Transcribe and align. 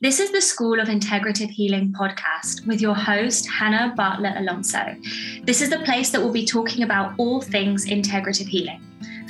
This 0.00 0.18
is 0.18 0.32
the 0.32 0.40
School 0.40 0.80
of 0.80 0.88
Integrative 0.88 1.50
Healing 1.50 1.92
podcast 1.92 2.66
with 2.66 2.80
your 2.80 2.94
host, 2.94 3.48
Jana 3.58 3.92
Bartlett 3.96 4.36
Alonso. 4.36 4.96
This 5.44 5.60
is 5.60 5.70
the 5.70 5.78
place 5.80 6.10
that 6.10 6.20
will 6.20 6.32
be 6.32 6.44
talking 6.44 6.82
about 6.82 7.14
all 7.18 7.40
things 7.40 7.86
integrative 7.86 8.48
healing. 8.48 8.80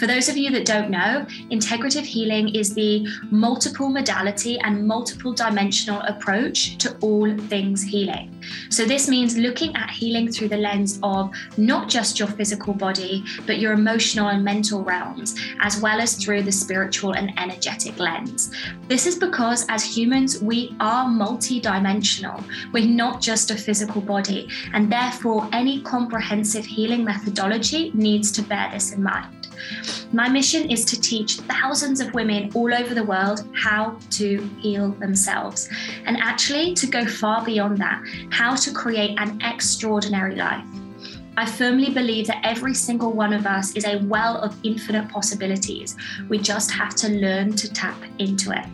For 0.03 0.09
those 0.09 0.29
of 0.29 0.37
you 0.37 0.51
that 0.51 0.65
don't 0.65 0.91
know, 0.91 1.25
integrative 1.53 2.03
healing 2.03 2.57
is 2.57 2.75
the 2.75 3.07
multiple 3.31 3.89
modality 3.89 4.59
and 4.59 4.85
multiple 4.85 5.33
dimensional 5.33 6.01
approach 6.01 6.77
to 6.79 6.97
all 7.03 7.33
things 7.47 7.85
healing. 7.85 8.37
So, 8.69 8.85
this 8.85 9.09
means 9.09 9.39
looking 9.39 9.77
at 9.77 9.91
healing 9.91 10.33
through 10.33 10.49
the 10.49 10.57
lens 10.57 10.99
of 11.05 11.31
not 11.57 11.89
just 11.89 12.19
your 12.19 12.27
physical 12.27 12.75
body, 12.75 13.23
but 13.47 13.61
your 13.61 13.75
emotional 13.75 14.31
and 14.31 14.45
mental 14.45 14.83
realms, 14.83 15.37
as 15.61 15.81
well 15.81 16.01
as 16.01 16.17
through 16.17 16.43
the 16.43 16.51
spiritual 16.51 17.13
and 17.13 17.33
energetic 17.39 17.97
lens. 18.01 18.53
This 18.89 19.07
is 19.07 19.15
because 19.15 19.65
as 19.69 19.85
humans, 19.85 20.43
we 20.43 20.75
are 20.81 21.09
multi-dimensional. 21.09 22.43
We're 22.73 22.89
not 22.89 23.21
just 23.21 23.53
a 23.53 23.57
physical 23.57 24.01
body, 24.01 24.49
and 24.73 24.91
therefore, 24.91 25.49
any 25.53 25.81
comprehensive 25.83 26.65
healing 26.65 27.05
methodology 27.05 27.93
needs 27.95 28.33
to 28.33 28.43
bear 28.43 28.69
this 28.73 28.91
in 28.91 29.01
mind. 29.01 29.42
My 30.13 30.29
mission 30.29 30.71
is 30.71 30.85
to 30.87 31.01
teach 31.01 31.37
thousands 31.37 32.01
of 32.01 32.13
women 32.13 32.51
all 32.55 32.73
over 32.75 32.95
the 32.95 33.05
world 33.05 33.49
how 33.55 33.99
to 34.11 34.51
heal 34.61 34.91
themselves 34.93 35.71
and 36.05 36.17
actually 36.19 36.75
to 36.75 36.87
go 36.87 37.07
far 37.07 37.45
beyond 37.45 37.79
that, 37.79 38.03
how 38.31 38.55
to 38.57 38.73
create 38.73 39.19
an 39.19 39.41
extraordinary 39.43 40.37
life. 40.37 40.65
I 41.37 41.47
firmly 41.47 41.91
believe 41.91 42.27
that 42.27 42.45
every 42.45 42.75
single 42.75 43.13
one 43.13 43.33
of 43.33 43.47
us 43.47 43.75
is 43.75 43.87
a 43.87 43.99
well 44.05 44.37
of 44.37 44.55
infinite 44.65 45.09
possibilities. 45.09 45.97
We 46.29 46.39
just 46.39 46.71
have 46.73 46.95
to 46.97 47.09
learn 47.09 47.55
to 47.55 47.73
tap 47.73 47.97
into 48.19 48.51
it. 48.53 48.67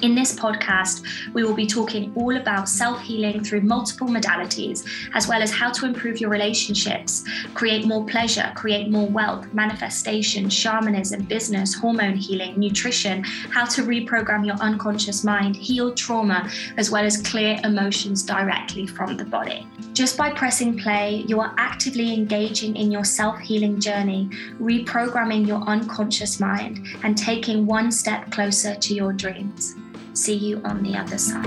In 0.00 0.14
this 0.14 0.32
podcast, 0.32 1.02
we 1.34 1.42
will 1.42 1.54
be 1.54 1.66
talking 1.66 2.12
all 2.14 2.36
about 2.36 2.68
self 2.68 3.00
healing 3.00 3.42
through 3.42 3.62
multiple 3.62 4.06
modalities, 4.06 4.88
as 5.12 5.26
well 5.26 5.42
as 5.42 5.50
how 5.50 5.72
to 5.72 5.86
improve 5.86 6.20
your 6.20 6.30
relationships, 6.30 7.24
create 7.54 7.84
more 7.84 8.06
pleasure, 8.06 8.52
create 8.54 8.90
more 8.90 9.08
wealth, 9.08 9.52
manifestation, 9.52 10.48
shamanism, 10.48 11.24
business, 11.24 11.74
hormone 11.74 12.14
healing, 12.14 12.56
nutrition, 12.60 13.24
how 13.24 13.64
to 13.64 13.82
reprogram 13.82 14.46
your 14.46 14.54
unconscious 14.56 15.24
mind, 15.24 15.56
heal 15.56 15.92
trauma, 15.92 16.48
as 16.76 16.92
well 16.92 17.04
as 17.04 17.20
clear 17.20 17.58
emotions 17.64 18.22
directly 18.22 18.86
from 18.86 19.16
the 19.16 19.24
body. 19.24 19.66
Just 19.94 20.16
by 20.16 20.30
pressing 20.30 20.78
play, 20.78 21.24
you 21.26 21.40
are 21.40 21.52
actively 21.58 22.14
engaging 22.14 22.76
in 22.76 22.92
your 22.92 23.04
self 23.04 23.40
healing 23.40 23.80
journey, 23.80 24.30
reprogramming 24.60 25.44
your 25.44 25.62
unconscious 25.62 26.38
mind, 26.38 26.86
and 27.02 27.18
taking 27.18 27.66
one 27.66 27.90
step 27.90 28.30
closer 28.30 28.76
to 28.76 28.94
your 28.94 29.12
dreams. 29.12 29.74
See 30.18 30.34
you 30.34 30.60
on 30.64 30.82
the 30.82 30.96
other 30.96 31.16
side. 31.16 31.46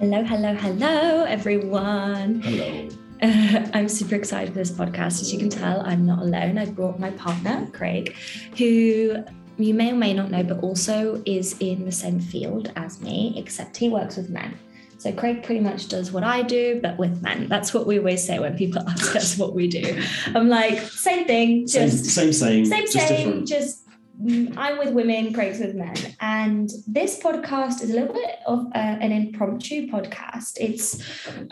Hello, 0.00 0.24
hello, 0.24 0.54
hello, 0.56 1.22
everyone. 1.28 2.40
Hello. 2.42 2.88
Uh, 3.22 3.70
I'm 3.74 3.88
super 3.88 4.16
excited 4.16 4.52
for 4.52 4.58
this 4.58 4.72
podcast. 4.72 5.22
As 5.22 5.32
you 5.32 5.38
can 5.38 5.48
tell, 5.48 5.80
I'm 5.82 6.04
not 6.04 6.18
alone. 6.18 6.58
I 6.58 6.66
brought 6.66 6.98
my 6.98 7.12
partner, 7.12 7.68
Craig, 7.72 8.16
who 8.58 9.22
you 9.58 9.74
may 9.74 9.92
or 9.92 9.96
may 9.96 10.12
not 10.12 10.32
know, 10.32 10.42
but 10.42 10.58
also 10.58 11.22
is 11.24 11.56
in 11.60 11.84
the 11.84 11.92
same 11.92 12.18
field 12.18 12.72
as 12.74 13.00
me, 13.00 13.34
except 13.36 13.76
he 13.76 13.88
works 13.88 14.16
with 14.16 14.28
men. 14.28 14.58
So 14.98 15.12
Craig 15.12 15.42
pretty 15.42 15.60
much 15.60 15.88
does 15.88 16.10
what 16.10 16.24
I 16.24 16.42
do, 16.42 16.80
but 16.82 16.98
with 16.98 17.22
men. 17.22 17.48
That's 17.48 17.74
what 17.74 17.86
we 17.86 17.98
always 17.98 18.24
say 18.24 18.38
when 18.38 18.56
people 18.56 18.82
ask 18.88 19.14
us 19.16 19.36
what 19.36 19.54
we 19.54 19.68
do. 19.68 20.02
I'm 20.34 20.48
like, 20.48 20.80
same 20.80 21.26
thing, 21.26 21.66
just 21.66 22.06
same, 22.06 22.32
same 22.32 22.32
saying, 22.32 22.64
same 22.66 22.84
just 22.84 23.08
same, 23.08 23.16
different. 23.26 23.48
just 23.48 23.85
I'm 24.18 24.78
with 24.78 24.94
women, 24.94 25.34
Craig's 25.34 25.58
with 25.58 25.74
men. 25.74 25.94
And 26.20 26.70
this 26.86 27.20
podcast 27.20 27.82
is 27.82 27.90
a 27.90 27.92
little 27.92 28.14
bit 28.14 28.36
of 28.46 28.60
uh, 28.74 28.78
an 28.78 29.12
impromptu 29.12 29.88
podcast. 29.88 30.56
It's 30.58 31.02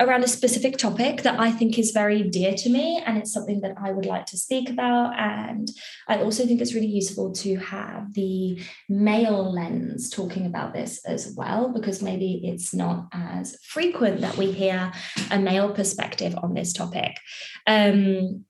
around 0.00 0.24
a 0.24 0.28
specific 0.28 0.78
topic 0.78 1.22
that 1.22 1.38
I 1.38 1.50
think 1.50 1.78
is 1.78 1.90
very 1.90 2.22
dear 2.22 2.54
to 2.54 2.70
me, 2.70 3.02
and 3.04 3.18
it's 3.18 3.32
something 3.32 3.60
that 3.60 3.74
I 3.78 3.92
would 3.92 4.06
like 4.06 4.24
to 4.26 4.38
speak 4.38 4.70
about. 4.70 5.14
And 5.18 5.70
I 6.08 6.22
also 6.22 6.46
think 6.46 6.62
it's 6.62 6.74
really 6.74 6.86
useful 6.86 7.32
to 7.32 7.56
have 7.56 8.14
the 8.14 8.62
male 8.88 9.52
lens 9.52 10.08
talking 10.08 10.46
about 10.46 10.72
this 10.72 11.04
as 11.04 11.34
well, 11.36 11.68
because 11.68 12.02
maybe 12.02 12.40
it's 12.44 12.72
not 12.72 13.08
as 13.12 13.58
frequent 13.62 14.22
that 14.22 14.38
we 14.38 14.52
hear 14.52 14.90
a 15.30 15.38
male 15.38 15.74
perspective 15.74 16.34
on 16.42 16.54
this 16.54 16.72
topic. 16.72 17.18
Um, 17.66 18.46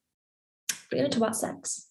we're 0.93 0.99
going 0.99 1.11
to 1.11 1.19
talk 1.19 1.29
about 1.29 1.37
sex 1.37 1.89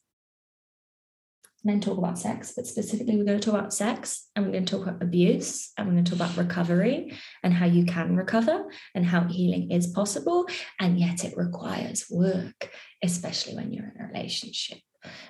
men 1.64 1.80
talk 1.80 1.98
about 1.98 2.20
sex, 2.20 2.54
but 2.56 2.68
specifically, 2.68 3.16
we're 3.16 3.24
going 3.24 3.40
to 3.40 3.46
talk 3.46 3.58
about 3.58 3.74
sex 3.74 4.28
and 4.36 4.46
we're 4.46 4.52
going 4.52 4.66
to 4.66 4.78
talk 4.78 4.88
about 4.88 5.02
abuse 5.02 5.72
and 5.78 5.88
we're 5.88 5.94
going 5.94 6.04
to 6.04 6.12
talk 6.12 6.20
about 6.20 6.38
recovery 6.38 7.14
and 7.42 7.54
how 7.54 7.66
you 7.66 7.86
can 7.86 8.16
recover 8.16 8.66
and 8.94 9.06
how 9.06 9.24
healing 9.24 9.72
is 9.72 9.88
possible. 9.88 10.46
And 10.80 11.00
yet, 11.00 11.24
it 11.24 11.38
requires 11.38 12.06
work, 12.10 12.70
especially 13.04 13.56
when 13.56 13.72
you're 13.72 13.92
in 13.96 14.02
a 14.02 14.08
relationship. 14.08 14.80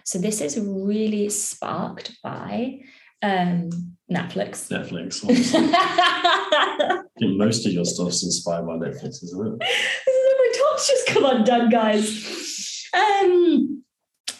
So, 0.05 0.17
this 0.17 0.41
is 0.41 0.59
really 0.59 1.29
sparked 1.29 2.17
by 2.23 2.79
um, 3.21 3.69
Netflix. 4.11 4.69
Netflix. 4.69 5.23
I 5.55 7.01
think 7.19 7.37
most 7.37 7.65
of 7.65 7.71
your 7.71 7.85
stuff's 7.85 8.23
inspired 8.23 8.65
by 8.67 8.73
Netflix, 8.73 9.23
isn't 9.23 9.61
it? 9.61 9.67
my 10.07 10.51
top's 10.57 10.87
just 10.87 11.07
come 11.07 11.25
undone, 11.25 11.69
guys. 11.69 12.89
Um, 12.93 13.82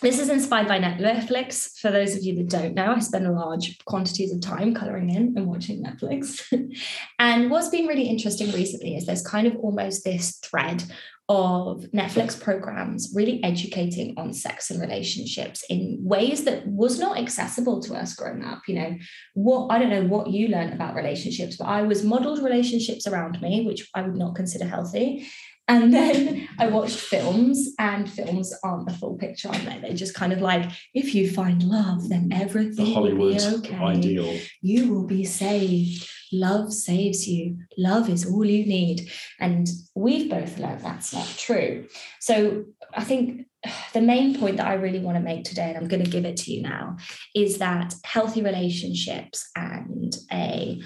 this 0.04 0.20
is 0.20 0.30
inspired 0.30 0.68
by 0.68 0.80
Netflix. 0.80 1.80
For 1.80 1.90
those 1.90 2.14
of 2.16 2.24
you 2.24 2.36
that 2.36 2.50
don't 2.50 2.76
know, 2.76 2.94
I 2.94 3.00
spend 3.00 3.34
large 3.34 3.84
quantities 3.86 4.34
of 4.34 4.42
time 4.42 4.74
coloring 4.76 5.10
in 5.10 5.34
and 5.38 5.48
watching 5.48 5.82
Netflix. 5.82 6.44
and 7.20 7.50
what's 7.50 7.70
been 7.70 7.88
really 7.88 8.10
interesting 8.10 8.52
recently 8.52 8.98
is 8.98 9.06
there's 9.06 9.26
kind 9.26 9.48
of 9.48 9.56
almost 9.56 10.04
this 10.04 10.40
thread 10.40 10.84
of 11.30 11.84
Netflix 11.94 12.40
programs 12.40 13.14
really 13.16 13.42
educating 13.46 14.14
on 14.18 14.34
sex 14.34 14.70
and 14.70 14.82
relationships 14.82 15.64
in 15.70 15.98
ways 16.02 16.44
that 16.44 16.68
was 16.68 17.00
not 17.00 17.18
accessible 17.18 17.82
to 17.82 17.96
us 17.96 18.14
growing 18.14 18.44
up. 18.44 18.64
You 18.68 18.76
know, 18.76 18.98
what 19.36 19.70
I 19.72 19.80
don't 19.80 19.90
know 19.90 20.04
what 20.04 20.32
you 20.32 20.50
learned 20.50 20.74
about 20.74 20.96
relationships, 20.96 21.56
but 21.56 21.68
I 21.68 21.84
was 21.84 22.04
modeled 22.04 22.44
relationships 22.44 23.08
around 23.08 23.42
me, 23.42 23.66
which 23.66 23.88
I 23.96 24.02
would 24.02 24.18
not 24.18 24.36
consider 24.36 24.66
healthy. 24.66 25.26
And 25.68 25.94
then 25.94 26.48
I 26.60 26.68
watched 26.68 27.00
films, 27.00 27.70
and 27.80 28.10
films 28.10 28.54
aren't 28.64 28.88
the 28.88 28.94
full 28.94 29.16
picture, 29.18 29.50
aren't 29.50 29.66
they? 29.66 29.80
They're 29.80 29.96
just 29.96 30.14
kind 30.14 30.34
of 30.34 30.42
like, 30.42 30.70
if 30.94 31.16
you 31.16 31.32
find 31.32 31.64
love, 31.64 32.10
then 32.10 32.32
everything 32.34 32.86
The 32.86 32.94
Hollywood 32.94 33.36
will 33.36 33.62
be 33.62 33.68
okay. 33.68 33.76
ideal. 33.76 34.40
You 34.62 34.94
will 34.94 35.06
be 35.06 35.24
saved. 35.24 36.10
Love 36.32 36.74
saves 36.74 37.28
you. 37.28 37.58
Love 37.78 38.10
is 38.10 38.26
all 38.26 38.46
you 38.46 38.66
need. 38.66 39.10
And 39.40 39.70
we've 39.96 40.30
both 40.30 40.58
learned 40.58 40.82
that's 40.82 41.14
not 41.14 41.28
true. 41.38 41.88
So 42.20 42.66
I 42.94 43.04
think 43.04 43.48
the 43.94 44.02
main 44.02 44.38
point 44.38 44.58
that 44.58 44.68
I 44.68 44.74
really 44.74 45.00
want 45.00 45.18
to 45.18 45.24
make 45.24 45.46
today, 45.46 45.70
and 45.70 45.78
I'm 45.78 45.88
going 45.88 46.04
to 46.04 46.10
give 46.10 46.26
it 46.26 46.38
to 46.38 46.52
you 46.52 46.64
now, 46.64 46.98
is 47.36 47.60
that 47.60 47.94
healthy 48.04 48.42
relationships 48.42 49.50
and 49.56 50.14
a 50.32 50.82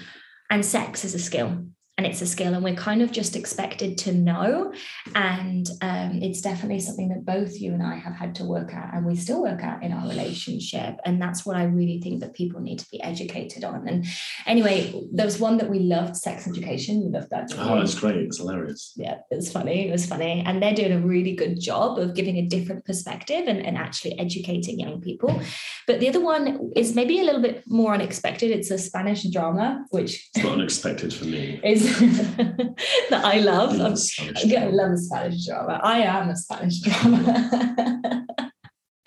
and 0.50 0.64
sex 0.64 1.04
is 1.04 1.14
a 1.14 1.18
skill 1.18 1.66
and 1.98 2.06
it's 2.06 2.22
a 2.22 2.26
skill 2.26 2.54
and 2.54 2.62
we're 2.64 2.74
kind 2.76 3.02
of 3.02 3.10
just 3.12 3.34
expected 3.36 3.98
to 3.98 4.12
know 4.14 4.72
and 5.16 5.68
um, 5.82 6.20
it's 6.22 6.40
definitely 6.40 6.78
something 6.80 7.08
that 7.10 7.24
both 7.26 7.60
you 7.60 7.72
and 7.74 7.82
i 7.82 7.96
have 7.96 8.14
had 8.14 8.34
to 8.36 8.44
work 8.44 8.72
at 8.72 8.94
and 8.94 9.04
we 9.04 9.16
still 9.16 9.42
work 9.42 9.62
at 9.62 9.82
in 9.82 9.92
our 9.92 10.08
relationship 10.08 10.96
and 11.04 11.20
that's 11.20 11.44
what 11.44 11.56
i 11.56 11.64
really 11.64 12.00
think 12.00 12.20
that 12.20 12.32
people 12.34 12.60
need 12.60 12.78
to 12.78 12.88
be 12.90 13.02
educated 13.02 13.64
on 13.64 13.86
and 13.88 14.06
anyway 14.46 14.94
there 15.12 15.26
was 15.26 15.38
one 15.40 15.58
that 15.58 15.68
we 15.68 15.80
loved 15.80 16.16
sex 16.16 16.46
education 16.46 17.02
we 17.04 17.10
loved 17.10 17.28
that 17.30 17.48
Oh, 17.58 17.80
it's 17.80 17.98
great. 17.98 18.16
It's 18.16 18.36
hilarious. 18.38 18.92
yeah, 18.96 19.18
it 19.30 19.34
was 19.36 19.50
funny. 19.50 19.88
It 19.88 19.90
was 19.90 20.06
funny. 20.06 20.42
And 20.46 20.62
they're 20.62 20.74
doing 20.74 20.92
a 20.92 21.00
really 21.00 21.34
good 21.34 21.58
job 21.60 21.98
of 21.98 22.14
giving 22.14 22.36
a 22.36 22.46
different 22.46 22.84
perspective 22.84 23.44
and, 23.48 23.64
and 23.64 23.76
actually 23.76 24.18
educating 24.18 24.78
young 24.78 25.00
people. 25.00 25.40
But 25.86 25.98
the 26.00 26.08
other 26.08 26.20
one 26.20 26.70
is 26.76 26.94
maybe 26.94 27.18
a 27.20 27.24
little 27.24 27.40
bit 27.40 27.64
more 27.66 27.94
unexpected. 27.94 28.50
It's 28.50 28.70
a 28.70 28.78
Spanish 28.78 29.24
drama, 29.24 29.84
which 29.90 30.28
It's 30.34 30.44
not 30.44 30.52
unexpected 30.54 31.12
for 31.12 31.24
me. 31.24 31.58
is 31.64 31.87
that 33.10 33.24
I 33.24 33.40
love. 33.40 33.80
I'm, 33.80 33.92
It's 33.92 34.12
Spanish 34.12 34.54
I 34.54 34.66
love 34.66 34.92
a 34.92 34.96
Spanish 34.96 35.46
drama. 35.46 35.80
I 35.82 35.98
am 36.00 36.28
a 36.28 36.36
Spanish 36.36 36.80
drama. 36.80 38.26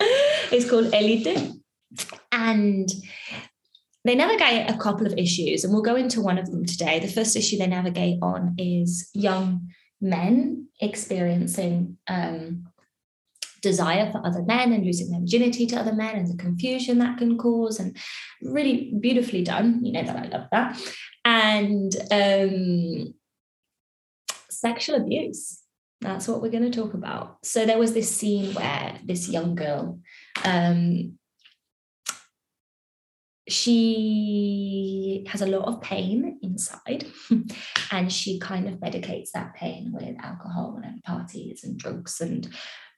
it's 0.00 0.68
called 0.68 0.92
Elite. 0.94 1.52
And 2.32 2.88
they 4.04 4.14
navigate 4.14 4.68
a 4.68 4.76
couple 4.78 5.06
of 5.06 5.14
issues, 5.16 5.64
and 5.64 5.72
we'll 5.72 5.82
go 5.82 5.96
into 5.96 6.20
one 6.20 6.38
of 6.38 6.50
them 6.50 6.64
today. 6.64 6.98
The 6.98 7.08
first 7.08 7.36
issue 7.36 7.58
they 7.58 7.66
navigate 7.66 8.18
on 8.20 8.54
is 8.58 9.10
young 9.14 9.68
men 10.00 10.68
experiencing 10.80 11.98
um, 12.08 12.66
desire 13.62 14.10
for 14.10 14.24
other 14.26 14.42
men 14.42 14.72
and 14.72 14.84
losing 14.84 15.10
their 15.10 15.20
virginity 15.20 15.66
to 15.68 15.76
other 15.76 15.94
men 15.94 16.16
and 16.16 16.28
the 16.28 16.36
confusion 16.36 16.98
that 16.98 17.18
can 17.18 17.38
cause, 17.38 17.78
and 17.78 17.96
really 18.42 18.92
beautifully 19.00 19.42
done. 19.42 19.84
You 19.84 19.92
know 19.92 20.04
that 20.04 20.16
I 20.16 20.28
love 20.28 20.48
that. 20.52 20.80
And 21.24 21.94
um, 22.10 23.14
sexual 24.62 24.96
abuse 24.96 25.60
That's 26.00 26.26
what 26.28 26.42
we're 26.42 26.50
going 26.50 26.70
to 26.70 26.80
talk 26.80 26.94
about. 26.94 27.38
So 27.44 27.64
there 27.64 27.78
was 27.78 27.94
this 27.94 28.10
scene 28.10 28.54
where 28.54 28.98
this 29.04 29.28
young 29.28 29.54
girl, 29.54 30.00
um, 30.44 31.18
she 33.48 35.24
has 35.28 35.42
a 35.42 35.46
lot 35.46 35.66
of 35.66 35.80
pain 35.80 36.38
inside 36.42 37.06
and 37.92 38.12
she 38.12 38.38
kind 38.38 38.68
of 38.68 38.74
medicates 38.74 39.30
that 39.34 39.54
pain 39.54 39.92
with 39.92 40.16
alcohol 40.20 40.80
and 40.82 41.02
parties 41.02 41.64
and 41.64 41.78
drugs 41.78 42.20
and 42.20 42.48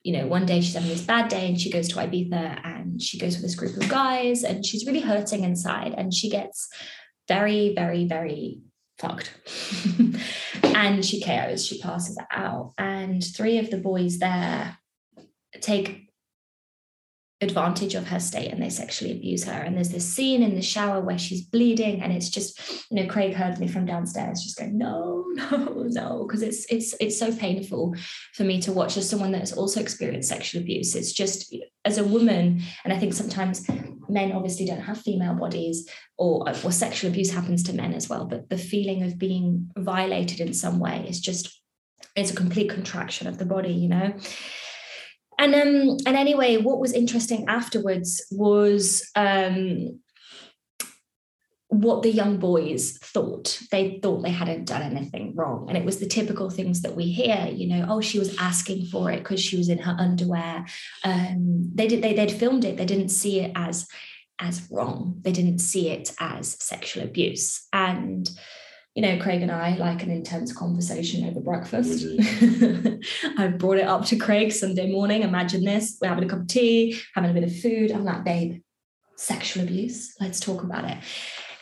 you 0.05 0.13
know 0.17 0.27
one 0.29 0.47
day 0.47 0.61
she's 0.61 0.75
having 0.75 0.89
this 0.89 1.03
bad 1.03 1.29
day 1.29 1.49
and 1.49 1.61
she 1.61 1.71
goes 1.71 1.89
to 1.89 1.97
ibiza 1.97 2.61
and 2.65 3.03
she 3.03 3.19
goes 3.19 3.35
with 3.35 3.43
this 3.43 3.57
group 3.57 3.77
of 3.77 3.89
guys 3.89 4.45
and 4.45 4.65
she's 4.65 4.87
really 4.87 5.01
hurting 5.01 5.43
inside 5.43 5.93
and 5.99 6.15
she 6.15 6.31
gets 6.31 6.69
very 7.27 7.75
very 7.75 8.07
very 8.07 8.61
fucked. 8.99 9.33
And 10.63 11.05
she 11.05 11.21
KOs 11.21 11.65
she 11.65 11.81
passes 11.81 12.19
out. 12.31 12.75
And 12.79 13.23
three 13.23 13.59
of 13.59 13.71
the 13.71 13.79
boys 13.79 14.19
there 14.19 14.77
take 15.61 16.04
advantage 17.45 17.95
of 17.95 18.09
her 18.09 18.19
state 18.19 18.51
and 18.51 18.63
they 18.63 18.71
sexually 18.71 19.13
abuse 19.13 19.45
her. 19.45 19.53
And 19.53 19.77
there's 19.77 19.91
this 19.91 20.07
scene 20.07 20.43
in 20.43 20.55
the 20.55 20.63
shower 20.63 21.01
where 21.01 21.19
she's 21.19 21.43
bleeding, 21.43 22.03
and 22.03 22.13
it's 22.13 22.29
just, 22.29 22.59
you 22.91 22.97
know, 22.97 23.07
Craig 23.07 23.35
heard 23.35 23.59
me 23.59 23.69
from 23.69 23.87
downstairs, 23.87 24.43
just 24.43 24.59
going, 24.59 24.77
no, 24.77 25.25
no, 25.35 25.85
no, 25.89 26.25
because 26.27 26.43
it's 26.43 26.67
it's 26.71 26.95
it's 27.01 27.19
so 27.19 27.35
painful 27.35 27.95
for 28.33 28.45
me 28.45 28.61
to 28.63 28.73
watch 28.73 28.97
as 28.97 29.09
someone 29.09 29.33
that 29.33 29.41
has 29.41 29.53
also 29.53 29.81
experienced 29.81 30.29
sexual 30.29 30.63
abuse. 30.63 30.95
It's 30.95 31.13
just 31.13 31.55
as 31.85 31.99
a 31.99 32.05
woman, 32.05 32.63
and 32.85 32.93
I 32.93 32.99
think 32.99 33.15
sometimes 33.15 33.69
men 34.09 34.33
obviously 34.33 34.67
don't 34.67 34.81
have 34.81 35.01
female 35.01 35.35
bodies, 35.35 35.89
or 36.19 36.49
or 36.49 36.73
sexual 36.73 37.11
abuse 37.11 37.31
happens 37.31 37.63
to 37.65 37.73
men 37.73 37.95
as 37.95 38.09
well. 38.09 38.25
But 38.25 38.49
the 38.49 38.59
feeling 38.59 39.03
of 39.05 39.19
being 39.19 39.71
violated 39.77 40.41
in 40.41 40.53
some 40.53 40.81
way 40.81 41.07
is 41.09 41.21
just 41.21 41.61
it's 42.17 42.31
a 42.31 42.37
complete 42.37 42.71
contraction 42.71 43.27
of 43.27 43.39
the 43.39 43.47
body, 43.47 43.73
you 43.73 43.89
know 43.89 44.15
and 45.39 45.55
um 45.55 45.97
and 46.07 46.17
anyway 46.17 46.57
what 46.57 46.81
was 46.81 46.93
interesting 46.93 47.45
afterwards 47.49 48.25
was 48.31 49.11
um 49.17 50.01
what 51.69 52.03
the 52.03 52.11
young 52.11 52.37
boys 52.39 52.99
thought. 52.99 53.61
They 53.73 53.99
thought 54.01 54.23
they 54.23 54.31
hadn't 54.31 54.67
done 54.67 54.83
anything 54.83 55.35
wrong. 55.35 55.67
And 55.69 55.77
it 55.77 55.85
was 55.85 55.99
the 55.99 56.07
typical 56.07 56.49
things 56.49 56.83
that 56.83 56.95
we 56.95 57.05
hear 57.11 57.49
you 57.53 57.67
know 57.67 57.87
oh 57.89 58.01
she 58.01 58.19
was 58.19 58.37
asking 58.39 58.87
for 58.87 59.11
it 59.11 59.19
because 59.19 59.41
she 59.41 59.57
was 59.57 59.69
in 59.69 59.79
her 59.79 59.97
underwear. 59.99 60.67
Um 61.03 61.71
they 61.75 61.89
did 61.89 62.03
they 62.03 62.15
they'd 62.15 62.33
filmed 62.33 62.65
it. 62.65 62.77
They 62.77 62.87
didn't 62.87 63.11
see 63.11 63.41
it 63.41 63.53
as 63.55 63.89
as 64.39 64.69
wrong. 64.71 65.21
They 65.23 65.33
didn't 65.33 65.59
see 65.59 65.89
it 65.89 66.13
as 66.19 66.57
sexual 66.63 67.05
abuse. 67.05 67.67
And 67.73 68.29
you 68.95 69.03
know, 69.03 69.19
Craig 69.19 69.43
and 69.43 69.51
I 69.51 69.77
like 69.77 70.05
an 70.05 70.11
intense 70.11 70.53
conversation 70.53 71.29
over 71.29 71.41
breakfast. 71.41 72.07
I've 73.39 73.59
brought 73.59 73.79
it 73.79 73.89
up 73.89 74.05
to 74.07 74.17
Craig 74.17 74.53
Sunday 74.53 74.91
morning. 74.91 75.23
Imagine 75.23 75.65
this 75.65 75.99
we're 76.01 76.09
having 76.09 76.25
a 76.25 76.29
cup 76.29 76.41
of 76.41 76.47
tea, 76.47 77.01
having 77.15 77.31
a 77.31 77.35
bit 77.35 77.43
of 77.43 77.57
food. 77.57 77.91
I'm 77.91 78.05
like, 78.05 78.25
babe, 78.25 78.63
sexual 79.17 79.65
abuse. 79.65 80.15
Let's 80.21 80.39
talk 80.39 80.63
about 80.63 80.89
it. 80.89 80.99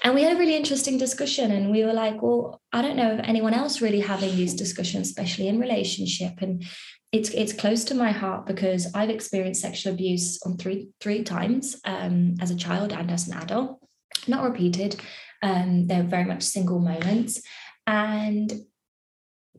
And 0.05 0.15
we 0.15 0.23
had 0.23 0.37
a 0.37 0.39
really 0.39 0.57
interesting 0.57 0.99
discussion. 0.99 1.53
And 1.53 1.71
we 1.71 1.85
were 1.85 1.93
like, 1.93 2.21
well, 2.21 2.61
I 2.73 2.83
don't 2.83 2.97
know 2.97 3.13
of 3.13 3.21
anyone 3.21 3.55
else 3.55 3.81
really 3.81 4.01
having 4.01 4.37
these 4.37 4.55
discussions, 4.55 5.09
especially 5.09 5.49
in 5.49 5.59
relationship. 5.59 6.35
And 6.43 6.65
it's 7.13 7.31
it's 7.31 7.53
close 7.53 7.85
to 7.85 7.95
my 7.95 8.11
heart 8.11 8.47
because 8.47 8.89
I've 8.95 9.11
experienced 9.11 9.63
sexual 9.63 9.93
abuse 9.95 10.41
on 10.45 10.57
three 10.57 10.89
three 11.01 11.23
times 11.23 11.77
um, 11.85 12.35
as 12.41 12.51
a 12.51 12.57
child 12.57 12.93
and 12.93 13.11
as 13.11 13.29
an 13.29 13.39
adult, 13.39 13.79
not 14.27 14.45
repeated. 14.45 14.97
Um, 15.43 15.87
they're 15.87 16.03
very 16.03 16.25
much 16.25 16.43
single 16.43 16.79
moments. 16.79 17.43
And 17.87 18.53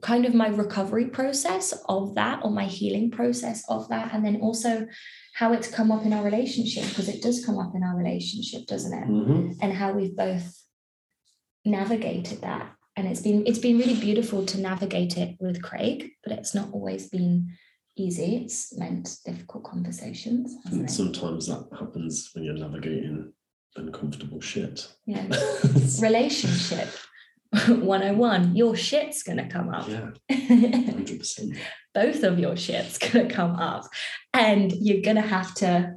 kind 0.01 0.25
of 0.25 0.33
my 0.33 0.47
recovery 0.47 1.07
process 1.07 1.73
of 1.87 2.15
that 2.15 2.41
or 2.43 2.51
my 2.51 2.65
healing 2.65 3.09
process 3.09 3.63
of 3.69 3.87
that. 3.89 4.13
And 4.13 4.25
then 4.25 4.41
also 4.41 4.85
how 5.33 5.53
it's 5.53 5.69
come 5.69 5.91
up 5.91 6.05
in 6.05 6.13
our 6.13 6.23
relationship, 6.23 6.87
because 6.89 7.09
it 7.09 7.21
does 7.21 7.45
come 7.45 7.57
up 7.57 7.73
in 7.73 7.83
our 7.83 7.95
relationship, 7.97 8.67
doesn't 8.67 8.93
it? 8.93 9.07
Mm-hmm. 9.07 9.51
And 9.61 9.73
how 9.73 9.93
we've 9.93 10.15
both 10.15 10.61
navigated 11.65 12.41
that. 12.41 12.75
And 12.95 13.07
it's 13.07 13.21
been 13.21 13.47
it's 13.47 13.59
been 13.59 13.79
really 13.79 13.99
beautiful 13.99 14.45
to 14.45 14.59
navigate 14.59 15.17
it 15.17 15.37
with 15.39 15.63
Craig, 15.63 16.11
but 16.23 16.33
it's 16.33 16.53
not 16.53 16.71
always 16.71 17.09
been 17.09 17.49
easy. 17.97 18.37
It's 18.37 18.77
meant 18.77 19.17
difficult 19.25 19.63
conversations. 19.63 20.55
And 20.65 20.89
sometimes 20.89 21.47
that 21.47 21.65
happens 21.77 22.29
when 22.33 22.43
you're 22.43 22.53
navigating 22.53 23.33
uncomfortable 23.75 24.41
shit. 24.41 24.87
Yeah. 25.05 25.25
Relationship 26.01 26.89
101. 27.67 28.55
Your 28.55 28.75
shit's 28.75 29.23
going 29.23 29.37
to 29.37 29.47
come 29.47 29.69
up. 29.69 29.87
Yeah. 29.87 30.11
100%. 30.31 31.57
Both 31.93 32.23
of 32.23 32.39
your 32.39 32.55
shit's 32.55 32.97
going 32.97 33.27
to 33.27 33.33
come 33.33 33.55
up. 33.55 33.85
And 34.33 34.71
you're 34.71 35.01
going 35.01 35.17
to 35.17 35.21
have 35.21 35.53
to. 35.55 35.95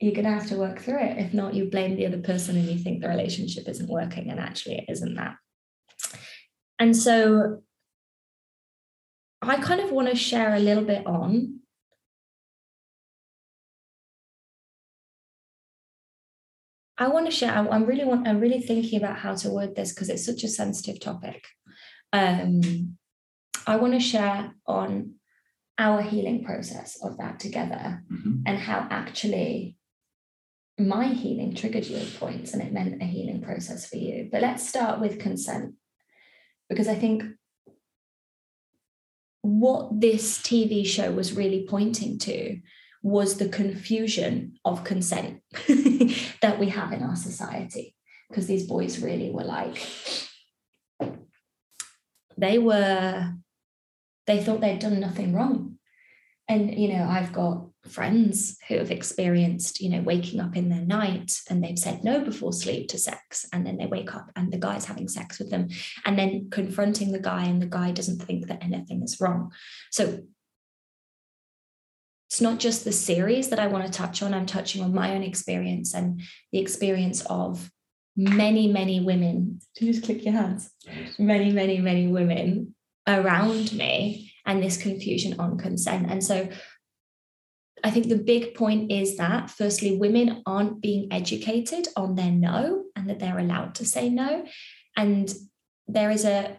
You're 0.00 0.12
going 0.14 0.24
to 0.24 0.32
have 0.32 0.48
to 0.48 0.56
work 0.56 0.80
through 0.80 1.00
it. 1.00 1.18
If 1.18 1.32
not, 1.32 1.54
you 1.54 1.70
blame 1.70 1.96
the 1.96 2.06
other 2.06 2.18
person 2.18 2.56
and 2.56 2.66
you 2.66 2.78
think 2.78 3.00
the 3.00 3.08
relationship 3.08 3.68
isn't 3.68 3.88
working, 3.88 4.28
and 4.28 4.40
actually, 4.40 4.78
it 4.78 4.84
isn't 4.88 5.14
that. 5.14 5.36
And 6.78 6.94
so, 6.94 7.62
I 9.40 9.56
kind 9.56 9.80
of 9.80 9.92
want 9.92 10.08
to 10.08 10.16
share 10.16 10.54
a 10.54 10.58
little 10.58 10.84
bit 10.84 11.06
on 11.06 11.60
I 17.04 17.08
want 17.08 17.26
to 17.26 17.30
share. 17.30 17.52
I'm 17.52 17.84
really 17.84 18.06
want. 18.06 18.26
I'm 18.26 18.40
really 18.40 18.62
thinking 18.62 18.98
about 18.98 19.18
how 19.18 19.34
to 19.34 19.50
word 19.50 19.76
this 19.76 19.92
because 19.92 20.08
it's 20.08 20.24
such 20.24 20.42
a 20.42 20.48
sensitive 20.48 21.00
topic. 21.00 21.44
Um, 22.14 22.96
I 23.66 23.76
want 23.76 23.92
to 23.92 24.00
share 24.00 24.54
on 24.66 25.16
our 25.76 26.00
healing 26.00 26.44
process 26.44 26.98
of 27.02 27.18
that 27.18 27.40
together 27.40 28.02
mm-hmm. 28.10 28.40
and 28.46 28.58
how 28.58 28.86
actually 28.90 29.76
my 30.78 31.08
healing 31.08 31.54
triggered 31.54 31.84
you 31.84 31.98
at 31.98 32.18
points 32.18 32.54
and 32.54 32.62
it 32.62 32.72
meant 32.72 33.02
a 33.02 33.04
healing 33.04 33.42
process 33.42 33.86
for 33.86 33.96
you. 33.96 34.30
But 34.32 34.40
let's 34.40 34.66
start 34.66 34.98
with 34.98 35.20
consent 35.20 35.74
because 36.70 36.88
I 36.88 36.94
think 36.94 37.22
what 39.42 40.00
this 40.00 40.38
TV 40.38 40.86
show 40.86 41.12
was 41.12 41.34
really 41.34 41.66
pointing 41.68 42.18
to 42.20 42.60
was 43.04 43.36
the 43.36 43.48
confusion 43.50 44.54
of 44.64 44.82
consent 44.82 45.42
that 46.40 46.56
we 46.58 46.70
have 46.70 46.90
in 46.90 47.02
our 47.02 47.14
society. 47.14 47.94
Because 48.30 48.46
these 48.46 48.66
boys 48.66 49.02
really 49.02 49.30
were 49.30 49.44
like, 49.44 49.86
they 52.38 52.58
were, 52.58 53.34
they 54.26 54.42
thought 54.42 54.62
they'd 54.62 54.78
done 54.78 55.00
nothing 55.00 55.34
wrong. 55.34 55.78
And, 56.48 56.74
you 56.74 56.94
know, 56.94 57.04
I've 57.04 57.32
got 57.34 57.66
friends 57.86 58.56
who 58.68 58.78
have 58.78 58.90
experienced, 58.90 59.82
you 59.82 59.90
know, 59.90 60.00
waking 60.00 60.40
up 60.40 60.56
in 60.56 60.70
their 60.70 60.80
night 60.80 61.42
and 61.50 61.62
they've 61.62 61.78
said 61.78 62.04
no 62.04 62.24
before 62.24 62.54
sleep 62.54 62.88
to 62.88 62.98
sex. 62.98 63.46
And 63.52 63.66
then 63.66 63.76
they 63.76 63.86
wake 63.86 64.14
up 64.14 64.30
and 64.34 64.50
the 64.50 64.58
guy's 64.58 64.86
having 64.86 65.08
sex 65.08 65.38
with 65.38 65.50
them 65.50 65.68
and 66.06 66.18
then 66.18 66.48
confronting 66.50 67.12
the 67.12 67.18
guy 67.18 67.44
and 67.44 67.60
the 67.60 67.66
guy 67.66 67.90
doesn't 67.90 68.22
think 68.22 68.46
that 68.46 68.64
anything 68.64 69.02
is 69.02 69.20
wrong. 69.20 69.52
So 69.90 70.20
it's 72.28 72.40
not 72.40 72.58
just 72.58 72.84
the 72.84 72.92
series 72.92 73.48
that 73.50 73.58
I 73.58 73.66
want 73.66 73.84
to 73.86 73.92
touch 73.92 74.22
on. 74.22 74.34
I'm 74.34 74.46
touching 74.46 74.82
on 74.82 74.94
my 74.94 75.14
own 75.14 75.22
experience 75.22 75.94
and 75.94 76.20
the 76.52 76.58
experience 76.58 77.24
of 77.26 77.70
many, 78.16 78.70
many 78.72 79.00
women. 79.00 79.60
Do 79.76 79.86
you 79.86 79.92
just 79.92 80.04
click 80.04 80.24
your 80.24 80.34
hands? 80.34 80.70
Many, 81.18 81.52
many, 81.52 81.78
many 81.78 82.06
women 82.06 82.74
around 83.06 83.72
me 83.72 84.32
and 84.46 84.62
this 84.62 84.76
confusion 84.76 85.38
on 85.38 85.58
consent. 85.58 86.10
And 86.10 86.24
so 86.24 86.48
I 87.82 87.90
think 87.90 88.08
the 88.08 88.16
big 88.16 88.54
point 88.54 88.90
is 88.90 89.18
that, 89.18 89.50
firstly, 89.50 89.96
women 89.96 90.42
aren't 90.46 90.80
being 90.80 91.12
educated 91.12 91.88
on 91.96 92.14
their 92.14 92.30
no 92.30 92.84
and 92.96 93.10
that 93.10 93.18
they're 93.18 93.38
allowed 93.38 93.74
to 93.76 93.84
say 93.84 94.08
no. 94.08 94.46
And 94.96 95.32
there 95.86 96.10
is 96.10 96.24
a 96.24 96.56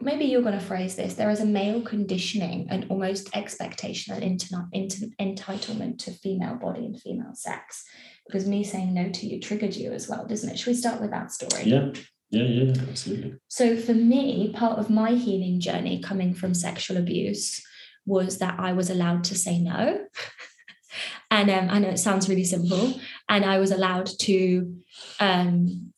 maybe 0.00 0.24
you're 0.26 0.42
going 0.42 0.58
to 0.58 0.64
phrase 0.64 0.94
this 0.94 1.14
there 1.14 1.30
is 1.30 1.40
a 1.40 1.46
male 1.46 1.82
conditioning 1.82 2.66
and 2.70 2.86
almost 2.88 3.34
expectation 3.34 4.14
and 4.14 4.22
inter- 4.22 4.68
inter- 4.72 5.06
entitlement 5.20 5.98
to 5.98 6.12
female 6.12 6.54
body 6.54 6.84
and 6.84 7.00
female 7.00 7.34
sex. 7.34 7.84
Because 8.26 8.46
me 8.46 8.62
saying 8.62 8.94
no 8.94 9.08
to 9.10 9.26
you 9.26 9.40
triggered 9.40 9.74
you 9.74 9.92
as 9.92 10.08
well 10.08 10.26
doesn't 10.26 10.50
it? 10.50 10.58
Should 10.58 10.68
we 10.68 10.74
start 10.74 11.00
with 11.00 11.10
that 11.10 11.32
story? 11.32 11.64
Yeah. 11.64 11.90
Yeah 12.30 12.44
yeah 12.44 12.82
absolutely. 12.88 13.34
So 13.48 13.76
for 13.76 13.94
me 13.94 14.52
part 14.52 14.78
of 14.78 14.90
my 14.90 15.12
healing 15.12 15.60
journey 15.60 16.00
coming 16.00 16.34
from 16.34 16.54
sexual 16.54 16.96
abuse 16.96 17.62
was 18.06 18.38
that 18.38 18.58
i 18.58 18.72
was 18.72 18.90
allowed 18.90 19.24
to 19.24 19.34
say 19.34 19.58
no. 19.58 20.06
And 21.30 21.50
um, 21.50 21.68
i 21.68 21.78
know 21.78 21.90
it 21.90 21.98
sounds 21.98 22.28
really 22.28 22.44
simple. 22.44 22.94
And 23.28 23.44
i 23.44 23.58
was 23.58 23.70
allowed 23.70 24.08
to 24.20 24.76
um, 25.20 25.92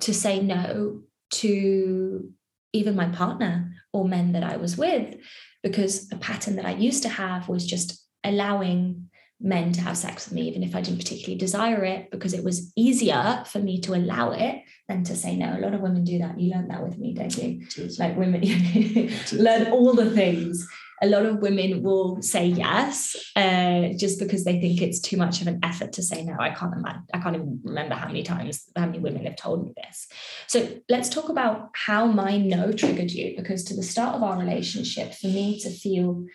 to 0.00 0.12
say 0.12 0.42
no 0.42 1.02
to 1.30 2.32
even 2.76 2.96
my 2.96 3.08
partner 3.08 3.72
or 3.92 4.06
men 4.06 4.32
that 4.32 4.44
I 4.44 4.56
was 4.56 4.76
with, 4.76 5.16
because 5.62 6.10
a 6.12 6.16
pattern 6.16 6.56
that 6.56 6.66
I 6.66 6.72
used 6.72 7.02
to 7.02 7.08
have 7.08 7.48
was 7.48 7.66
just 7.66 8.02
allowing 8.24 9.10
men 9.40 9.72
to 9.72 9.80
have 9.82 9.96
sex 9.96 10.26
with 10.26 10.34
me, 10.34 10.48
even 10.48 10.62
if 10.62 10.74
I 10.74 10.80
didn't 10.80 10.98
particularly 10.98 11.38
desire 11.38 11.84
it, 11.84 12.10
because 12.10 12.32
it 12.32 12.44
was 12.44 12.72
easier 12.76 13.44
for 13.46 13.58
me 13.58 13.80
to 13.82 13.94
allow 13.94 14.30
it 14.30 14.62
than 14.88 15.04
to 15.04 15.16
say 15.16 15.36
no. 15.36 15.56
A 15.56 15.60
lot 15.60 15.74
of 15.74 15.80
women 15.80 16.04
do 16.04 16.18
that. 16.18 16.40
You 16.40 16.52
learned 16.52 16.70
that 16.70 16.82
with 16.82 16.98
me, 16.98 17.12
don't 17.12 17.36
you? 17.36 17.66
Like 17.98 18.16
women 18.16 18.40
learn 19.32 19.72
all 19.72 19.92
the 19.92 20.10
things. 20.10 20.66
A 21.02 21.06
lot 21.06 21.26
of 21.26 21.40
women 21.40 21.82
will 21.82 22.22
say 22.22 22.46
yes, 22.46 23.16
uh, 23.36 23.88
just 23.98 24.18
because 24.18 24.44
they 24.44 24.60
think 24.60 24.80
it's 24.80 24.98
too 24.98 25.16
much 25.16 25.42
of 25.42 25.46
an 25.46 25.60
effort 25.62 25.92
to 25.94 26.02
say 26.02 26.24
no. 26.24 26.36
I 26.40 26.50
can't 26.50 26.72
imagine. 26.72 27.04
I 27.12 27.18
can't 27.18 27.36
even 27.36 27.60
remember 27.64 27.94
how 27.94 28.06
many 28.06 28.22
times 28.22 28.64
how 28.74 28.86
many 28.86 28.98
women 28.98 29.26
have 29.26 29.36
told 29.36 29.64
me 29.64 29.74
this. 29.76 30.08
So 30.46 30.80
let's 30.88 31.08
talk 31.08 31.28
about 31.28 31.70
how 31.74 32.06
my 32.06 32.38
no 32.38 32.72
triggered 32.72 33.10
you, 33.10 33.36
because 33.36 33.64
to 33.64 33.76
the 33.76 33.82
start 33.82 34.16
of 34.16 34.22
our 34.22 34.38
relationship, 34.38 35.14
for 35.14 35.26
me 35.26 35.60
to 35.60 35.70
feel 35.70 36.26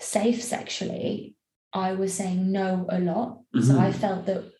safe 0.00 0.42
sexually, 0.42 1.34
I 1.72 1.92
was 1.92 2.14
saying 2.14 2.50
no 2.50 2.86
a 2.88 2.98
lot. 2.98 3.40
Mm-hmm. 3.54 3.62
So 3.62 3.78
I 3.78 3.92
felt 3.92 4.26
that 4.26 4.50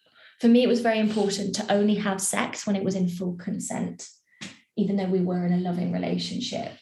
for 0.40 0.48
me, 0.48 0.62
it 0.62 0.68
was 0.68 0.80
very 0.80 1.00
important 1.00 1.54
to 1.56 1.72
only 1.72 1.96
have 1.96 2.20
sex 2.20 2.66
when 2.66 2.76
it 2.76 2.84
was 2.84 2.94
in 2.94 3.08
full 3.08 3.34
consent, 3.36 4.08
even 4.76 4.96
though 4.96 5.06
we 5.06 5.20
were 5.20 5.44
in 5.46 5.52
a 5.52 5.56
loving 5.56 5.90
relationship. 5.90 6.72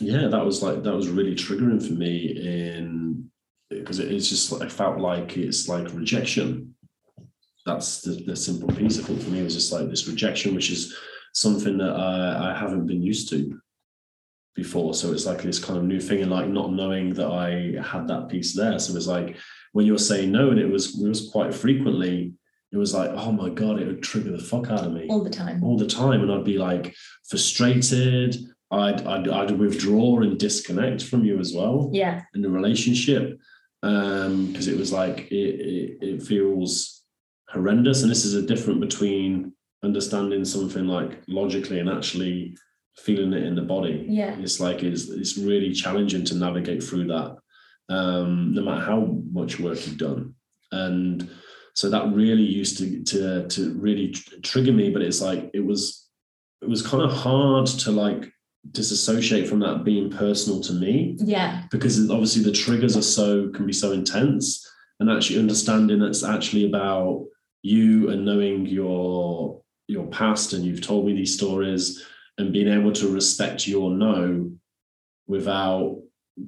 Yeah, 0.00 0.28
that 0.28 0.44
was 0.44 0.62
like 0.62 0.82
that 0.82 0.94
was 0.94 1.08
really 1.08 1.34
triggering 1.34 1.84
for 1.84 1.94
me 1.94 2.36
in 2.36 3.30
because 3.70 3.98
it's 3.98 4.28
just 4.28 4.52
I 4.62 4.68
felt 4.68 4.98
like 4.98 5.36
it's 5.36 5.68
like 5.68 5.92
rejection. 5.92 6.74
That's 7.66 8.00
the, 8.02 8.22
the 8.26 8.36
simple 8.36 8.68
piece. 8.68 8.98
I 8.98 9.02
think 9.02 9.20
for 9.20 9.30
me 9.30 9.40
it 9.40 9.44
was 9.44 9.54
just 9.54 9.72
like 9.72 9.88
this 9.88 10.06
rejection, 10.06 10.54
which 10.54 10.70
is 10.70 10.96
something 11.34 11.78
that 11.78 11.90
I, 11.90 12.52
I 12.52 12.58
haven't 12.58 12.86
been 12.86 13.02
used 13.02 13.28
to 13.30 13.60
before. 14.54 14.94
So 14.94 15.12
it's 15.12 15.26
like 15.26 15.42
this 15.42 15.58
kind 15.58 15.78
of 15.78 15.84
new 15.84 16.00
thing 16.00 16.22
and 16.22 16.30
like 16.30 16.48
not 16.48 16.72
knowing 16.72 17.14
that 17.14 17.30
I 17.30 17.80
had 17.82 18.08
that 18.08 18.28
piece 18.28 18.54
there. 18.54 18.78
So 18.78 18.92
it 18.92 18.96
was 18.96 19.08
like 19.08 19.36
when 19.72 19.86
you 19.86 19.92
were 19.92 19.98
saying 19.98 20.32
no, 20.32 20.50
and 20.50 20.58
it 20.58 20.70
was 20.70 21.00
it 21.00 21.08
was 21.08 21.30
quite 21.30 21.54
frequently, 21.54 22.32
it 22.72 22.76
was 22.76 22.94
like, 22.94 23.10
oh 23.10 23.32
my 23.32 23.48
God, 23.48 23.80
it 23.80 23.86
would 23.86 24.02
trigger 24.02 24.32
the 24.32 24.42
fuck 24.42 24.70
out 24.70 24.84
of 24.84 24.92
me. 24.92 25.06
All 25.08 25.24
the 25.24 25.30
time. 25.30 25.62
All 25.64 25.78
the 25.78 25.86
time. 25.86 26.22
And 26.22 26.32
I'd 26.32 26.44
be 26.44 26.58
like 26.58 26.94
frustrated. 27.28 28.36
I'd 28.70 29.06
I'd, 29.06 29.28
I'd 29.28 29.50
withdraw 29.52 30.20
and 30.20 30.38
disconnect 30.38 31.02
from 31.02 31.24
you 31.24 31.38
as 31.38 31.54
well. 31.54 31.90
Yeah. 31.92 32.22
In 32.34 32.42
the 32.42 32.50
relationship. 32.50 33.38
Um, 33.82 34.46
because 34.46 34.66
it 34.66 34.76
was 34.76 34.92
like 34.92 35.30
it, 35.30 35.34
it 35.34 35.98
it 36.00 36.22
feels 36.22 37.04
horrendous. 37.48 38.02
And 38.02 38.10
this 38.10 38.24
is 38.24 38.34
a 38.34 38.42
difference 38.42 38.80
between 38.80 39.52
understanding 39.84 40.44
something 40.44 40.86
like 40.86 41.22
logically 41.28 41.78
and 41.78 41.88
actually 41.88 42.56
feeling 42.96 43.32
it 43.32 43.44
in 43.44 43.54
the 43.54 43.62
body. 43.62 44.06
Yeah. 44.08 44.36
It's 44.38 44.60
like 44.60 44.82
it's 44.82 45.08
it's 45.08 45.38
really 45.38 45.72
challenging 45.72 46.24
to 46.26 46.34
navigate 46.34 46.82
through 46.82 47.06
that, 47.08 47.36
um, 47.88 48.52
no 48.54 48.62
matter 48.62 48.84
how 48.84 49.18
much 49.30 49.60
work 49.60 49.86
you've 49.86 49.98
done. 49.98 50.34
And 50.72 51.30
so 51.74 51.88
that 51.90 52.12
really 52.12 52.42
used 52.42 52.78
to 52.78 53.04
to 53.04 53.48
to 53.48 53.74
really 53.74 54.10
tr- 54.10 54.40
trigger 54.42 54.72
me. 54.72 54.90
But 54.90 55.02
it's 55.02 55.20
like 55.20 55.50
it 55.54 55.64
was 55.64 56.08
it 56.60 56.68
was 56.68 56.84
kind 56.84 57.02
of 57.02 57.12
hard 57.12 57.66
to 57.66 57.92
like 57.92 58.32
disassociate 58.72 59.48
from 59.48 59.60
that 59.60 59.84
being 59.84 60.10
personal 60.10 60.60
to 60.60 60.72
me. 60.72 61.16
Yeah. 61.18 61.64
Because 61.70 62.10
obviously 62.10 62.42
the 62.42 62.52
triggers 62.52 62.96
are 62.96 63.02
so 63.02 63.50
can 63.50 63.66
be 63.66 63.72
so 63.72 63.92
intense. 63.92 64.64
And 65.00 65.10
actually 65.10 65.38
understanding 65.38 66.00
that's 66.00 66.24
actually 66.24 66.66
about 66.66 67.24
you 67.62 68.10
and 68.10 68.24
knowing 68.24 68.66
your 68.66 69.62
your 69.86 70.06
past 70.08 70.52
and 70.52 70.64
you've 70.64 70.82
told 70.82 71.06
me 71.06 71.14
these 71.14 71.34
stories 71.34 72.04
and 72.36 72.52
being 72.52 72.68
able 72.68 72.92
to 72.92 73.12
respect 73.12 73.66
your 73.66 73.90
no 73.90 74.50
without 75.26 75.98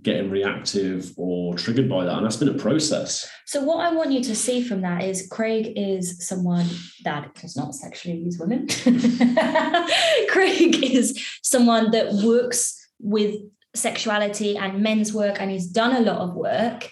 getting 0.02 0.30
reactive 0.30 1.12
or 1.16 1.54
triggered 1.54 1.88
by 1.88 2.04
that. 2.04 2.16
And 2.16 2.24
that's 2.24 2.36
been 2.36 2.48
a 2.48 2.54
process. 2.54 3.28
So, 3.46 3.62
what 3.62 3.84
I 3.84 3.92
want 3.92 4.12
you 4.12 4.22
to 4.24 4.34
see 4.34 4.62
from 4.62 4.82
that 4.82 5.04
is 5.04 5.28
Craig 5.30 5.72
is 5.76 6.26
someone 6.26 6.66
that 7.04 7.34
does 7.34 7.56
not 7.56 7.74
sexually 7.74 8.18
use 8.18 8.38
women. 8.38 8.68
Craig 10.28 10.82
is 10.82 11.26
someone 11.42 11.90
that 11.90 12.12
works 12.24 12.88
with 12.98 13.36
sexuality 13.74 14.56
and 14.56 14.82
men's 14.82 15.12
work, 15.12 15.40
and 15.40 15.50
he's 15.50 15.66
done 15.66 15.94
a 15.96 16.00
lot 16.00 16.18
of 16.18 16.34
work. 16.34 16.90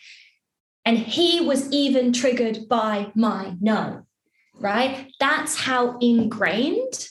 And 0.85 0.99
he 0.99 1.41
was 1.41 1.71
even 1.71 2.13
triggered 2.13 2.69
by 2.69 3.13
my 3.15 3.55
no, 3.61 4.07
right? 4.55 5.13
That's 5.21 5.55
how 5.55 5.99
ingrained 5.99 7.09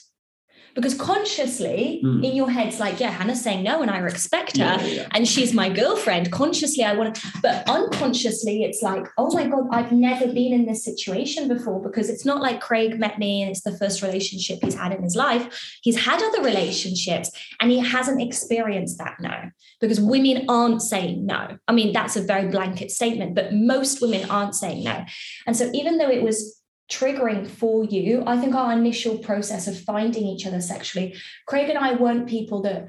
because 0.78 0.94
consciously 0.94 2.00
mm. 2.04 2.24
in 2.24 2.36
your 2.36 2.48
head, 2.48 2.68
it's 2.68 2.78
like, 2.78 3.00
yeah, 3.00 3.12
Jana's 3.18 3.42
saying 3.42 3.64
no 3.64 3.82
and 3.82 3.90
I 3.90 3.98
respect 3.98 4.58
her 4.58 4.62
yeah, 4.62 4.84
yeah. 4.84 5.08
and 5.10 5.26
she's 5.26 5.52
my 5.52 5.68
girlfriend. 5.68 6.30
Consciously, 6.30 6.84
I 6.84 6.94
want 6.94 7.16
to, 7.16 7.32
but 7.42 7.68
unconsciously, 7.68 8.62
it's 8.62 8.80
like, 8.80 9.04
oh 9.18 9.34
my 9.34 9.48
God, 9.48 9.66
I've 9.72 9.90
never 9.90 10.28
been 10.28 10.52
in 10.52 10.66
this 10.66 10.84
situation 10.84 11.48
before 11.48 11.82
because 11.82 12.08
it's 12.08 12.24
not 12.24 12.40
like 12.40 12.60
Craig 12.60 12.96
met 12.96 13.18
me 13.18 13.42
and 13.42 13.50
it's 13.50 13.62
the 13.62 13.76
first 13.76 14.02
relationship 14.02 14.60
he's 14.62 14.76
had 14.76 14.92
in 14.92 15.02
his 15.02 15.16
life. 15.16 15.78
He's 15.82 16.04
had 16.04 16.22
other 16.22 16.42
relationships 16.44 17.32
and 17.58 17.72
he 17.72 17.80
hasn't 17.80 18.22
experienced 18.22 18.98
that 18.98 19.16
no 19.18 19.50
because 19.80 20.00
women 20.00 20.44
aren't 20.48 20.80
saying 20.80 21.26
no. 21.26 21.58
I 21.66 21.72
mean, 21.72 21.92
that's 21.92 22.14
a 22.14 22.22
very 22.22 22.50
blanket 22.50 22.92
statement, 22.92 23.34
but 23.34 23.52
most 23.52 24.00
women 24.00 24.30
aren't 24.30 24.54
saying 24.54 24.84
no. 24.84 25.04
And 25.44 25.56
so 25.56 25.70
even 25.74 25.98
though 25.98 26.10
it 26.10 26.22
was 26.22 26.57
triggering 26.90 27.48
for 27.48 27.84
you. 27.84 28.22
I 28.26 28.38
think 28.38 28.54
our 28.54 28.72
initial 28.72 29.18
process 29.18 29.66
of 29.66 29.78
finding 29.78 30.24
each 30.24 30.46
other 30.46 30.60
sexually, 30.60 31.14
Craig 31.46 31.68
and 31.68 31.78
I 31.78 31.94
weren't 31.94 32.28
people 32.28 32.62
that, 32.62 32.88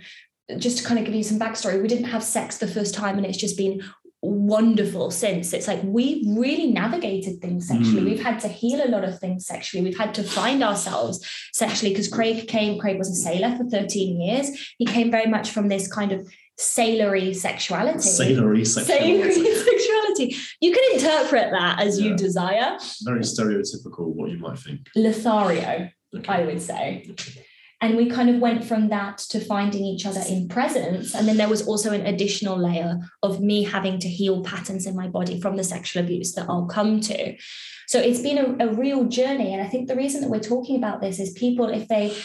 just 0.57 0.79
to 0.79 0.83
kind 0.83 0.99
of 0.99 1.05
give 1.05 1.13
you 1.13 1.23
some 1.23 1.39
backstory, 1.39 1.81
we 1.81 1.87
didn't 1.87 2.05
have 2.05 2.23
sex 2.23 2.57
the 2.57 2.67
first 2.67 2.95
time 2.95 3.17
and 3.17 3.25
it's 3.25 3.37
just 3.37 3.57
been 3.57 3.83
wonderful 4.21 5.11
since. 5.11 5.53
It's 5.53 5.67
like 5.67 5.81
we 5.83 6.25
really 6.27 6.67
navigated 6.71 7.39
things 7.41 7.67
sexually. 7.67 8.01
Mm. 8.01 8.05
We've 8.05 8.23
had 8.23 8.39
to 8.41 8.47
heal 8.47 8.85
a 8.85 8.89
lot 8.89 9.03
of 9.03 9.19
things 9.19 9.45
sexually. 9.45 9.83
We've 9.83 9.97
had 9.97 10.13
to 10.15 10.23
find 10.23 10.63
ourselves 10.63 11.25
sexually 11.53 11.93
because 11.93 12.09
Craig 12.09 12.47
came, 12.47 12.79
Craig 12.79 12.97
was 12.97 13.09
a 13.09 13.15
sailor 13.15 13.55
for 13.55 13.63
13 13.65 14.19
years. 14.19 14.73
He 14.77 14.85
came 14.85 15.09
very 15.09 15.27
much 15.27 15.51
from 15.51 15.69
this 15.69 15.91
kind 15.91 16.11
of 16.11 16.27
sailory 16.59 17.33
sexuality. 17.33 17.99
Sailory 17.99 18.65
sexuality. 18.65 19.33
Sailory 19.33 19.55
sexuality. 19.55 20.35
You 20.59 20.71
can 20.71 20.83
interpret 20.93 21.51
that 21.51 21.81
as 21.81 21.99
yeah. 21.99 22.09
you 22.09 22.15
desire. 22.15 22.77
Very 23.03 23.21
stereotypical, 23.21 24.07
what 24.13 24.29
you 24.29 24.37
might 24.37 24.59
think. 24.59 24.87
Lothario, 24.95 25.89
okay. 26.15 26.31
I 26.31 26.45
would 26.45 26.61
say. 26.61 27.15
And 27.81 27.95
we 27.95 28.09
kind 28.09 28.29
of 28.29 28.41
went 28.41 28.65
from 28.65 28.89
that 28.89 29.19
to 29.29 29.39
finding 29.39 29.85
each 29.85 30.05
other 30.05 30.21
in 30.27 30.49
presence. 30.49 31.15
And 31.15 31.27
then 31.27 31.37
there 31.37 31.47
was 31.47 31.65
also 31.65 31.93
an 31.93 32.05
additional 32.05 32.57
layer 32.57 32.99
of 33.23 33.39
me 33.39 33.63
having 33.63 33.99
to 33.99 34.09
heal 34.09 34.43
patterns 34.43 34.85
in 34.85 34.97
my 34.97 35.07
body 35.07 35.39
from 35.39 35.55
the 35.55 35.63
sexual 35.63 36.03
abuse 36.03 36.33
that 36.33 36.49
I'll 36.49 36.65
come 36.65 36.99
to. 37.01 37.37
So 37.89 37.97
it's 37.97 38.21
been 38.21 38.37
a, 38.37 38.67
a 38.67 38.71
real 38.71 39.05
journey. 39.05 39.51
And 39.51 39.63
I 39.63 39.67
think 39.67 39.87
the 39.87 39.95
reason 39.95 40.21
that 40.21 40.29
we're 40.29 40.39
talking 40.39 40.75
about 40.75 41.01
this 41.01 41.19
is 41.19 41.31
people, 41.31 41.69
if 41.69 41.87
they 41.87 42.15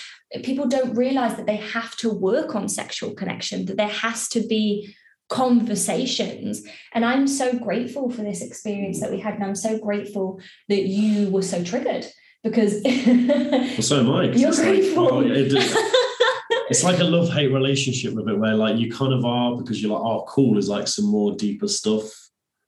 people 0.43 0.67
don't 0.67 0.95
realize 0.95 1.37
that 1.37 1.47
they 1.47 1.57
have 1.57 1.97
to 1.97 2.11
work 2.11 2.55
on 2.55 2.69
sexual 2.69 3.15
connection, 3.15 3.65
that 3.65 3.79
there 3.79 3.89
has 3.89 4.29
to 4.29 4.47
be 4.47 4.95
conversations. 5.31 6.63
And 6.93 7.03
I'm 7.03 7.27
so 7.27 7.59
grateful 7.59 8.11
for 8.11 8.21
this 8.21 8.43
experience 8.43 9.01
that 9.01 9.11
we 9.11 9.21
had. 9.21 9.37
And 9.37 9.45
I'm 9.45 9.55
so 9.55 9.79
grateful 9.79 10.39
that 10.69 10.83
you 10.83 11.31
were 11.31 11.41
so 11.41 11.65
triggered 11.65 12.05
because 12.43 12.83
well, 12.85 13.81
so 13.81 14.01
am 14.01 14.11
I. 14.11 14.25
You're 14.33 14.51
it's 14.51 14.61
grateful. 14.61 15.23
Like, 15.23 15.31
it, 15.31 15.53
it's 16.69 16.85
like 16.85 16.99
a 16.99 17.05
love 17.05 17.31
hate 17.31 17.51
relationship 17.51 18.13
with 18.13 18.29
it 18.29 18.39
where 18.39 18.55
like 18.55 18.77
you 18.77 18.93
kind 18.93 19.15
of 19.15 19.25
are 19.25 19.57
because 19.57 19.81
you're 19.81 19.93
like, 19.93 20.05
oh, 20.05 20.27
cool, 20.29 20.53
there's 20.53 20.69
like 20.69 20.89
some 20.89 21.07
more 21.07 21.35
deeper 21.35 21.69
stuff 21.69 22.05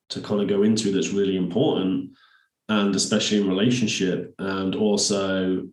to 0.09 0.19
kind 0.19 0.41
of 0.41 0.47
go 0.47 0.63
into 0.63 0.91
that's 0.91 1.09
really 1.09 1.37
important. 1.37 2.09
And 2.69 2.95
especially 2.95 3.39
in 3.39 3.47
relationship, 3.47 4.33
and 4.39 4.75
also 4.75 5.67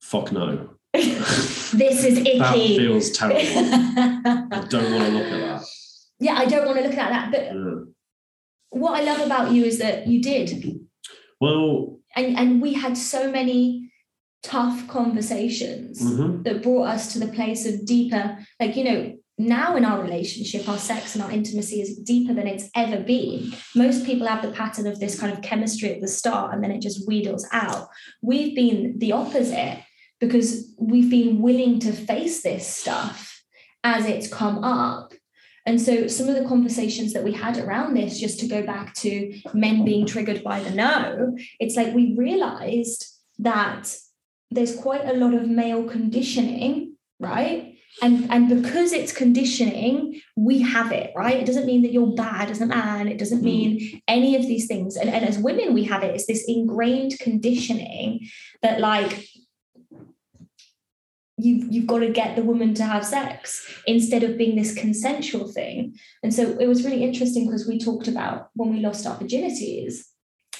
fuck 0.00 0.32
no 0.32 0.74
this 0.94 2.04
is 2.04 2.18
icky. 2.26 2.38
That 2.38 2.54
feels 2.54 3.10
terrible. 3.10 3.40
I 3.42 4.64
don't 4.68 4.92
want 4.92 5.04
to 5.06 5.10
look 5.10 5.32
at 5.32 5.40
that. 5.40 5.64
Yeah, 6.20 6.34
I 6.34 6.44
don't 6.44 6.66
want 6.66 6.78
to 6.78 6.84
look 6.84 6.96
at 6.96 7.10
that. 7.10 7.32
But 7.32 7.42
yeah. 7.46 7.74
what 8.70 9.00
I 9.00 9.02
love 9.02 9.20
about 9.26 9.50
you 9.50 9.64
is 9.64 9.78
that 9.78 10.06
you 10.06 10.22
did. 10.22 10.78
Well, 11.40 11.98
and 12.14 12.38
and 12.38 12.62
we 12.62 12.74
had 12.74 12.96
so 12.96 13.28
many 13.28 13.90
tough 14.44 14.86
conversations 14.86 16.00
mm-hmm. 16.00 16.42
that 16.42 16.62
brought 16.62 16.88
us 16.88 17.12
to 17.14 17.18
the 17.18 17.28
place 17.28 17.66
of 17.66 17.84
deeper, 17.84 18.38
like 18.60 18.76
you 18.76 18.84
know, 18.84 19.13
now 19.36 19.76
in 19.76 19.84
our 19.84 20.00
relationship, 20.00 20.68
our 20.68 20.78
sex 20.78 21.14
and 21.14 21.24
our 21.24 21.30
intimacy 21.30 21.80
is 21.80 21.98
deeper 21.98 22.32
than 22.32 22.46
it's 22.46 22.70
ever 22.76 23.00
been. 23.00 23.52
Most 23.74 24.06
people 24.06 24.26
have 24.26 24.42
the 24.42 24.52
pattern 24.52 24.86
of 24.86 25.00
this 25.00 25.18
kind 25.18 25.32
of 25.32 25.42
chemistry 25.42 25.92
at 25.92 26.00
the 26.00 26.08
start 26.08 26.54
and 26.54 26.62
then 26.62 26.70
it 26.70 26.80
just 26.80 27.06
wheedles 27.08 27.46
out. 27.52 27.88
We've 28.22 28.54
been 28.54 28.98
the 28.98 29.12
opposite 29.12 29.82
because 30.20 30.72
we've 30.78 31.10
been 31.10 31.42
willing 31.42 31.80
to 31.80 31.92
face 31.92 32.42
this 32.42 32.66
stuff 32.66 33.42
as 33.82 34.06
it's 34.06 34.28
come 34.28 34.62
up. 34.62 35.12
And 35.66 35.80
so, 35.80 36.08
some 36.08 36.28
of 36.28 36.34
the 36.34 36.46
conversations 36.46 37.14
that 37.14 37.24
we 37.24 37.32
had 37.32 37.56
around 37.56 37.94
this, 37.94 38.20
just 38.20 38.38
to 38.40 38.46
go 38.46 38.62
back 38.62 38.92
to 38.96 39.40
men 39.54 39.82
being 39.84 40.04
triggered 40.06 40.44
by 40.44 40.60
the 40.60 40.70
no, 40.70 41.36
it's 41.58 41.74
like 41.74 41.94
we 41.94 42.14
realized 42.18 43.06
that 43.38 43.96
there's 44.50 44.76
quite 44.76 45.06
a 45.06 45.14
lot 45.14 45.32
of 45.32 45.48
male 45.48 45.84
conditioning, 45.84 46.96
right? 47.18 47.73
And 48.02 48.30
and 48.30 48.48
because 48.48 48.92
it's 48.92 49.12
conditioning 49.12 50.20
we 50.36 50.60
have 50.60 50.90
it 50.92 51.12
right? 51.16 51.36
It 51.36 51.46
doesn't 51.46 51.66
mean 51.66 51.82
that 51.82 51.92
you're 51.92 52.14
bad 52.14 52.50
as 52.50 52.60
a 52.60 52.66
man. 52.66 53.08
It 53.08 53.18
doesn't 53.18 53.40
mm. 53.40 53.44
mean 53.44 54.02
any 54.08 54.36
of 54.36 54.42
these 54.42 54.66
things. 54.66 54.96
And, 54.96 55.08
and 55.08 55.24
as 55.24 55.38
women 55.38 55.74
we 55.74 55.84
have 55.84 56.02
it. 56.02 56.14
It's 56.14 56.26
this 56.26 56.44
ingrained 56.48 57.18
conditioning 57.20 58.28
that 58.62 58.80
like 58.80 59.26
you've 61.36 61.72
you've 61.72 61.86
got 61.86 61.98
to 61.98 62.08
get 62.08 62.36
the 62.36 62.42
woman 62.42 62.74
to 62.74 62.84
have 62.84 63.04
sex 63.04 63.66
instead 63.86 64.22
of 64.22 64.38
being 64.38 64.56
this 64.56 64.74
consensual 64.74 65.52
thing. 65.52 65.94
And 66.22 66.34
so 66.34 66.56
it 66.58 66.66
was 66.66 66.84
really 66.84 67.02
interesting 67.02 67.46
because 67.46 67.66
we 67.66 67.78
talked 67.78 68.08
about 68.08 68.48
when 68.54 68.72
we 68.72 68.80
lost 68.80 69.06
our 69.06 69.16
virginities 69.18 70.00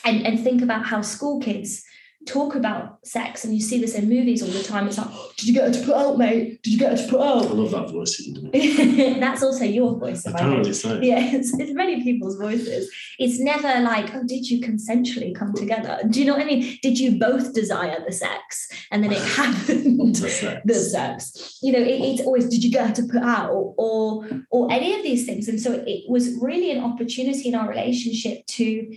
and 0.04 0.26
and 0.26 0.38
think 0.38 0.62
about 0.62 0.86
how 0.86 1.00
school 1.02 1.40
kids 1.40 1.84
talk 2.26 2.54
about 2.54 3.04
sex, 3.06 3.44
and 3.44 3.54
you 3.54 3.60
see 3.60 3.80
this 3.80 3.94
in 3.94 4.08
movies 4.08 4.42
all 4.42 4.48
the 4.48 4.62
time. 4.62 4.86
It's 4.86 4.98
like, 4.98 5.08
oh, 5.10 5.32
did 5.36 5.48
you 5.48 5.54
get 5.54 5.68
her 5.68 5.80
to 5.80 5.86
put 5.86 5.94
out, 5.94 6.18
mate? 6.18 6.62
Did 6.62 6.72
you 6.72 6.78
get 6.78 6.92
her 6.92 7.04
to 7.04 7.10
put 7.10 7.20
out? 7.20 7.46
I 7.46 7.52
love 7.52 7.70
that 7.72 7.90
voice. 7.90 8.20
That's 9.20 9.42
also 9.42 9.64
your 9.64 9.98
voice. 9.98 10.26
Apparently 10.26 10.72
so. 10.72 11.00
Yeah, 11.04 11.34
it's, 11.34 11.52
it's 11.58 11.72
many 11.72 12.02
people's 12.02 12.36
voices. 12.36 12.90
It's 13.18 13.38
never 13.38 13.80
like, 13.80 14.14
oh, 14.14 14.22
did 14.26 14.48
you 14.48 14.60
consensually 14.60 15.34
come 15.34 15.52
together? 15.52 16.00
Do 16.08 16.20
you 16.20 16.26
know 16.26 16.34
what 16.34 16.42
I 16.42 16.46
mean? 16.46 16.78
Did 16.82 16.98
you 16.98 17.18
both 17.18 17.52
desire 17.52 18.02
the 18.04 18.12
sex, 18.12 18.68
and 18.90 19.02
then 19.02 19.12
it 19.12 19.22
happened? 19.36 20.16
the, 20.16 20.30
sex. 20.30 20.62
the 20.64 20.74
sex. 20.74 21.58
You 21.62 21.72
know, 21.72 21.80
it, 21.80 22.00
it's 22.00 22.22
always, 22.22 22.48
did 22.48 22.64
you 22.64 22.70
get 22.70 22.88
her 22.88 22.94
to 22.94 23.02
put 23.04 23.22
out, 23.22 23.52
or 23.52 24.26
or 24.50 24.72
any 24.72 24.94
of 24.94 25.02
these 25.02 25.26
things? 25.26 25.48
And 25.48 25.60
so 25.60 25.84
it 25.86 26.08
was 26.08 26.34
really 26.40 26.70
an 26.70 26.82
opportunity 26.82 27.48
in 27.48 27.54
our 27.54 27.68
relationship 27.68 28.46
to 28.46 28.96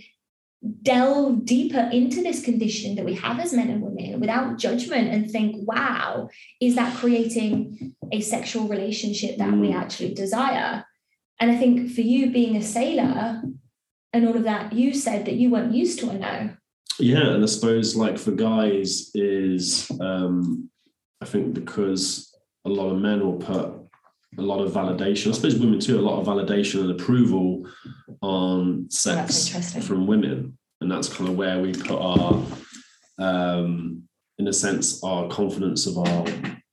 delve 0.82 1.44
deeper 1.44 1.88
into 1.92 2.22
this 2.22 2.44
condition 2.44 2.96
that 2.96 3.04
we 3.04 3.14
have 3.14 3.38
as 3.38 3.52
men 3.52 3.70
and 3.70 3.82
women 3.82 4.20
without 4.20 4.58
judgment 4.58 5.08
and 5.08 5.30
think, 5.30 5.56
wow, 5.68 6.28
is 6.60 6.74
that 6.74 6.96
creating 6.96 7.94
a 8.10 8.20
sexual 8.20 8.66
relationship 8.66 9.38
that 9.38 9.52
we 9.52 9.68
mm. 9.68 9.74
actually 9.74 10.14
desire? 10.14 10.84
And 11.40 11.50
I 11.50 11.56
think 11.56 11.92
for 11.92 12.00
you 12.00 12.32
being 12.32 12.56
a 12.56 12.62
sailor 12.62 13.42
and 14.12 14.26
all 14.26 14.36
of 14.36 14.44
that, 14.44 14.72
you 14.72 14.94
said 14.94 15.26
that 15.26 15.34
you 15.34 15.50
weren't 15.50 15.74
used 15.74 16.00
to 16.00 16.10
a 16.10 16.14
no. 16.14 16.50
Yeah, 16.98 17.34
and 17.34 17.44
I 17.44 17.46
suppose 17.46 17.94
like 17.94 18.18
for 18.18 18.32
guys 18.32 19.12
is 19.14 19.88
um 20.00 20.68
I 21.20 21.26
think 21.26 21.54
because 21.54 22.34
a 22.64 22.68
lot 22.68 22.90
of 22.90 22.98
men 23.00 23.20
will 23.20 23.36
put 23.36 23.87
a 24.38 24.42
lot 24.42 24.60
of 24.60 24.72
validation. 24.72 25.28
I 25.28 25.32
suppose 25.32 25.56
women 25.56 25.80
too, 25.80 25.98
a 25.98 26.00
lot 26.00 26.20
of 26.20 26.26
validation 26.26 26.80
and 26.80 26.92
approval 26.92 27.68
on 28.22 28.88
sex 28.90 29.48
from 29.84 30.06
women. 30.06 30.56
And 30.80 30.90
that's 30.90 31.08
kind 31.08 31.28
of 31.28 31.36
where 31.36 31.60
we 31.60 31.72
put 31.72 32.00
our, 32.00 32.40
um, 33.18 34.04
in 34.38 34.46
a 34.46 34.52
sense, 34.52 35.02
our 35.02 35.28
confidence 35.28 35.86
of 35.86 35.98
our 35.98 36.24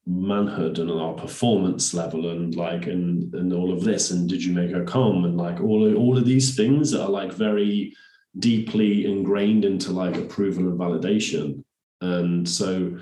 manhood 0.07 0.77
and 0.77 0.91
our 0.91 1.13
performance 1.13 1.93
level 1.93 2.29
and 2.29 2.55
like 2.55 2.85
and 2.85 3.33
and 3.33 3.51
all 3.51 3.73
of 3.73 3.83
this 3.83 4.11
and 4.11 4.29
did 4.29 4.43
you 4.43 4.53
make 4.53 4.69
her 4.69 4.83
come 4.83 5.25
and 5.25 5.35
like 5.35 5.59
all 5.59 5.83
of, 5.87 5.95
all 5.97 6.15
of 6.15 6.25
these 6.25 6.55
things 6.55 6.91
that 6.91 7.01
are 7.01 7.09
like 7.09 7.33
very 7.33 7.91
deeply 8.37 9.05
ingrained 9.05 9.65
into 9.65 9.91
like 9.91 10.15
approval 10.15 10.67
and 10.67 10.79
validation 10.79 11.63
and 12.01 12.47
so 12.47 12.95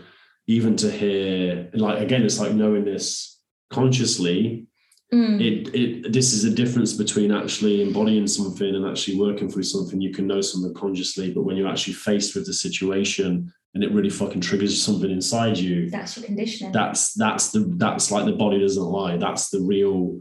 even 0.48 0.78
to 0.78 0.90
hear 0.90 1.70
like 1.74 2.00
again 2.00 2.24
it's 2.24 2.40
like 2.40 2.54
knowing 2.54 2.86
this 2.86 3.33
consciously 3.74 4.68
Mm. 5.14 5.40
It, 5.40 5.76
it 5.76 6.12
this 6.12 6.34
is 6.34 6.44
a 6.44 6.50
difference 6.50 6.94
between 6.94 7.32
actually 7.32 7.84
embodying 7.84 8.26
something 8.26 8.74
and 8.74 8.88
actually 8.88 9.20
working 9.20 9.48
through 9.48 9.64
something. 9.64 10.02
You 10.02 10.12
can 10.12 10.26
know 10.26 10.42
something 10.42 10.74
consciously, 10.74 11.32
but 11.32 11.44
when 11.44 11.56
you're 11.56 11.70
actually 11.70 11.94
faced 11.94 12.34
with 12.34 12.48
the 12.48 12.54
situation 12.54 13.54
and 13.76 13.84
it 13.84 13.92
really 13.92 14.10
fucking 14.10 14.42
triggers 14.42 14.82
something 14.82 15.12
inside 15.12 15.58
you, 15.58 15.88
that's 15.92 16.18
your 16.18 16.26
conditioning. 16.26 16.74
That's 16.74 17.14
that's 17.14 17.52
the 17.52 17.60
that's 17.78 18.10
like 18.10 18.26
the 18.26 18.32
body 18.32 18.60
doesn't 18.60 18.84
lie. 18.84 19.18
That's 19.18 19.50
the 19.50 19.60
real 19.60 20.20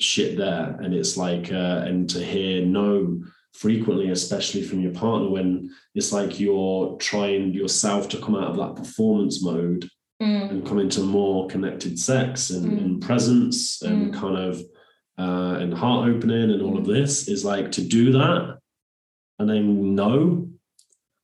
shit 0.00 0.36
there. 0.36 0.80
And 0.82 0.92
it's 0.94 1.16
like 1.16 1.52
uh, 1.52 1.84
and 1.86 2.10
to 2.10 2.18
hear 2.18 2.66
no 2.66 3.22
frequently, 3.52 4.10
especially 4.10 4.64
from 4.64 4.80
your 4.80 4.92
partner, 4.92 5.28
when 5.28 5.70
it's 5.94 6.12
like 6.12 6.40
you're 6.40 6.96
trying 6.96 7.52
yourself 7.52 8.08
to 8.08 8.20
come 8.20 8.34
out 8.34 8.50
of 8.50 8.56
that 8.56 8.74
performance 8.74 9.44
mode 9.44 9.88
mm. 10.24 10.50
and 10.50 10.66
come 10.66 10.78
into 10.78 11.00
more 11.00 11.46
connected 11.48 11.98
sex 11.98 12.50
and, 12.50 12.72
mm. 12.72 12.78
and 12.78 13.02
presence 13.02 13.82
and 13.82 14.12
mm. 14.12 14.18
kind 14.18 14.36
of 14.36 14.60
uh, 15.18 15.58
and 15.60 15.72
heart 15.72 16.08
opening 16.08 16.50
and 16.50 16.62
all 16.62 16.76
of 16.76 16.86
this 16.86 17.28
is 17.28 17.44
like 17.44 17.70
to 17.70 17.82
do 17.82 18.12
that 18.12 18.58
and 19.38 19.48
then 19.48 19.94
no 19.94 20.48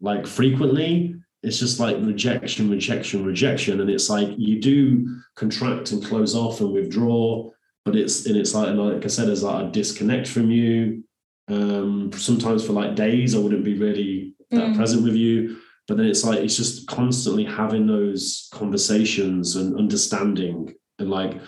like 0.01 0.27
frequently 0.27 1.15
it's 1.43 1.59
just 1.59 1.81
like 1.81 1.97
rejection 2.01 2.71
rejection 2.71 3.25
rejection 3.25 3.81
and 3.81 3.91
it's 3.91 4.11
like 4.11 4.29
you 4.37 4.61
do 4.61 5.21
contract 5.35 5.93
and 5.93 6.05
close 6.05 6.35
off 6.37 6.61
and 6.61 6.73
withdraw 6.73 7.51
but 7.85 7.97
it's 7.97 8.27
and 8.27 8.37
it's 8.37 8.55
like 8.55 8.75
like 8.75 9.05
i 9.05 9.09
said 9.09 9.27
there's 9.27 9.43
like 9.43 9.65
a 9.65 9.71
disconnect 9.71 10.29
from 10.29 10.51
you 10.51 11.03
um 11.49 12.11
sometimes 12.13 12.65
for 12.65 12.73
like 12.73 12.95
days 12.95 13.35
i 13.35 13.39
wouldn't 13.39 13.65
be 13.65 13.77
really 13.79 14.35
that 14.51 14.61
mm. 14.61 14.77
present 14.77 15.03
with 15.03 15.15
you 15.15 15.57
but 15.91 15.97
then 15.97 16.07
it's 16.07 16.23
like 16.23 16.39
it's 16.39 16.57
just 16.57 16.87
constantly 16.87 17.45
having 17.45 17.85
those 17.85 18.49
conversations 18.53 19.57
and 19.57 19.77
understanding 19.77 20.73
and 21.01 21.11
like 21.11 21.41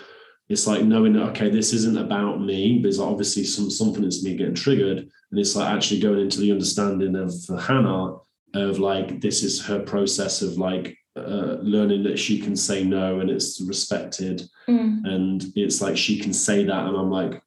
it's 0.49 0.67
like 0.67 0.83
knowing 0.83 1.13
that 1.13 1.29
okay 1.29 1.49
this 1.49 1.71
isn't 1.71 1.97
about 1.97 2.41
me 2.41 2.79
but 2.79 2.83
there's 2.83 2.99
obviously 2.99 3.45
some 3.45 3.69
something 3.69 4.01
that's 4.01 4.21
me 4.21 4.35
getting 4.35 4.53
triggered. 4.53 4.97
And 4.97 5.39
it's 5.39 5.55
like 5.55 5.73
actually 5.73 6.01
going 6.01 6.19
into 6.19 6.41
the 6.41 6.51
understanding 6.51 7.15
of 7.15 7.33
jana 7.65 8.17
of 8.53 8.79
like 8.79 9.21
this 9.21 9.43
is 9.43 9.65
her 9.65 9.79
process 9.79 10.41
of 10.41 10.57
like 10.57 10.97
uh, 11.15 11.55
learning 11.61 12.03
that 12.03 12.19
she 12.19 12.37
can 12.37 12.57
say 12.57 12.83
no 12.83 13.21
and 13.21 13.29
it's 13.29 13.61
respected. 13.61 14.43
Mm. 14.67 15.05
and 15.05 15.45
it's 15.55 15.81
like 15.81 15.95
she 15.95 16.19
can 16.19 16.33
say 16.33 16.65
that 16.65 16.85
and 16.85 16.97
i'm 16.97 17.09
like 17.09 17.41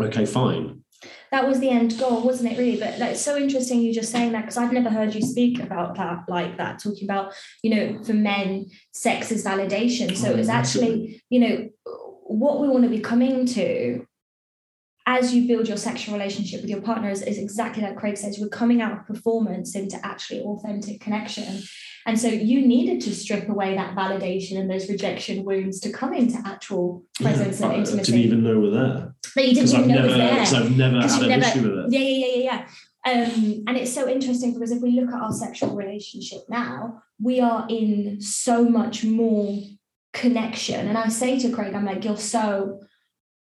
okay 0.00 0.26
fine 0.26 0.82
that 1.30 1.46
was 1.46 1.60
the 1.60 1.70
end 1.70 1.98
goal, 1.98 2.22
wasn't 2.22 2.52
it? 2.52 2.58
Really, 2.58 2.78
but 2.78 2.98
like, 2.98 3.12
it's 3.12 3.22
so 3.22 3.36
interesting 3.36 3.80
you 3.80 3.92
just 3.92 4.12
saying 4.12 4.32
that 4.32 4.42
because 4.42 4.56
I've 4.56 4.72
never 4.72 4.90
heard 4.90 5.14
you 5.14 5.22
speak 5.22 5.60
about 5.60 5.96
that 5.96 6.24
like 6.28 6.56
that, 6.58 6.78
talking 6.78 7.04
about 7.04 7.32
you 7.62 7.74
know 7.74 8.04
for 8.04 8.14
men, 8.14 8.66
sex 8.92 9.30
is 9.30 9.44
validation. 9.44 10.16
So 10.16 10.34
mm, 10.34 10.38
it's 10.38 10.48
actually 10.48 11.22
you 11.30 11.40
know 11.40 11.68
what 12.28 12.60
we 12.60 12.68
want 12.68 12.84
to 12.84 12.90
be 12.90 13.00
coming 13.00 13.46
to 13.46 14.06
as 15.06 15.32
you 15.32 15.46
build 15.46 15.68
your 15.68 15.76
sexual 15.76 16.14
relationship 16.14 16.60
with 16.60 16.70
your 16.70 16.80
partner 16.80 17.08
is, 17.08 17.22
is 17.22 17.38
exactly 17.38 17.82
like 17.82 17.96
Craig 17.96 18.16
says, 18.16 18.38
we're 18.40 18.48
coming 18.48 18.82
out 18.82 18.92
of 18.92 19.06
performance 19.06 19.76
into 19.76 20.04
actually 20.04 20.40
authentic 20.40 21.00
connection. 21.00 21.62
And 22.06 22.18
so 22.18 22.28
you 22.28 22.64
needed 22.64 23.00
to 23.02 23.14
strip 23.14 23.48
away 23.48 23.74
that 23.74 23.96
validation 23.96 24.58
and 24.58 24.70
those 24.70 24.88
rejection 24.88 25.44
wounds 25.44 25.80
to 25.80 25.90
come 25.90 26.14
into 26.14 26.38
actual 26.46 27.04
presence 27.20 27.60
yeah, 27.60 27.66
and 27.66 27.78
intimacy. 27.78 28.12
I 28.12 28.16
didn't 28.16 28.26
even 28.26 28.44
know 28.44 28.60
we're 28.60 28.70
there. 28.70 29.14
But 29.34 29.48
you 29.48 29.54
didn't 29.54 29.70
even 29.70 29.88
know 29.88 29.94
never, 29.96 30.08
there. 30.08 30.34
Because 30.34 30.54
I've 30.54 30.76
never 30.76 31.00
had 31.00 31.22
an 31.22 31.28
never, 31.28 31.44
issue 31.44 31.62
with 31.62 31.86
it. 31.86 31.92
Yeah, 31.92 32.00
yeah, 32.00 32.26
yeah, 32.26 32.36
yeah, 32.36 32.44
yeah. 32.44 32.66
Um, 33.06 33.64
and 33.66 33.76
it's 33.76 33.92
so 33.92 34.08
interesting 34.08 34.54
because 34.54 34.70
if 34.70 34.80
we 34.80 34.92
look 34.92 35.12
at 35.12 35.20
our 35.20 35.32
sexual 35.32 35.74
relationship 35.74 36.40
now, 36.48 37.02
we 37.20 37.40
are 37.40 37.66
in 37.68 38.20
so 38.20 38.64
much 38.64 39.04
more 39.04 39.58
connection. 40.12 40.86
And 40.86 40.96
I 40.96 41.08
say 41.08 41.38
to 41.40 41.50
Craig, 41.50 41.74
I'm 41.74 41.84
like, 41.84 42.04
you're 42.04 42.16
so 42.16 42.80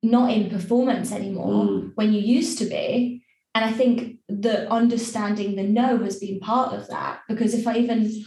not 0.03 0.31
in 0.31 0.49
performance 0.49 1.11
anymore 1.11 1.65
mm. 1.65 1.91
when 1.95 2.13
you 2.13 2.21
used 2.21 2.59
to 2.59 2.65
be. 2.65 3.23
And 3.53 3.65
I 3.65 3.71
think 3.71 4.17
the 4.29 4.71
understanding 4.71 5.55
the 5.55 5.63
no 5.63 5.97
has 5.99 6.19
been 6.19 6.39
part 6.39 6.73
of 6.73 6.87
that 6.87 7.21
because 7.27 7.53
if 7.53 7.67
I 7.67 7.77
even 7.77 8.23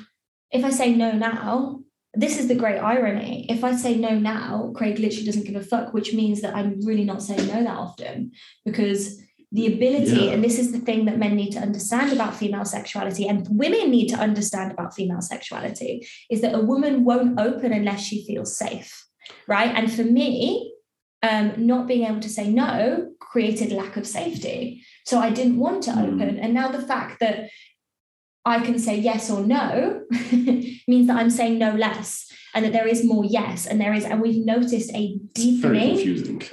if 0.55 0.65
I 0.65 0.71
say 0.71 0.95
no 0.95 1.13
now, 1.13 1.81
this 2.15 2.39
is 2.39 2.47
the 2.47 2.55
great 2.55 2.79
irony. 2.79 3.45
If 3.51 3.65
I 3.65 3.75
say 3.75 3.97
no 3.97 4.17
now, 4.17 4.73
Craig 4.75 5.01
literally 5.01 5.27
doesn't 5.27 5.45
give 5.45 5.57
a 5.57 5.63
fuck, 5.63 5.93
which 5.93 6.15
means 6.15 6.41
that 6.43 6.55
I'm 6.55 6.81
really 6.83 7.05
not 7.05 7.23
saying 7.23 7.49
no 7.49 7.65
that 7.65 7.77
often 7.77 8.31
because 8.65 9.21
the 9.51 9.67
ability, 9.67 10.27
yeah. 10.27 10.33
and 10.33 10.43
this 10.43 10.59
is 10.59 10.73
the 10.73 10.79
thing 10.79 11.05
that 11.07 11.19
men 11.19 11.35
need 11.35 11.51
to 11.53 11.59
understand 11.59 12.13
about 12.13 12.37
female 12.37 12.65
sexuality 12.65 13.27
and 13.27 13.47
women 13.51 13.91
need 13.91 14.09
to 14.09 14.17
understand 14.17 14.73
about 14.73 14.95
female 14.95 15.21
sexuality 15.21 16.07
is 16.31 16.41
that 16.41 16.55
a 16.55 16.61
woman 16.61 17.05
won't 17.05 17.39
open 17.39 17.73
unless 17.73 18.03
she 18.03 18.25
feels 18.25 18.57
safe. 18.57 19.07
Right. 19.49 19.75
And 19.75 19.93
for 19.93 20.05
me, 20.05 20.73
um, 21.23 21.55
not 21.57 21.89
being 21.89 22.05
able 22.05 22.21
to 22.21 22.29
say 22.29 22.49
no 22.51 23.13
created 23.19 23.73
lack 23.73 23.97
of 23.97 24.07
safety. 24.07 24.85
So 25.07 25.19
I 25.19 25.31
didn't 25.31 25.59
want 25.59 25.83
to 25.85 25.91
mm. 25.91 26.15
open. 26.15 26.39
And 26.39 26.55
now 26.55 26.69
the 26.69 26.83
fact 26.83 27.21
that 27.21 27.49
I 28.45 28.61
can 28.61 28.79
say 28.79 28.97
yes 28.97 29.31
or 29.31 29.41
no 29.41 30.03
means 30.33 31.07
that 31.07 31.17
I'm 31.17 31.31
saying 31.31 31.59
no 31.59 31.75
less 31.75 32.31
and 32.55 32.65
that 32.65 32.73
there 32.73 32.87
is 32.87 33.05
more 33.05 33.25
yes 33.25 33.67
and 33.67 33.81
there 33.81 33.93
is 33.95 34.05
and 34.05 34.21
we've 34.21 34.45
noticed 34.45 34.91
a 34.95 35.17
deepening. 35.33 36.41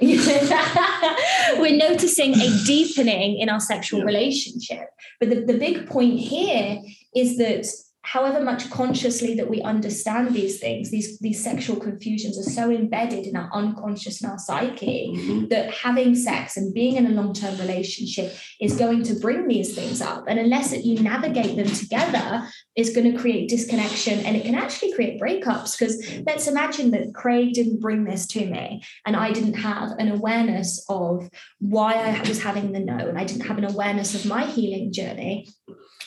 we're 1.58 1.76
noticing 1.76 2.34
a 2.34 2.64
deepening 2.64 3.38
in 3.38 3.48
our 3.48 3.60
sexual 3.60 4.00
yeah. 4.00 4.06
relationship. 4.06 4.88
But 5.20 5.30
the, 5.30 5.44
the 5.44 5.58
big 5.58 5.86
point 5.86 6.18
here 6.18 6.80
is 7.14 7.36
that 7.38 7.66
however 8.02 8.40
much 8.42 8.68
consciously 8.70 9.34
that 9.36 9.48
we 9.48 9.62
understand 9.62 10.34
these 10.34 10.58
things, 10.58 10.90
these, 10.90 11.18
these 11.20 11.42
sexual 11.42 11.76
confusions 11.76 12.36
are 12.38 12.50
so 12.50 12.70
embedded 12.70 13.26
in 13.26 13.36
our 13.36 13.48
unconscious 13.52 14.20
and 14.20 14.30
our 14.32 14.38
psyche 14.38 15.12
Mhm. 15.16 15.48
that 15.50 15.70
having 15.72 16.14
sex 16.14 16.56
and 16.56 16.74
being 16.74 16.96
in 16.96 17.06
a 17.06 17.10
long-term 17.10 17.58
relationship 17.58 18.34
is 18.60 18.76
going 18.76 19.02
to 19.04 19.14
bring 19.14 19.46
these 19.46 19.74
things 19.74 20.00
up. 20.00 20.24
And 20.26 20.38
unless 20.38 20.72
it, 20.72 20.84
you 20.84 20.98
navigate 21.00 21.56
them 21.56 21.68
together, 21.68 22.48
it's 22.74 22.92
going 22.92 23.10
to 23.12 23.18
create 23.18 23.48
disconnection 23.48 24.20
and 24.26 24.36
it 24.36 24.44
can 24.44 24.56
actually 24.56 24.92
create 24.92 25.20
breakups. 25.20 25.78
Because 25.78 26.04
let's 26.26 26.48
imagine 26.48 26.90
that 26.90 27.14
Craig 27.14 27.54
didn't 27.54 27.80
bring 27.80 28.04
this 28.04 28.26
to 28.28 28.44
me 28.46 28.82
and 29.06 29.14
I 29.14 29.30
didn't 29.30 29.54
have 29.54 29.92
an 29.98 30.10
awareness 30.10 30.84
of 30.88 31.30
why 31.60 31.94
I 31.94 32.28
was 32.28 32.42
having 32.42 32.72
the 32.72 32.80
no 32.80 32.98
and 32.98 33.18
I 33.18 33.24
didn't 33.24 33.46
have 33.46 33.58
an 33.58 33.64
awareness 33.64 34.14
of 34.14 34.26
my 34.26 34.44
healing 34.44 34.92
journey. 34.92 35.48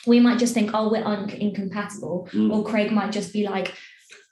We 0.06 0.20
might 0.20 0.40
just 0.40 0.54
think, 0.54 0.72
oh, 0.74 0.92
we're 0.92 1.04
un- 1.04 1.30
incompatible. 1.30 2.30
Mm. 2.34 2.52
Or 2.54 2.64
Craig 2.64 2.92
might 2.92 3.12
just 3.12 3.34
be 3.34 3.46
like, 3.48 3.74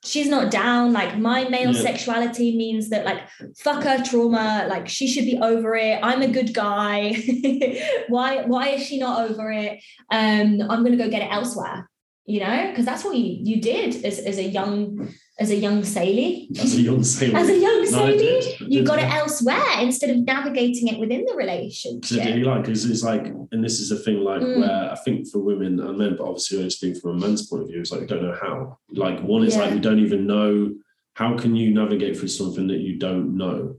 she's 0.05 0.27
not 0.27 0.51
down. 0.51 0.91
Like 0.93 1.17
my 1.17 1.47
male 1.49 1.71
Yeah. 1.73 1.81
sexuality 1.81 2.57
means 2.57 2.89
that 2.89 3.05
like 3.05 3.21
fuck 3.57 3.83
her 3.83 4.03
trauma. 4.03 4.65
Like 4.69 4.87
she 4.89 5.07
should 5.07 5.25
be 5.25 5.39
over 5.39 5.75
it. 5.75 5.99
I'm 6.03 6.21
a 6.21 6.27
good 6.27 6.53
guy. 6.53 7.13
why 8.09 8.43
why 8.45 8.69
is 8.69 8.85
she 8.85 8.99
not 8.99 9.29
over 9.29 9.51
it? 9.51 9.79
Um, 10.11 10.61
I'm 10.69 10.83
gonna 10.83 10.97
go 10.97 11.09
get 11.09 11.21
it 11.21 11.31
elsewhere. 11.31 11.89
You 12.25 12.39
know, 12.39 12.67
because 12.69 12.85
that's 12.85 13.03
what 13.03 13.15
you 13.17 13.37
you 13.43 13.61
did 13.61 14.05
as, 14.05 14.17
as 14.19 14.37
a 14.37 14.43
young 14.43 15.09
as 15.39 15.49
a 15.49 15.55
young 15.55 15.83
Sally. 15.83 16.47
As 16.57 16.75
a 16.75 16.81
young 16.81 17.03
sailor. 17.03 17.37
As 17.39 17.49
a 17.49 17.57
young 17.57 17.79
No, 17.79 17.85
Sally, 17.85 18.17
did. 18.17 18.59
You 18.61 18.83
got 18.85 18.99
it 18.99 19.11
elsewhere 19.11 19.65
instead 19.81 20.11
of 20.11 20.17
navigating 20.19 20.87
it 20.87 20.99
within 20.99 21.21
the 21.25 21.31
So 21.31 21.37
relationship. 21.37 22.23
do 22.23 22.37
you 22.39 22.45
like 22.45 22.61
because 22.63 22.85
it's 22.89 23.03
like, 23.03 23.25
and 23.51 23.63
this 23.63 23.79
is 23.79 23.91
a 23.91 23.97
thing 23.97 24.19
like 24.19 24.41
Mm. 24.41 24.59
where 24.59 24.91
I 24.91 24.95
think 25.03 25.27
for 25.29 25.39
women 25.39 25.79
and 25.79 25.97
men, 25.97 26.15
but 26.17 26.25
obviously 26.27 26.57
I 26.57 26.61
only 26.61 26.69
speak 26.69 26.97
from 26.97 27.11
a 27.17 27.19
man's 27.19 27.47
point 27.47 27.63
of 27.63 27.69
view, 27.69 27.79
it's 27.81 27.91
like 27.91 28.01
we 28.01 28.07
don't 28.07 28.21
know 28.23 28.37
how. 28.39 28.77
Like 28.91 29.19
one 29.21 29.43
is 29.43 29.57
like 29.57 29.69
Yeah. 29.69 29.75
we 29.75 29.81
don't 29.81 29.99
even 29.99 30.27
know 30.27 30.75
how 31.15 31.35
can 31.35 31.55
you 31.55 31.73
navigate 31.73 32.15
through 32.17 32.27
something 32.29 32.67
that 32.67 32.79
you 32.79 32.97
don't 32.99 33.35
know. 33.35 33.75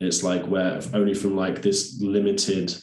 It's 0.00 0.22
like 0.24 0.44
where 0.48 0.80
only 0.92 1.14
from 1.14 1.34
like 1.36 1.62
this 1.62 1.98
limited 2.02 2.76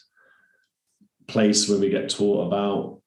place 1.27 1.69
where 1.69 1.77
we 1.79 1.89
get 1.89 2.09
taught 2.09 2.47
about 2.47 3.01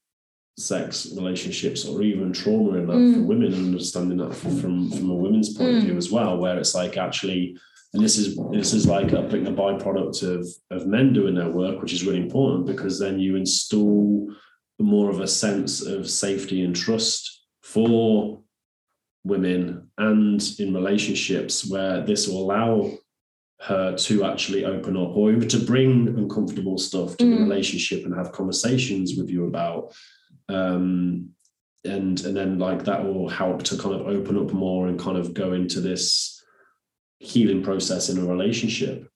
sex 0.66 1.12
relationships 1.14 1.84
or 1.84 2.02
even 2.02 2.32
trauma 2.32 2.78
in 2.78 2.86
that 2.86 2.92
for 3.14 3.20
Mm. 3.20 3.26
women 3.26 3.52
and 3.52 3.66
understanding 3.66 4.18
that 4.18 4.34
from 4.34 4.90
from 4.90 5.10
a 5.10 5.14
women's 5.14 5.52
point 5.54 5.76
of 5.76 5.82
Mm. 5.82 5.86
view 5.86 5.96
as 5.96 6.10
well 6.10 6.38
where 6.38 6.58
it's 6.58 6.74
like 6.74 6.96
actually 6.96 7.56
and 7.92 8.02
this 8.02 8.16
is 8.18 8.36
this 8.52 8.72
is 8.72 8.86
like 8.86 9.12
I 9.12 9.28
think 9.28 9.44
the 9.44 9.50
byproduct 9.52 10.22
of 10.22 10.46
of 10.70 10.86
men 10.86 11.12
doing 11.12 11.34
their 11.34 11.50
work, 11.50 11.80
which 11.80 11.92
is 11.92 12.04
really 12.06 12.20
important 12.20 12.66
because 12.66 12.98
then 12.98 13.20
you 13.20 13.36
install 13.36 14.28
more 14.78 15.08
of 15.10 15.20
a 15.20 15.26
sense 15.26 15.82
of 15.82 16.08
safety 16.10 16.62
and 16.62 16.74
trust 16.74 17.22
for 17.62 18.40
women 19.24 19.88
and 19.98 20.42
in 20.58 20.72
relationships 20.74 21.68
where 21.70 22.00
this 22.04 22.28
will 22.28 22.42
allow 22.44 22.90
her 23.60 23.96
to 23.96 24.24
actually 24.24 24.64
open 24.64 24.96
up 24.96 25.16
or 25.16 25.32
even 25.32 25.48
to 25.48 25.58
bring 25.58 26.08
uncomfortable 26.08 26.76
stuff 26.78 27.16
to 27.16 27.24
the 27.24 27.30
Mm. 27.36 27.48
relationship 27.48 28.04
and 28.04 28.14
have 28.14 28.32
conversations 28.32 29.16
with 29.16 29.30
you 29.30 29.46
about 29.46 29.92
um 30.48 31.30
and 31.84 32.24
and 32.24 32.36
then 32.36 32.58
like 32.58 32.84
that 32.84 33.04
will 33.04 33.28
help 33.28 33.62
to 33.62 33.76
kind 33.76 33.94
of 33.94 34.06
open 34.06 34.38
up 34.38 34.52
more 34.52 34.88
and 34.88 34.98
kind 34.98 35.16
of 35.16 35.34
go 35.34 35.52
into 35.52 35.80
this 35.80 36.42
healing 37.18 37.62
process 37.62 38.08
in 38.08 38.18
a 38.18 38.24
relationship 38.24 39.08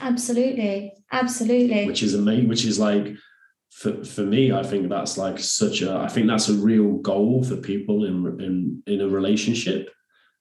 Absolutely. 0.00 0.92
Absolutely. 1.12 1.86
which 1.86 2.02
is 2.02 2.14
amazing 2.14 2.48
which 2.48 2.64
is 2.64 2.78
like 2.78 3.14
for, 3.70 4.04
for 4.04 4.22
me 4.22 4.52
i 4.52 4.62
think 4.62 4.88
that's 4.88 5.18
like 5.18 5.38
such 5.38 5.82
a 5.82 5.96
i 5.96 6.08
think 6.08 6.26
that's 6.28 6.48
a 6.48 6.54
real 6.54 6.92
goal 6.98 7.42
for 7.42 7.56
people 7.56 8.04
in 8.04 8.40
in 8.40 8.82
in 8.86 9.00
a 9.00 9.08
relationship 9.08 9.90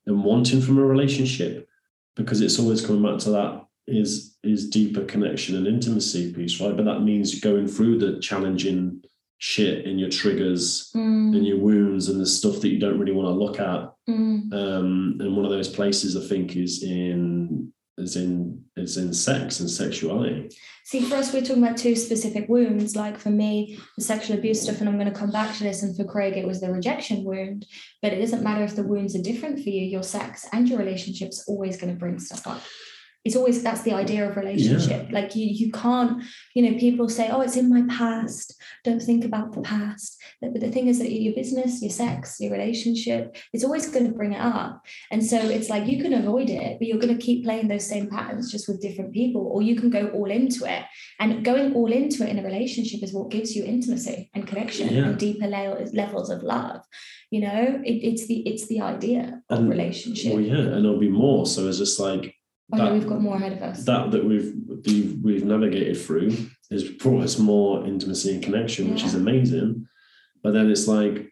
and 0.05 0.23
wanting 0.23 0.61
from 0.61 0.77
a 0.77 0.85
relationship 0.85 1.67
because 2.15 2.41
it's 2.41 2.59
always 2.59 2.85
coming 2.85 3.03
back 3.03 3.19
to 3.19 3.31
that 3.31 3.65
is 3.87 4.37
is 4.43 4.69
deeper 4.69 5.03
connection 5.05 5.55
and 5.55 5.67
intimacy 5.67 6.31
piece 6.33 6.59
right 6.61 6.77
but 6.77 6.85
that 6.85 7.01
means 7.01 7.39
going 7.39 7.67
through 7.67 7.97
the 7.97 8.19
challenging 8.19 9.01
shit 9.43 9.85
and 9.85 9.99
your 9.99 10.09
triggers 10.09 10.89
Mm, 10.95 11.35
and 11.35 11.45
your 11.45 11.57
wounds 11.57 12.07
and 12.07 12.17
the 12.17 12.25
stuff 12.25 12.61
that 12.61 12.69
you 12.69 12.79
don't 12.79 12.97
really 12.97 13.11
want 13.11 13.27
to 13.27 13.43
look 13.43 13.59
at 13.59 13.91
mm, 14.09 14.53
um, 14.53 15.17
and 15.19 15.35
one 15.35 15.43
of 15.43 15.51
those 15.51 15.67
places 15.67 16.15
I 16.15 16.25
think 16.25 16.55
is 16.55 16.81
in 16.81 17.73
is 17.97 18.15
in 18.15 18.63
is 18.77 18.95
in 18.95 19.13
sex 19.13 19.59
and 19.59 19.69
sexuality. 19.69 20.49
See, 20.85 21.01
for 21.01 21.15
us, 21.15 21.31
we're 21.31 21.41
talking 21.41 21.63
about 21.63 21.77
two 21.77 21.95
specific 21.95 22.49
wounds. 22.49 22.95
Like 22.95 23.17
for 23.17 23.29
me, 23.29 23.77
the 23.97 24.03
sexual 24.03 24.37
abuse 24.37 24.61
stuff, 24.63 24.79
and 24.79 24.89
I'm 24.89 24.97
going 24.97 25.11
to 25.11 25.19
come 25.19 25.31
back 25.31 25.55
to 25.57 25.63
this. 25.63 25.83
And 25.83 25.95
for 25.95 26.03
Craig, 26.03 26.35
it 26.35 26.47
was 26.47 26.59
the 26.59 26.71
rejection 26.71 27.23
wound. 27.23 27.65
But 28.01 28.13
it 28.13 28.19
doesn't 28.19 28.43
matter 28.43 28.63
if 28.63 28.75
the 28.75 28.83
wounds 28.83 29.15
are 29.15 29.21
different 29.21 29.63
for 29.63 29.69
you. 29.69 29.85
Your 29.85 30.03
sex 30.03 30.47
and 30.51 30.67
your 30.67 30.79
relationship's 30.79 31.45
always 31.47 31.77
going 31.77 31.93
to 31.93 31.99
bring 31.99 32.17
stuff 32.19 32.47
up. 32.47 32.61
It's 33.25 33.35
always 33.37 33.63
that's 33.63 33.83
the 33.83 33.93
idea 33.93 34.27
of 34.29 34.35
relationship. 34.35 35.07
Like 35.11 35.35
you, 35.35 35.45
you 35.47 35.71
can't. 35.71 36.21
You 36.55 36.63
know, 36.69 36.77
people 36.77 37.07
say, 37.07 37.29
"Oh, 37.29 37.41
it's 37.41 37.55
in 37.55 37.69
my 37.69 37.83
past. 37.87 38.55
Don't 38.83 39.01
think 39.01 39.23
about 39.23 39.53
the 39.53 39.61
past." 39.61 40.17
But 40.41 40.59
the 40.59 40.69
thing 40.71 40.87
is 40.89 40.99
that 40.99 41.09
your 41.11 41.33
business, 41.33 41.81
your 41.81 41.89
sex, 41.91 42.37
your 42.41 42.51
relationship, 42.51 43.37
it's 43.53 43.63
always 43.63 43.87
going 43.89 44.05
to 44.07 44.11
bring 44.11 44.33
it 44.33 44.41
up. 44.41 44.85
And 45.09 45.25
so 45.25 45.37
it's 45.37 45.69
like 45.69 45.87
you 45.87 46.01
can 46.01 46.11
avoid 46.13 46.49
it, 46.49 46.79
but 46.79 46.87
you're 46.87 46.99
going 46.99 47.17
to 47.17 47.21
keep 47.25 47.45
playing 47.45 47.69
those 47.69 47.85
same 47.87 48.09
patterns 48.09 48.51
just 48.51 48.67
with 48.67 48.81
different 48.81 49.13
people, 49.13 49.47
or 49.53 49.61
you 49.61 49.75
can 49.77 49.89
go 49.89 50.07
all 50.09 50.29
into 50.29 50.65
it. 50.65 50.83
And 51.19 51.45
going 51.45 51.73
all 51.75 51.91
into 51.91 52.23
it 52.23 52.29
in 52.29 52.39
a 52.39 52.43
relationship 52.43 53.01
is 53.03 53.13
what 53.13 53.31
gives 53.31 53.55
you 53.55 53.63
intimacy 53.63 54.29
and 54.33 54.45
connection 54.45 54.89
Yeah. 54.93 55.05
and 55.05 55.17
deeper 55.17 55.47
le- 55.47 55.87
levels 55.93 56.29
of 56.29 56.43
love. 56.43 56.81
You 57.31 57.41
know, 57.41 57.81
it, 57.85 57.93
it's 58.09 58.27
the 58.27 58.39
it's 58.49 58.67
the 58.67 58.81
idea 58.81 59.41
of 59.49 59.59
And- 59.59 59.69
relationship. 59.69 60.33
Well, 60.33 60.41
yeah, 60.41 60.57
and 60.57 60.85
it'll 60.85 60.99
be 60.99 61.09
more. 61.09 61.45
So 61.45 61.67
it's 61.69 61.77
just 61.77 61.99
like 62.01 62.35
oh 62.71 62.77
no, 62.77 62.85
that- 62.85 62.93
we've 62.93 63.07
got 63.07 63.21
more 63.21 63.35
ahead 63.35 63.53
of 63.53 63.61
us. 63.61 63.83
that 63.85 64.11
that 64.11 64.23
we've 64.25 64.53
we've, 65.23 65.43
navigated 65.45 65.97
through 65.97 66.35
has 66.71 66.83
brought 66.83 67.23
us 67.23 67.37
more 67.37 67.85
intimacy 67.85 68.33
and 68.33 68.43
connection, 68.43 68.91
which 68.91 69.03
is 69.03 69.13
amazing. 69.15 69.87
But 70.41 70.53
then 70.53 70.69
it's 70.71 70.87
like 70.87 71.31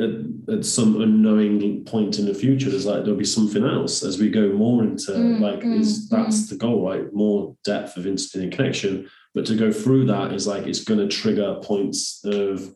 at, 0.00 0.10
at 0.52 0.64
some 0.64 1.00
unknowing 1.00 1.84
point 1.84 2.18
in 2.18 2.26
the 2.26 2.34
future, 2.34 2.70
there's 2.70 2.86
like 2.86 3.04
there'll 3.04 3.18
be 3.18 3.24
something 3.24 3.64
else 3.64 4.02
as 4.02 4.18
we 4.18 4.30
go 4.30 4.52
more 4.52 4.82
into 4.82 5.12
Mm, 5.12 5.40
like 5.40 5.60
mm, 5.60 5.78
is 5.78 6.08
that's 6.08 6.48
the 6.48 6.56
goal, 6.56 6.86
right? 6.88 7.12
More 7.12 7.56
depth 7.64 7.96
of 7.96 8.06
intimacy 8.06 8.42
and 8.44 8.52
connection. 8.52 9.08
But 9.34 9.46
to 9.46 9.56
go 9.56 9.70
through 9.70 10.06
that 10.06 10.32
is 10.32 10.46
like 10.46 10.66
it's 10.66 10.82
going 10.84 11.00
to 11.00 11.08
trigger 11.14 11.56
points 11.62 12.20
of 12.24 12.74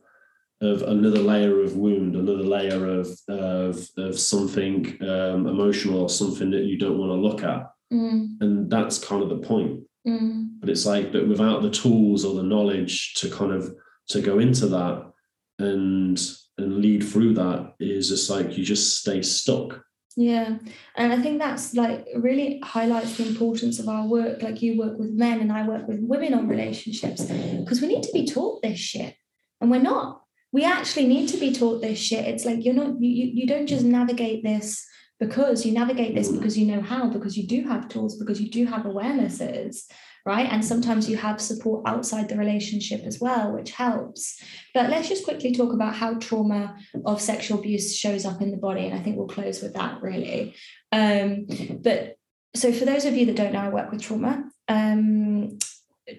of 0.65 0.83
another 0.83 1.21
layer 1.21 1.63
of 1.63 1.77
wound, 1.77 2.17
another 2.17 2.43
layer 2.43 2.87
of 2.87 3.09
of 3.29 3.87
of 3.97 4.19
something 4.19 4.97
um, 5.03 5.47
emotional 5.47 6.01
or 6.01 6.09
something 6.09 6.51
that 6.51 6.65
you 6.65 6.79
don't 6.79 6.99
want 6.99 7.11
to 7.11 7.15
look 7.15 7.43
at, 7.43 7.71
Mm, 7.95 8.41
and 8.41 8.71
that's 8.71 8.99
kind 8.99 9.23
of 9.23 9.29
the 9.29 9.47
point. 9.47 9.81
Mm, 10.07 10.61
but 10.61 10.69
it's 10.69 10.87
like 10.87 11.13
but 11.13 11.29
without 11.29 11.63
the 11.63 11.71
tools 11.71 12.25
or 12.25 12.35
the 12.35 12.43
knowledge 12.43 13.15
to 13.15 13.31
kind 13.31 13.53
of 13.53 13.75
to 14.09 14.21
go 14.21 14.39
into 14.39 14.67
that 14.67 15.11
and 15.59 16.21
and 16.59 16.77
lead 16.79 17.03
through 17.03 17.35
that 17.35 17.75
is 17.81 18.09
just 18.09 18.29
like 18.31 18.57
you 18.57 18.65
just 18.65 18.99
stay 18.99 19.23
stuck. 19.23 19.83
Yeah, 20.17 20.59
and 20.97 21.13
I 21.13 21.21
think 21.21 21.39
that's 21.39 21.75
like 21.75 22.07
really 22.17 22.61
highlights 22.63 23.17
the 23.17 23.27
importance 23.27 23.79
of 23.79 23.89
our 23.89 24.07
work. 24.07 24.43
Like 24.43 24.63
you 24.63 24.79
work 24.79 24.99
with 24.99 25.11
men 25.11 25.41
and 25.41 25.53
I 25.53 25.67
work 25.67 25.89
with 25.89 26.01
women 26.01 26.35
on 26.35 26.49
relationships 26.49 27.25
because 27.25 27.81
we 27.81 27.89
need 27.89 28.03
to 28.03 28.13
be 28.13 28.27
taught 28.27 28.63
this 28.63 28.79
shit, 28.79 29.15
and 29.61 29.71
we're 29.71 29.81
not. 29.81 30.23
We 30.55 30.65
actually 30.65 31.09
need 31.09 31.29
to 31.31 31.37
be 31.37 31.53
taught 31.53 31.83
this 31.83 31.99
shit. 31.99 32.25
It's 32.27 32.45
like 32.45 32.65
you're 32.65 32.75
not. 32.75 33.01
You 33.01 33.31
you, 33.35 33.47
don't 33.47 33.67
just 33.67 33.85
navigate 33.85 34.45
this 34.45 34.87
because 35.19 35.67
you 35.67 35.73
navigate 35.73 36.15
this 36.15 36.31
because 36.31 36.57
you 36.57 36.67
know 36.67 36.81
how 36.81 37.09
because 37.09 37.37
you 37.37 37.49
do 37.49 37.67
have 37.67 37.89
tools 37.89 38.17
because 38.21 38.41
you 38.41 38.49
do 38.49 38.65
have 38.67 38.83
awarenesses 38.83 39.83
right? 40.27 40.49
And 40.51 40.65
sometimes 40.65 41.09
you 41.09 41.17
have 41.17 41.41
support 41.41 41.83
outside 41.87 42.29
the 42.29 42.37
relationship 42.37 43.03
as 43.05 43.21
well 43.21 43.53
which 43.53 43.73
helps. 43.73 44.41
But 44.73 44.91
let's 44.91 45.09
just 45.09 45.25
quickly 45.25 45.53
talk 45.53 45.73
about 45.73 45.95
how 45.95 46.15
trauma 46.15 46.77
of 47.05 47.21
sexual 47.21 47.59
abuse 47.59 47.97
shows 47.97 48.25
up 48.25 48.41
in 48.41 48.51
the 48.51 48.57
body 48.57 48.87
and 48.87 48.95
i 48.95 49.03
think 49.03 49.17
we'll 49.17 49.27
close 49.27 49.61
with 49.61 49.75
that 49.75 50.01
really. 50.03 50.55
Um, 50.93 51.47
but 51.81 52.17
so 52.55 52.73
for 52.73 52.85
those 52.85 53.05
of 53.05 53.17
you 53.17 53.27
that 53.27 53.37
don't 53.37 53.53
know 53.53 53.61
i 53.61 53.69
work 53.69 53.91
with 53.91 54.03
trauma. 54.03 54.45
Um, 54.69 55.59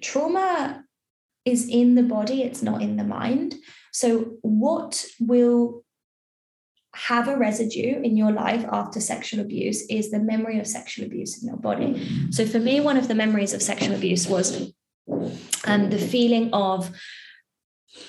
trauma 0.02 0.84
is 1.45 1.67
in 1.69 1.95
the 1.95 2.04
body 2.04 2.43
it's 2.43 2.62
not 2.62 2.82
in 2.82 2.98
the 2.98 3.04
mind 3.04 3.56
so 3.95 4.36
what 4.41 5.05
will 5.21 5.86
have 6.93 7.29
a 7.29 7.38
residue 7.38 8.01
in 8.01 8.17
your 8.17 8.34
life 8.34 8.65
after 8.69 8.99
sexual 8.99 9.39
abuse 9.39 9.84
is 9.84 10.12
the 10.12 10.19
memory 10.19 10.60
of 10.60 10.67
sexual 10.67 11.05
abuse 11.05 11.41
in 11.41 11.47
your 11.47 11.55
body. 11.55 12.05
So 12.29 12.45
for 12.45 12.60
me, 12.60 12.81
one 12.81 12.97
of 12.97 13.08
the 13.08 13.15
memories 13.15 13.53
of 13.53 13.62
sexual 13.62 13.95
abuse 13.95 14.27
was 14.27 14.73
um, 15.63 15.89
the 15.89 15.97
feeling 15.97 16.49
of 16.51 16.91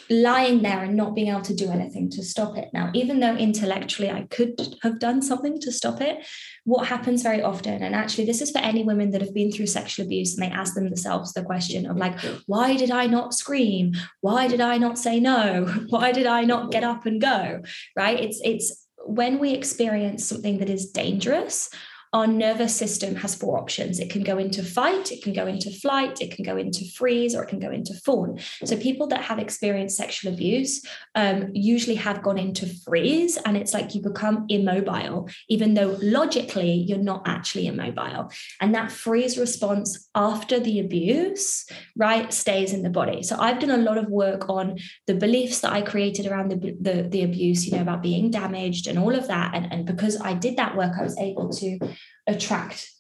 lying 0.09 0.63
there 0.63 0.85
and 0.85 0.97
not 0.97 1.15
being 1.15 1.29
able 1.29 1.43
to 1.43 1.55
do 1.55 1.71
anything 1.71 2.11
to 2.11 2.23
stop 2.23 2.57
it. 2.57 2.69
Now, 2.73 2.91
even 2.95 3.21
though 3.21 3.37
intellectually 3.37 4.11
I 4.11 4.23
could 4.31 4.55
have 4.83 4.99
done 4.99 5.23
something 5.23 5.61
to 5.61 5.73
stop 5.73 6.01
it, 6.01 6.25
what 6.65 6.87
happens 6.87 7.23
very 7.23 7.43
often, 7.43 7.83
and 7.83 7.95
actually, 7.95 8.27
this 8.27 8.41
is 8.41 8.51
for 8.51 8.59
any 8.59 8.83
women 8.83 9.11
that 9.11 9.21
have 9.21 9.35
been 9.35 9.53
through 9.53 9.67
sexual 9.67 10.07
abuse 10.07 10.37
and 10.37 10.45
they 10.45 10.55
ask 10.55 10.75
themselves 10.75 11.33
the 11.33 11.45
question 11.45 11.87
of, 11.87 11.97
like, 11.97 12.19
why 12.47 12.77
did 12.77 12.91
I 12.91 13.07
not 13.07 13.35
scream? 13.35 13.95
Why 14.21 14.49
did 14.49 14.61
I 14.61 14.79
not 14.79 14.99
say 14.99 15.21
no? 15.21 15.67
Why 15.89 16.13
did 16.13 16.27
I 16.27 16.43
not 16.45 16.71
get 16.71 16.85
up 16.85 17.07
and 17.07 17.21
go? 17.21 17.63
Right? 17.97 18.21
It's, 18.21 18.41
it's, 18.45 18.87
when 19.09 19.39
we 19.39 19.53
experience 19.53 20.27
something 20.27 20.59
that 20.59 20.69
is 20.69 20.91
dangerous 20.91 21.71
our 22.17 22.27
nervous 22.27 22.75
system 22.75 23.15
has 23.15 23.35
four 23.35 23.59
options. 23.59 24.01
It 24.01 24.09
can 24.09 24.23
go 24.23 24.39
into 24.39 24.63
fight, 24.63 25.13
it 25.13 25.23
can 25.23 25.35
go 25.35 25.47
into 25.47 25.71
flight, 25.71 26.23
it 26.23 26.31
can 26.35 26.47
go 26.47 26.57
into 26.57 26.91
freeze, 26.93 27.35
or 27.35 27.43
it 27.43 27.49
can 27.49 27.59
go 27.59 27.71
into 27.71 27.93
fawn. 27.93 28.39
So 28.65 28.75
people 28.79 29.07
that 29.09 29.21
have 29.21 29.39
experienced 29.39 29.99
sexual 29.99 30.33
abuse 30.33 30.83
um, 31.15 31.51
usually 31.53 31.97
have 31.97 32.23
gone 32.23 32.39
into 32.39 32.67
freeze, 32.85 33.37
and 33.45 33.55
it's 33.55 33.75
like 33.75 33.95
you 33.95 34.01
become 34.01 34.47
immobile, 34.49 35.29
even 35.51 35.75
though 35.75 35.99
logically 36.01 36.73
you're 36.89 36.97
not 37.13 37.21
actually 37.27 37.67
immobile. 37.67 38.33
And 38.63 38.75
that 38.75 38.91
freeze 38.91 39.37
response 39.37 40.09
after 40.15 40.59
the 40.59 40.81
abuse, 40.81 41.67
right, 41.97 42.33
stays 42.33 42.73
in 42.73 42.83
the 42.83 42.89
body. 42.89 43.23
So 43.25 43.37
I've 43.39 43.61
done 43.61 43.79
a 43.79 43.87
lot 43.89 43.99
of 43.99 44.09
work 44.09 44.49
on 44.49 44.79
the 45.07 45.15
beliefs 45.15 45.61
that 45.61 45.73
I 45.75 45.83
created 45.83 46.27
around 46.27 46.51
the, 46.51 46.77
the, 46.81 47.03
the 47.03 47.25
abuse, 47.25 47.67
you 47.67 47.73
know, 47.77 47.83
about 47.83 48.03
being 48.03 48.31
damaged 48.31 48.87
and 48.87 48.99
all 48.99 49.15
of 49.15 49.29
that. 49.29 49.55
And, 49.55 49.71
and 49.71 49.85
because 49.85 50.19
I 50.19 50.33
did 50.33 50.57
that 50.57 50.75
work, 50.79 50.95
I 50.99 51.03
was 51.03 51.19
able 51.19 51.51
to 51.51 51.79
attract 52.27 52.91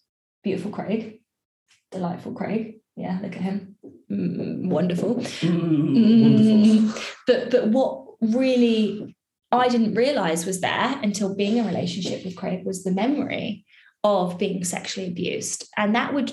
beautiful 0.42 0.70
Craig, 0.70 1.20
delightful 1.90 2.32
Craig. 2.32 2.80
Yeah, 2.96 3.18
look 3.22 3.36
at 3.36 3.42
him, 3.42 3.76
mm, 4.10 4.68
wonderful. 4.68 5.16
Mm, 5.16 6.22
wonderful. 6.22 7.02
But 7.26 7.50
but 7.50 7.68
what 7.68 8.06
really 8.20 9.14
I 9.52 9.68
didn't 9.68 9.94
realize 9.94 10.46
was 10.46 10.60
there 10.60 10.98
until 11.02 11.34
being 11.34 11.58
in 11.58 11.64
a 11.64 11.68
relationship 11.68 12.24
with 12.24 12.36
Craig 12.36 12.64
was 12.64 12.84
the 12.84 12.90
memory 12.90 13.64
of 14.02 14.38
being 14.38 14.64
sexually 14.64 15.08
abused, 15.08 15.68
and 15.76 15.94
that 15.94 16.14
would 16.14 16.32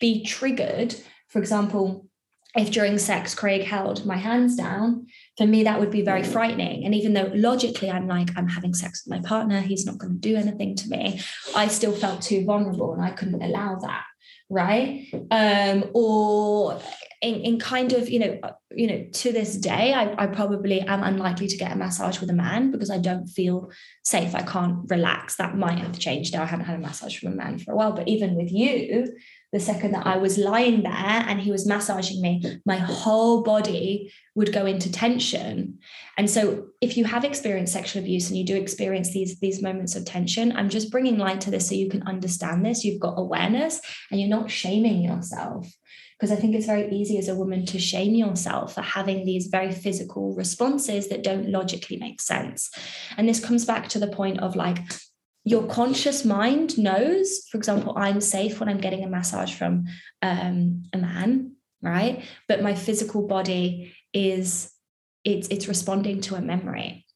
be 0.00 0.24
triggered. 0.24 0.94
For 1.28 1.38
example, 1.38 2.06
if 2.54 2.70
during 2.70 2.98
sex 2.98 3.34
Craig 3.34 3.62
held 3.62 4.04
my 4.04 4.16
hands 4.16 4.56
down, 4.56 5.06
for 5.42 5.48
me 5.48 5.64
that 5.64 5.80
would 5.80 5.90
be 5.90 6.02
very 6.02 6.22
frightening. 6.22 6.84
And 6.84 6.94
even 6.94 7.14
though 7.14 7.30
logically 7.34 7.90
I'm 7.90 8.06
like, 8.06 8.30
I'm 8.36 8.48
having 8.48 8.74
sex 8.74 9.04
with 9.04 9.18
my 9.18 9.28
partner, 9.28 9.60
he's 9.60 9.84
not 9.84 9.98
going 9.98 10.12
to 10.12 10.18
do 10.20 10.36
anything 10.36 10.76
to 10.76 10.88
me, 10.88 11.20
I 11.56 11.66
still 11.66 11.92
felt 11.92 12.22
too 12.22 12.44
vulnerable 12.44 12.92
and 12.92 13.02
I 13.02 13.10
couldn't 13.10 13.42
allow 13.42 13.74
that. 13.80 14.04
Right. 14.48 15.08
Um, 15.30 15.90
or 15.94 16.80
in, 17.22 17.36
in 17.40 17.58
kind 17.58 17.92
of, 17.92 18.08
you 18.08 18.20
know, 18.20 18.40
you 18.70 18.86
know, 18.86 19.06
to 19.12 19.32
this 19.32 19.56
day, 19.56 19.92
I, 19.92 20.14
I 20.22 20.26
probably 20.26 20.80
am 20.80 21.02
unlikely 21.02 21.48
to 21.48 21.56
get 21.56 21.72
a 21.72 21.76
massage 21.76 22.20
with 22.20 22.30
a 22.30 22.34
man 22.34 22.70
because 22.70 22.90
I 22.90 22.98
don't 22.98 23.26
feel 23.26 23.72
safe. 24.04 24.34
I 24.34 24.42
can't 24.42 24.88
relax. 24.88 25.36
That 25.36 25.56
might 25.56 25.78
have 25.78 25.98
changed 25.98 26.34
now. 26.34 26.42
I 26.42 26.46
haven't 26.46 26.66
had 26.66 26.76
a 26.76 26.82
massage 26.82 27.18
from 27.18 27.32
a 27.32 27.36
man 27.36 27.58
for 27.58 27.72
a 27.72 27.76
while. 27.76 27.92
But 27.92 28.06
even 28.06 28.36
with 28.36 28.52
you, 28.52 29.12
the 29.52 29.60
second 29.60 29.92
that 29.92 30.06
I 30.06 30.16
was 30.16 30.38
lying 30.38 30.82
there 30.82 30.92
and 30.94 31.38
he 31.38 31.52
was 31.52 31.66
massaging 31.66 32.22
me, 32.22 32.60
my 32.64 32.76
whole 32.76 33.42
body 33.42 34.10
would 34.34 34.52
go 34.52 34.64
into 34.64 34.90
tension. 34.90 35.78
And 36.16 36.28
so, 36.28 36.68
if 36.80 36.96
you 36.96 37.04
have 37.04 37.24
experienced 37.24 37.74
sexual 37.74 38.02
abuse 38.02 38.28
and 38.28 38.38
you 38.38 38.46
do 38.46 38.56
experience 38.56 39.12
these, 39.12 39.38
these 39.40 39.62
moments 39.62 39.94
of 39.94 40.06
tension, 40.06 40.56
I'm 40.56 40.70
just 40.70 40.90
bringing 40.90 41.18
light 41.18 41.42
to 41.42 41.50
this 41.50 41.68
so 41.68 41.74
you 41.74 41.90
can 41.90 42.02
understand 42.04 42.64
this. 42.64 42.82
You've 42.82 43.00
got 43.00 43.18
awareness 43.18 43.80
and 44.10 44.18
you're 44.18 44.30
not 44.30 44.50
shaming 44.50 45.02
yourself. 45.02 45.70
Because 46.18 46.32
I 46.32 46.40
think 46.40 46.54
it's 46.54 46.66
very 46.66 46.88
easy 46.90 47.18
as 47.18 47.28
a 47.28 47.34
woman 47.34 47.66
to 47.66 47.80
shame 47.80 48.14
yourself 48.14 48.74
for 48.74 48.82
having 48.82 49.26
these 49.26 49.48
very 49.48 49.72
physical 49.72 50.34
responses 50.34 51.08
that 51.08 51.24
don't 51.24 51.50
logically 51.50 51.96
make 51.96 52.20
sense. 52.20 52.70
And 53.16 53.28
this 53.28 53.44
comes 53.44 53.64
back 53.64 53.88
to 53.88 53.98
the 53.98 54.06
point 54.06 54.38
of 54.38 54.54
like, 54.54 54.78
your 55.44 55.66
conscious 55.66 56.24
mind 56.24 56.78
knows, 56.78 57.46
for 57.50 57.58
example, 57.58 57.94
I'm 57.96 58.20
safe 58.20 58.60
when 58.60 58.68
I'm 58.68 58.80
getting 58.80 59.02
a 59.02 59.08
massage 59.08 59.54
from 59.54 59.86
um, 60.22 60.84
a 60.92 60.98
man, 60.98 61.56
right? 61.80 62.24
But 62.48 62.62
my 62.62 62.74
physical 62.74 63.26
body 63.26 63.94
is 64.12 64.72
it's 65.24 65.48
it's 65.48 65.68
responding 65.68 66.20
to 66.22 66.36
a 66.36 66.40
memory. 66.40 67.06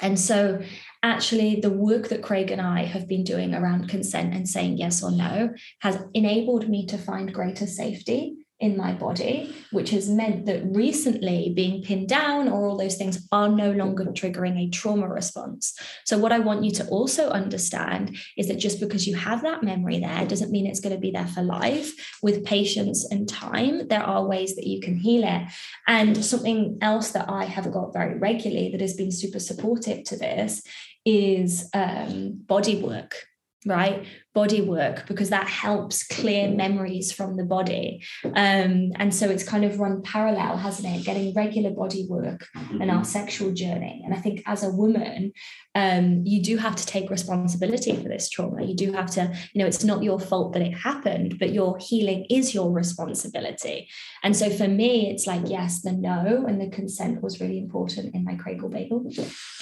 And 0.00 0.18
so 0.18 0.62
actually 1.02 1.60
the 1.60 1.70
work 1.70 2.08
that 2.08 2.22
Craig 2.22 2.50
and 2.50 2.60
I 2.60 2.84
have 2.84 3.08
been 3.08 3.24
doing 3.24 3.54
around 3.54 3.88
consent 3.88 4.34
and 4.34 4.48
saying 4.48 4.78
yes 4.78 5.02
or 5.02 5.10
no 5.10 5.50
has 5.80 5.98
enabled 6.14 6.68
me 6.68 6.86
to 6.86 6.98
find 6.98 7.32
greater 7.32 7.66
safety 7.66 8.36
in 8.60 8.76
my 8.76 8.92
body, 8.92 9.54
which 9.70 9.90
has 9.90 10.08
meant 10.08 10.46
that 10.46 10.64
recently 10.74 11.52
being 11.54 11.80
pinned 11.80 12.08
down 12.08 12.48
or 12.48 12.66
all 12.66 12.76
those 12.76 12.96
things 12.96 13.26
are 13.30 13.48
no 13.48 13.70
longer 13.70 14.04
triggering 14.06 14.58
a 14.58 14.68
trauma 14.70 15.08
response. 15.08 15.78
So, 16.04 16.18
what 16.18 16.32
I 16.32 16.40
want 16.40 16.64
you 16.64 16.72
to 16.72 16.86
also 16.88 17.28
understand 17.30 18.16
is 18.36 18.48
that 18.48 18.58
just 18.58 18.80
because 18.80 19.06
you 19.06 19.14
have 19.14 19.42
that 19.42 19.62
memory 19.62 20.00
there 20.00 20.26
doesn't 20.26 20.50
mean 20.50 20.66
it's 20.66 20.80
going 20.80 20.94
to 20.94 21.00
be 21.00 21.12
there 21.12 21.28
for 21.28 21.42
life. 21.42 21.92
With 22.20 22.44
patience 22.44 23.08
and 23.08 23.28
time, 23.28 23.86
there 23.86 24.02
are 24.02 24.26
ways 24.26 24.56
that 24.56 24.66
you 24.66 24.80
can 24.80 24.96
heal 24.96 25.22
it. 25.24 25.42
And 25.86 26.24
something 26.24 26.78
else 26.80 27.12
that 27.12 27.30
I 27.30 27.44
have 27.44 27.70
got 27.70 27.92
very 27.92 28.18
regularly 28.18 28.70
that 28.72 28.80
has 28.80 28.94
been 28.94 29.12
super 29.12 29.38
supportive 29.38 30.02
to 30.04 30.16
this 30.16 30.62
is 31.04 31.70
um, 31.74 32.40
body 32.46 32.82
work 32.82 33.14
right 33.66 34.06
body 34.38 34.60
work 34.60 35.04
because 35.08 35.30
that 35.30 35.48
helps 35.48 36.06
clear 36.06 36.48
memories 36.48 37.10
from 37.10 37.36
the 37.36 37.44
body. 37.56 38.04
Um, 38.24 38.92
and 39.00 39.12
so 39.12 39.28
it's 39.28 39.42
kind 39.42 39.64
of 39.64 39.80
run 39.80 40.00
parallel 40.02 40.56
hasn't 40.56 40.86
it? 40.94 41.04
Getting 41.04 41.34
regular 41.34 41.72
body 41.82 42.06
work 42.08 42.46
mm-hmm. 42.56 42.80
and 42.80 42.88
our 42.88 43.04
sexual 43.04 43.50
journey. 43.52 43.96
And 44.04 44.14
i 44.14 44.20
think 44.24 44.36
as 44.46 44.62
a 44.62 44.70
woman 44.82 45.32
um, 45.74 46.06
you 46.24 46.42
do 46.42 46.56
have 46.56 46.76
to 46.76 46.86
take 46.86 47.08
responsibility 47.10 47.94
for 47.94 48.08
this 48.08 48.28
trauma. 48.28 48.64
You 48.70 48.76
do 48.84 48.92
have 48.98 49.10
to 49.16 49.22
you 49.52 49.58
know 49.60 49.66
it's 49.70 49.84
not 49.90 50.02
your 50.08 50.20
fault 50.28 50.52
that 50.54 50.62
it 50.62 50.76
happened 50.88 51.38
but 51.40 51.50
your 51.58 51.72
healing 51.88 52.20
is 52.38 52.54
your 52.54 52.70
responsibility. 52.82 53.88
And 54.22 54.36
so 54.40 54.46
for 54.50 54.68
me 54.68 55.10
it's 55.10 55.26
like 55.32 55.44
yes 55.56 55.82
the 55.82 55.92
no 55.92 56.46
and 56.48 56.60
the 56.60 56.70
consent 56.78 57.22
was 57.22 57.40
really 57.40 57.58
important 57.58 58.14
in 58.14 58.22
my 58.28 58.36
cradle 58.42 58.70
bagel 58.76 59.00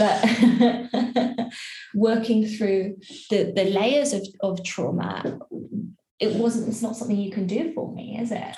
but 0.00 0.16
working 1.96 2.46
through 2.46 2.98
the 3.30 3.52
the 3.56 3.64
layers 3.64 4.12
of, 4.12 4.22
of 4.40 4.62
trauma, 4.62 5.38
it 6.18 6.35
wasn't, 6.35 6.68
it's 6.68 6.82
not 6.82 6.96
something 6.96 7.16
you 7.16 7.32
can 7.32 7.46
do 7.46 7.72
for 7.72 7.92
me, 7.92 8.18
is 8.20 8.30
it? 8.30 8.56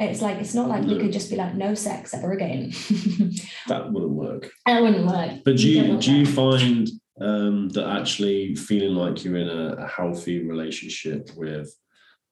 It's 0.00 0.20
like, 0.20 0.38
it's 0.38 0.54
not 0.54 0.68
like 0.68 0.82
no. 0.82 0.94
you 0.94 1.00
could 1.00 1.12
just 1.12 1.30
be 1.30 1.36
like, 1.36 1.54
no 1.54 1.74
sex 1.74 2.12
ever 2.12 2.32
again. 2.32 2.70
that 3.68 3.92
wouldn't 3.92 4.12
work. 4.12 4.50
That 4.66 4.82
wouldn't 4.82 5.06
work. 5.06 5.40
But 5.44 5.58
do 5.58 5.68
you, 5.68 5.96
do 5.98 6.12
you 6.12 6.26
find 6.26 6.88
um, 7.20 7.68
that 7.70 7.86
actually 7.86 8.56
feeling 8.56 8.94
like 8.94 9.24
you're 9.24 9.36
in 9.36 9.48
a, 9.48 9.74
a 9.84 9.86
healthy 9.86 10.44
relationship 10.46 11.30
with 11.36 11.74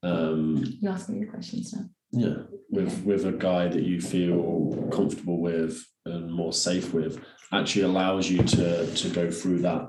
um 0.02 0.64
you're 0.80 0.92
asking 0.92 1.20
me 1.20 1.26
questions 1.26 1.74
now 1.74 1.84
yeah 2.12 2.42
with 2.70 3.04
with 3.04 3.26
a 3.26 3.32
guy 3.32 3.68
that 3.68 3.82
you 3.82 4.00
feel 4.00 4.88
comfortable 4.90 5.38
with 5.38 5.84
and 6.06 6.32
more 6.32 6.54
safe 6.54 6.94
with 6.94 7.22
actually 7.52 7.82
allows 7.82 8.30
you 8.30 8.42
to 8.42 8.90
to 8.94 9.10
go 9.10 9.30
through 9.30 9.58
that 9.58 9.86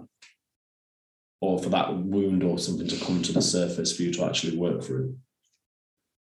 or 1.42 1.62
for 1.62 1.70
that 1.70 1.96
wound 1.96 2.44
or 2.44 2.58
something 2.58 2.88
to 2.88 3.04
come 3.04 3.22
to 3.22 3.34
the 3.34 3.42
surface 3.42 3.96
for 3.96 4.04
you 4.04 4.14
to 4.14 4.24
actually 4.24 4.56
work 4.58 4.84
through 4.84 5.16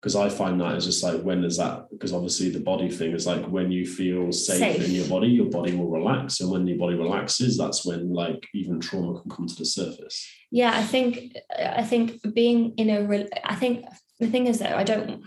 because 0.00 0.14
I 0.14 0.28
find 0.28 0.60
that 0.60 0.76
is 0.76 0.84
just 0.84 1.02
like 1.02 1.20
when 1.22 1.42
is 1.42 1.56
that 1.56 1.88
because 1.90 2.12
obviously 2.12 2.50
the 2.50 2.60
body 2.60 2.88
thing 2.88 3.12
is 3.12 3.26
like 3.26 3.44
when 3.46 3.72
you 3.72 3.84
feel 3.84 4.30
safe, 4.30 4.58
safe, 4.58 4.84
in 4.84 4.92
your 4.92 5.08
body, 5.08 5.26
your 5.26 5.50
body 5.50 5.74
will 5.74 5.90
relax, 5.90 6.40
and 6.40 6.50
when 6.50 6.66
your 6.66 6.78
body 6.78 6.94
relaxes, 6.94 7.58
that's 7.58 7.84
when 7.84 8.12
like 8.12 8.46
even 8.54 8.78
trauma 8.78 9.20
can 9.20 9.30
come 9.30 9.48
to 9.48 9.56
the 9.56 9.64
surface. 9.64 10.26
Yeah, 10.52 10.72
I 10.72 10.82
think 10.82 11.36
I 11.58 11.82
think 11.82 12.20
being 12.32 12.74
in 12.76 12.90
a 12.90 13.26
I 13.44 13.56
think 13.56 13.86
the 14.20 14.28
thing 14.28 14.46
is 14.46 14.60
though 14.60 14.66
I 14.66 14.84
don't. 14.84 15.22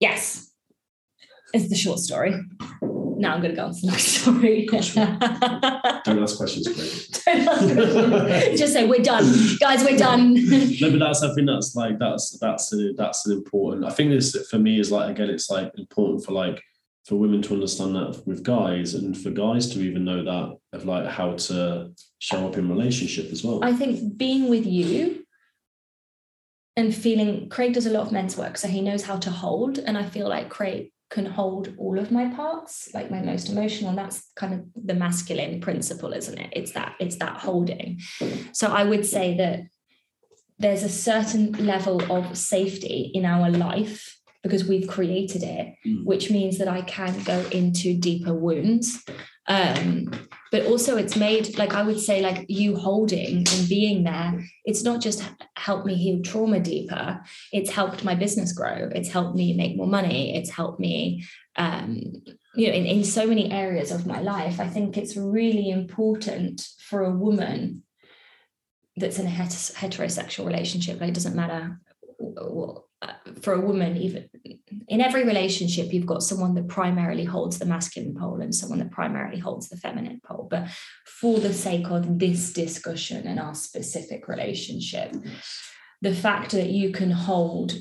Yes, 0.00 0.50
is 1.52 1.68
the 1.68 1.76
short 1.76 1.98
story 1.98 2.34
now 3.18 3.34
I'm 3.34 3.40
going 3.42 3.54
to 3.54 3.56
go 3.56 3.66
on 3.66 3.74
to 3.74 3.80
the 3.80 3.86
next 3.88 4.06
story. 4.06 4.66
Don't 6.04 6.22
ask 6.22 6.36
questions, 6.36 6.66
Don't 6.66 7.48
ask 7.48 7.74
questions. 7.74 8.58
Just 8.58 8.72
say 8.72 8.86
we're 8.86 9.02
done, 9.02 9.24
guys. 9.60 9.82
We're 9.82 9.98
done. 9.98 10.34
no, 10.34 10.90
but 10.90 11.00
that's 11.00 11.22
I 11.22 11.34
think 11.34 11.48
that's 11.48 11.74
like 11.74 11.98
that's 11.98 12.38
that's 12.38 12.72
a, 12.72 12.92
that's 12.92 13.26
an 13.26 13.32
important. 13.32 13.84
I 13.84 13.90
think 13.90 14.10
this 14.10 14.48
for 14.48 14.58
me 14.58 14.78
is 14.78 14.92
like 14.92 15.10
again, 15.10 15.30
it's 15.30 15.50
like 15.50 15.72
important 15.76 16.24
for 16.24 16.32
like 16.32 16.62
for 17.06 17.16
women 17.16 17.42
to 17.42 17.54
understand 17.54 17.96
that 17.96 18.22
with 18.26 18.44
guys, 18.44 18.94
and 18.94 19.18
for 19.18 19.30
guys 19.30 19.68
to 19.70 19.80
even 19.80 20.04
know 20.04 20.22
that 20.22 20.56
of 20.72 20.84
like 20.84 21.06
how 21.06 21.32
to 21.32 21.92
show 22.20 22.46
up 22.46 22.56
in 22.56 22.68
relationship 22.68 23.32
as 23.32 23.42
well. 23.42 23.64
I 23.64 23.72
think 23.72 24.16
being 24.16 24.48
with 24.48 24.64
you 24.64 25.24
and 26.76 26.94
feeling 26.94 27.48
Craig 27.48 27.72
does 27.72 27.86
a 27.86 27.90
lot 27.90 28.06
of 28.06 28.12
men's 28.12 28.36
work, 28.36 28.56
so 28.58 28.68
he 28.68 28.80
knows 28.80 29.02
how 29.02 29.16
to 29.16 29.30
hold, 29.30 29.78
and 29.78 29.98
I 29.98 30.04
feel 30.04 30.28
like 30.28 30.48
Craig 30.48 30.92
can 31.10 31.24
hold 31.24 31.74
all 31.78 31.98
of 31.98 32.10
my 32.10 32.28
parts 32.34 32.90
like 32.92 33.10
my 33.10 33.22
most 33.22 33.48
emotional 33.48 33.90
and 33.90 33.98
that's 33.98 34.30
kind 34.36 34.52
of 34.54 34.60
the 34.84 34.94
masculine 34.94 35.60
principle 35.60 36.12
isn't 36.12 36.38
it 36.38 36.50
it's 36.52 36.72
that 36.72 36.94
it's 37.00 37.16
that 37.16 37.36
holding 37.38 37.98
so 38.52 38.66
i 38.68 38.84
would 38.84 39.06
say 39.06 39.36
that 39.36 39.60
there's 40.58 40.82
a 40.82 40.88
certain 40.88 41.52
level 41.64 42.02
of 42.12 42.36
safety 42.36 43.10
in 43.14 43.24
our 43.24 43.48
life 43.50 44.18
because 44.42 44.64
we've 44.64 44.88
created 44.88 45.42
it, 45.42 45.74
Mm. 45.86 46.04
which 46.04 46.30
means 46.30 46.58
that 46.58 46.68
I 46.68 46.82
can 46.82 47.22
go 47.24 47.40
into 47.50 47.94
deeper 47.96 48.34
wounds. 48.34 49.04
Um, 49.46 50.10
but 50.50 50.66
also 50.66 50.96
it's 50.96 51.16
made 51.16 51.58
like 51.58 51.74
I 51.74 51.82
would 51.82 52.00
say 52.00 52.20
like 52.20 52.46
you 52.48 52.76
holding 52.76 53.38
and 53.38 53.68
being 53.68 54.04
there, 54.04 54.44
it's 54.64 54.82
not 54.82 55.00
just 55.00 55.22
helped 55.56 55.86
me 55.86 55.94
heal 55.94 56.22
trauma 56.22 56.60
deeper, 56.60 57.20
it's 57.52 57.70
helped 57.70 58.04
my 58.04 58.14
business 58.14 58.52
grow, 58.52 58.88
it's 58.94 59.10
helped 59.10 59.36
me 59.36 59.54
make 59.54 59.76
more 59.76 59.86
money, 59.86 60.36
it's 60.36 60.50
helped 60.50 60.80
me 60.80 61.24
um, 61.56 62.00
you 62.54 62.68
know, 62.68 62.74
in, 62.74 62.86
in 62.86 63.04
so 63.04 63.26
many 63.26 63.50
areas 63.50 63.90
of 63.90 64.06
my 64.06 64.20
life. 64.20 64.60
I 64.60 64.68
think 64.68 64.96
it's 64.96 65.16
really 65.16 65.70
important 65.70 66.66
for 66.88 67.02
a 67.02 67.10
woman 67.10 67.82
that's 68.96 69.18
in 69.18 69.26
a 69.26 69.30
heterosexual 69.30 70.46
relationship, 70.46 71.00
like 71.00 71.10
it 71.10 71.14
doesn't 71.14 71.36
matter 71.36 71.80
Uh, 73.00 73.12
for 73.40 73.52
a 73.52 73.60
woman, 73.60 73.96
even 73.96 74.28
in 74.88 75.00
every 75.00 75.24
relationship, 75.24 75.92
you've 75.92 76.06
got 76.06 76.22
someone 76.22 76.54
that 76.54 76.66
primarily 76.66 77.24
holds 77.24 77.58
the 77.58 77.64
masculine 77.64 78.14
pole 78.14 78.40
and 78.40 78.52
someone 78.52 78.80
that 78.80 78.90
primarily 78.90 79.38
holds 79.38 79.68
the 79.68 79.76
feminine 79.76 80.20
pole. 80.24 80.48
But 80.50 80.68
for 81.06 81.38
the 81.38 81.54
sake 81.54 81.88
of 81.90 82.18
this 82.18 82.52
discussion 82.52 83.26
and 83.28 83.38
our 83.38 83.54
specific 83.54 84.26
relationship, 84.26 85.14
the 86.00 86.14
fact 86.14 86.52
that 86.52 86.70
you 86.70 86.90
can 86.90 87.12
hold 87.12 87.74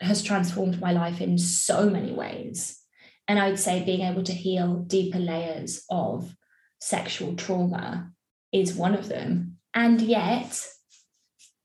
has 0.00 0.22
transformed 0.22 0.80
my 0.80 0.92
life 0.92 1.20
in 1.20 1.38
so 1.38 1.88
many 1.90 2.12
ways. 2.12 2.80
And 3.28 3.38
I 3.38 3.48
would 3.48 3.58
say 3.58 3.84
being 3.84 4.02
able 4.02 4.22
to 4.22 4.32
heal 4.32 4.76
deeper 4.76 5.18
layers 5.18 5.84
of 5.90 6.34
sexual 6.80 7.34
trauma 7.34 8.10
is 8.52 8.74
one 8.74 8.94
of 8.94 9.08
them. 9.08 9.58
And 9.74 10.00
yet, 10.00 10.66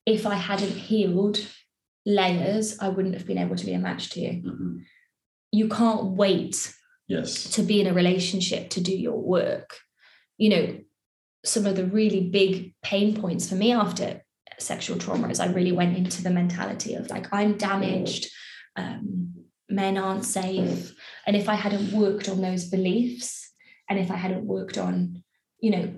if 0.06 0.26
I 0.26 0.36
hadn't 0.36 0.72
healed 0.72 1.40
layers, 2.06 2.80
I 2.80 2.90
wouldn't 2.90 3.14
have 3.16 3.28
been 3.28 3.38
able 3.38 3.56
to 3.56 3.66
be 3.66 3.74
a 3.74 3.80
match 3.80 4.10
to 4.12 4.20
you. 4.20 4.42
Mhm. 4.44 4.84
You 5.52 5.70
can't 5.70 6.12
wait 6.16 6.74
Yes. 7.08 7.52
to 7.56 7.64
be 7.64 7.80
in 7.82 7.88
a 7.88 7.94
relationship 7.94 8.70
to 8.72 8.82
do 8.82 8.96
your 8.98 9.20
work. 9.20 9.78
You 10.38 10.50
know, 10.50 10.80
some 11.46 11.66
of 11.66 11.76
the 11.76 11.86
really 11.86 12.30
big 12.30 12.74
pain 12.82 13.16
points 13.16 13.48
for 13.50 13.56
me 13.56 13.72
after 13.72 14.24
sexual 14.60 14.98
trauma 14.98 15.28
is 15.30 15.40
I 15.40 15.48
really 15.48 15.72
went 15.72 15.98
into 15.98 16.24
the 16.24 16.30
mentality 16.30 16.94
of 16.94 17.10
like, 17.10 17.32
I'm 17.34 17.58
damaged, 17.58 18.32
um, 18.76 19.34
men 19.70 19.98
aren't 19.98 20.26
safe. 20.26 20.96
And 21.26 21.36
if 21.36 21.50
I 21.50 21.56
hadn't 21.56 21.92
worked 21.92 22.30
on 22.30 22.42
those 22.42 22.66
beliefs, 22.66 23.52
and 23.90 24.00
if 24.00 24.10
I 24.12 24.16
hadn't 24.16 24.46
worked 24.46 24.78
on, 24.78 25.24
you 25.60 25.72
know, 25.72 25.96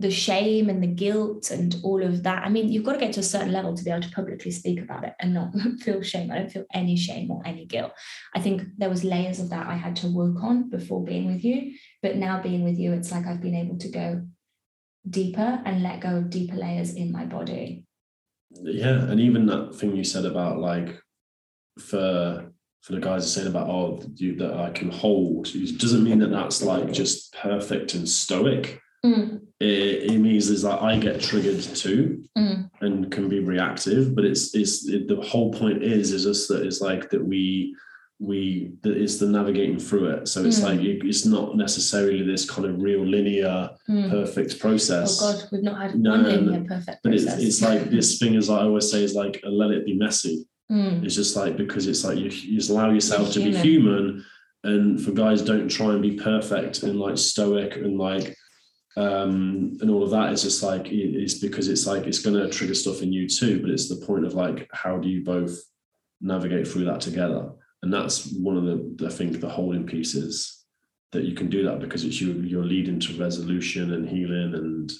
the 0.00 0.10
shame 0.10 0.70
and 0.70 0.82
the 0.82 0.86
guilt 0.86 1.50
and 1.50 1.76
all 1.82 2.02
of 2.02 2.22
that. 2.22 2.42
I 2.44 2.48
mean, 2.48 2.72
you've 2.72 2.84
got 2.84 2.94
to 2.94 2.98
get 2.98 3.12
to 3.12 3.20
a 3.20 3.22
certain 3.22 3.52
level 3.52 3.76
to 3.76 3.84
be 3.84 3.90
able 3.90 4.00
to 4.00 4.10
publicly 4.10 4.50
speak 4.50 4.80
about 4.80 5.04
it 5.04 5.14
and 5.20 5.34
not 5.34 5.52
feel 5.80 6.02
shame. 6.02 6.30
I 6.30 6.38
don't 6.38 6.50
feel 6.50 6.64
any 6.72 6.96
shame 6.96 7.30
or 7.30 7.42
any 7.44 7.66
guilt. 7.66 7.92
I 8.34 8.40
think 8.40 8.62
there 8.78 8.88
was 8.88 9.04
layers 9.04 9.40
of 9.40 9.50
that 9.50 9.66
I 9.66 9.74
had 9.74 9.96
to 9.96 10.08
work 10.08 10.42
on 10.42 10.70
before 10.70 11.04
being 11.04 11.26
with 11.26 11.44
you. 11.44 11.74
But 12.02 12.16
now 12.16 12.40
being 12.40 12.64
with 12.64 12.78
you, 12.78 12.94
it's 12.94 13.12
like 13.12 13.26
I've 13.26 13.42
been 13.42 13.54
able 13.54 13.76
to 13.76 13.88
go 13.90 14.22
deeper 15.08 15.60
and 15.66 15.82
let 15.82 16.00
go 16.00 16.16
of 16.16 16.30
deeper 16.30 16.56
layers 16.56 16.94
in 16.94 17.12
my 17.12 17.26
body. 17.26 17.84
yeah 18.50 19.04
and 19.10 19.20
even 19.20 19.46
that 19.46 19.74
thing 19.74 19.96
you 19.96 20.04
said 20.04 20.24
about 20.24 20.58
like 20.58 21.00
for 21.78 22.52
for 22.82 22.92
the 22.92 23.00
guys 23.00 23.32
saying 23.32 23.46
about 23.46 23.68
oh 23.68 24.02
you 24.16 24.34
that 24.36 24.54
i 24.54 24.68
can 24.70 24.90
hold 24.90 25.48
it 25.54 25.78
doesn't 25.78 26.04
mean 26.04 26.18
that 26.18 26.30
that's 26.30 26.62
like 26.62 26.92
just 26.92 27.32
perfect 27.32 27.94
and 27.94 28.08
stoic 28.08 28.80
Mm, 29.04 29.40
it, 29.60 30.10
it 30.12 30.18
means 30.18 30.50
is 30.50 30.60
that 30.60 30.82
i 30.82 30.98
get 30.98 31.22
triggered 31.22 31.62
too 31.62 32.22
mm, 32.36 32.68
and 32.82 33.10
can 33.10 33.30
be 33.30 33.40
reactive 33.40 34.14
but 34.14 34.26
it's 34.26 34.54
it's 34.54 34.86
it, 34.86 35.08
the 35.08 35.16
whole 35.22 35.50
point 35.54 35.82
is 35.82 36.12
is 36.12 36.24
just 36.24 36.48
that 36.48 36.66
it's 36.66 36.82
like 36.82 37.08
that 37.08 37.24
we 37.24 37.74
we 38.18 38.72
that 38.82 38.98
it's 38.98 39.16
the 39.18 39.26
navigating 39.26 39.78
through 39.78 40.10
it 40.10 40.28
so 40.28 40.44
it's 40.44 40.60
Mm. 40.60 40.64
like 40.64 40.80
it, 40.80 41.02
it's 41.06 41.24
not 41.24 41.56
necessarily 41.56 42.22
this 42.22 42.44
kind 42.48 42.66
of 42.68 42.82
real 42.82 43.02
linear 43.02 43.70
mm. 43.88 44.10
perfect 44.10 44.56
Oh 44.56 44.58
process 44.58 45.18
God, 45.18 45.48
we've 45.50 45.62
not 45.62 45.80
had 45.80 45.98
No, 45.98 46.10
one 46.10 46.24
linear 46.24 46.64
perfect 46.64 46.68
process. 46.68 47.00
but 47.02 47.14
it's, 47.14 47.24
process. 47.24 47.42
it's 47.42 47.62
like 47.62 47.84
this 47.90 48.18
thing 48.18 48.34
is 48.34 48.50
I 48.50 48.60
always 48.60 48.90
say 48.92 49.02
is 49.02 49.14
like 49.14 49.40
let 49.44 49.70
it 49.70 49.86
be 49.86 49.94
messy. 49.94 50.44
Mm, 50.70 51.04
It's 51.04 51.14
just 51.16 51.36
like 51.36 51.56
because 51.56 51.86
it's 51.86 52.04
like 52.04 52.18
you, 52.18 52.24
you 52.26 52.58
just 52.58 52.68
allow 52.70 52.90
yourself 52.90 53.32
to 53.32 53.40
be 53.40 53.56
human, 53.56 54.24
and 54.62 55.02
for 55.02 55.10
guys 55.12 55.40
don't 55.42 55.68
try 55.70 55.88
and 55.94 56.02
be 56.02 56.16
perfect 56.16 56.82
and 56.84 57.00
like 57.00 57.16
stoic 57.18 57.76
and 57.76 57.98
like 57.98 58.36
um 58.96 59.76
and 59.80 59.90
all 59.90 60.02
of 60.02 60.10
that. 60.10 60.32
It's 60.32 60.42
just 60.42 60.62
like 60.62 60.86
it's 60.90 61.34
because 61.34 61.68
it's 61.68 61.86
like 61.86 62.06
it's 62.06 62.20
going 62.20 62.36
to 62.36 62.50
trigger 62.50 62.74
stuff 62.74 63.02
in 63.02 63.12
you 63.12 63.28
too. 63.28 63.60
But 63.60 63.70
it's 63.70 63.88
the 63.88 64.04
point 64.04 64.26
of 64.26 64.34
like 64.34 64.68
how 64.72 64.98
do 64.98 65.08
you 65.08 65.24
both 65.24 65.58
navigate 66.20 66.66
through 66.66 66.84
that 66.86 67.00
together, 67.00 67.50
and 67.82 67.92
that's 67.92 68.32
one 68.32 68.56
of 68.56 68.64
the 68.64 69.06
I 69.06 69.10
think 69.10 69.40
the 69.40 69.48
holding 69.48 69.86
pieces 69.86 70.64
that 71.12 71.24
you 71.24 71.34
can 71.34 71.48
do 71.48 71.64
that 71.64 71.80
because 71.80 72.04
it's 72.04 72.20
you 72.20 72.32
you're 72.32 72.64
leading 72.64 73.00
to 73.00 73.18
resolution 73.18 73.94
and 73.94 74.08
healing 74.08 74.54
and 74.54 74.92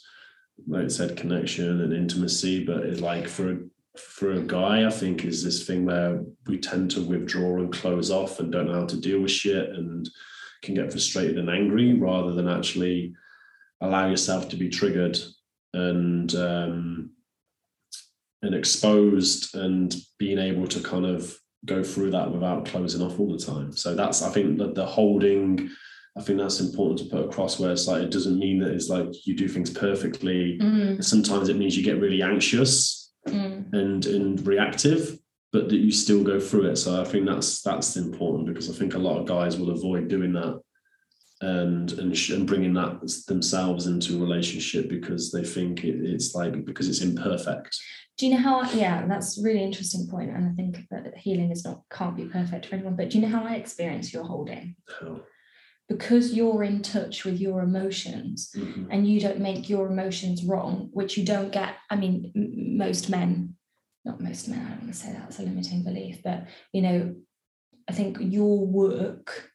like 0.68 0.84
I 0.84 0.88
said, 0.88 1.16
connection 1.16 1.80
and 1.80 1.92
intimacy. 1.92 2.64
But 2.64 2.80
it's 2.80 3.00
like 3.00 3.28
for 3.28 3.52
a 3.52 3.58
for 3.96 4.32
a 4.32 4.40
guy, 4.40 4.86
I 4.86 4.90
think 4.90 5.24
is 5.24 5.42
this 5.42 5.66
thing 5.66 5.84
where 5.84 6.22
we 6.46 6.58
tend 6.58 6.90
to 6.92 7.02
withdraw 7.02 7.56
and 7.56 7.72
close 7.72 8.10
off 8.10 8.38
and 8.38 8.52
don't 8.52 8.66
know 8.66 8.80
how 8.80 8.86
to 8.86 9.00
deal 9.00 9.20
with 9.20 9.30
shit 9.30 9.70
and 9.70 10.08
can 10.62 10.74
get 10.74 10.92
frustrated 10.92 11.38
and 11.38 11.50
angry 11.50 11.94
rather 11.94 12.32
than 12.32 12.48
actually 12.48 13.14
allow 13.80 14.08
yourself 14.08 14.48
to 14.50 14.56
be 14.56 14.68
triggered 14.68 15.18
and 15.72 16.34
um, 16.34 17.10
and 18.42 18.54
exposed 18.54 19.54
and 19.54 19.94
being 20.18 20.38
able 20.38 20.66
to 20.66 20.80
kind 20.80 21.06
of 21.06 21.36
go 21.66 21.82
through 21.82 22.10
that 22.10 22.30
without 22.30 22.64
closing 22.64 23.02
off 23.02 23.20
all 23.20 23.30
the 23.30 23.44
time. 23.44 23.72
So 23.72 23.94
that's 23.94 24.22
I 24.22 24.30
think 24.30 24.58
that 24.58 24.74
the 24.74 24.86
holding. 24.86 25.70
I 26.18 26.22
think 26.22 26.40
that's 26.40 26.58
important 26.58 26.98
to 26.98 27.04
put 27.04 27.24
across 27.24 27.60
where 27.60 27.70
it's 27.70 27.86
like 27.86 28.02
it 28.02 28.10
doesn't 28.10 28.38
mean 28.38 28.58
that 28.58 28.72
it's 28.72 28.88
like 28.88 29.06
you 29.26 29.36
do 29.36 29.46
things 29.46 29.70
perfectly. 29.70 30.58
mm, 30.60 31.02
Sometimes 31.02 31.48
it 31.48 31.56
means 31.56 31.76
you 31.76 31.84
get 31.84 32.00
really 32.00 32.20
anxious 32.20 33.12
mm. 33.28 33.72
and 33.72 34.04
and 34.06 34.44
reactive, 34.44 35.18
but 35.52 35.68
that 35.68 35.76
you 35.76 35.92
still 35.92 36.24
go 36.24 36.40
through 36.40 36.66
it. 36.66 36.76
So 36.76 37.00
I 37.00 37.04
think 37.04 37.26
that's 37.26 37.62
that's 37.62 37.96
important 37.96 38.46
because 38.46 38.68
I 38.68 38.72
think 38.76 38.94
a 38.94 38.98
lot 38.98 39.18
of 39.18 39.26
guys 39.26 39.56
will 39.56 39.70
avoid 39.70 40.08
doing 40.08 40.32
that 40.32 40.60
and 41.40 41.92
and, 41.92 42.16
sh- 42.16 42.30
and 42.30 42.46
bringing 42.46 42.74
that 42.74 43.00
themselves 43.26 43.86
into 43.86 44.16
a 44.16 44.20
relationship 44.20 44.88
because 44.88 45.30
they 45.32 45.42
think 45.44 45.84
it, 45.84 45.96
it's 46.04 46.34
like 46.34 46.64
because 46.64 46.88
it's 46.88 47.00
imperfect. 47.00 47.76
Do 48.18 48.26
you 48.26 48.32
know 48.34 48.40
how? 48.40 48.60
I, 48.60 48.70
yeah, 48.72 49.06
that's 49.06 49.38
a 49.38 49.42
really 49.42 49.62
interesting 49.62 50.06
point, 50.06 50.30
and 50.30 50.46
I 50.46 50.52
think 50.52 50.86
that 50.90 51.16
healing 51.16 51.50
is 51.50 51.64
not 51.64 51.82
can't 51.90 52.16
be 52.16 52.26
perfect 52.26 52.66
for 52.66 52.74
anyone. 52.74 52.96
But 52.96 53.10
do 53.10 53.18
you 53.18 53.26
know 53.26 53.34
how 53.36 53.44
I 53.44 53.54
experience 53.54 54.12
your 54.12 54.24
holding? 54.24 54.76
How- 55.00 55.22
Because 55.88 56.34
you're 56.34 56.62
in 56.62 56.82
touch 56.82 57.24
with 57.24 57.40
your 57.40 57.62
emotions, 57.62 58.52
Mhm. 58.56 58.86
and 58.90 59.08
you 59.10 59.18
don't 59.20 59.40
make 59.40 59.68
your 59.68 59.90
emotions 59.90 60.44
wrong, 60.44 60.90
which 60.92 61.16
you 61.16 61.24
don't 61.24 61.50
get. 61.50 61.74
I 61.88 61.96
mean, 61.96 62.30
m- 62.36 62.76
most 62.76 63.08
men, 63.10 63.56
not 64.04 64.20
most 64.20 64.46
men. 64.48 64.60
I 64.66 64.68
don't 64.70 64.82
want 64.82 64.92
to 64.94 65.00
say 65.00 65.12
that's 65.12 65.38
a 65.40 65.42
limiting 65.42 65.82
belief, 65.82 66.22
but 66.22 66.46
you 66.74 66.82
know, 66.82 67.16
I 67.88 67.92
think 67.92 68.18
your 68.20 68.66
work 68.66 69.50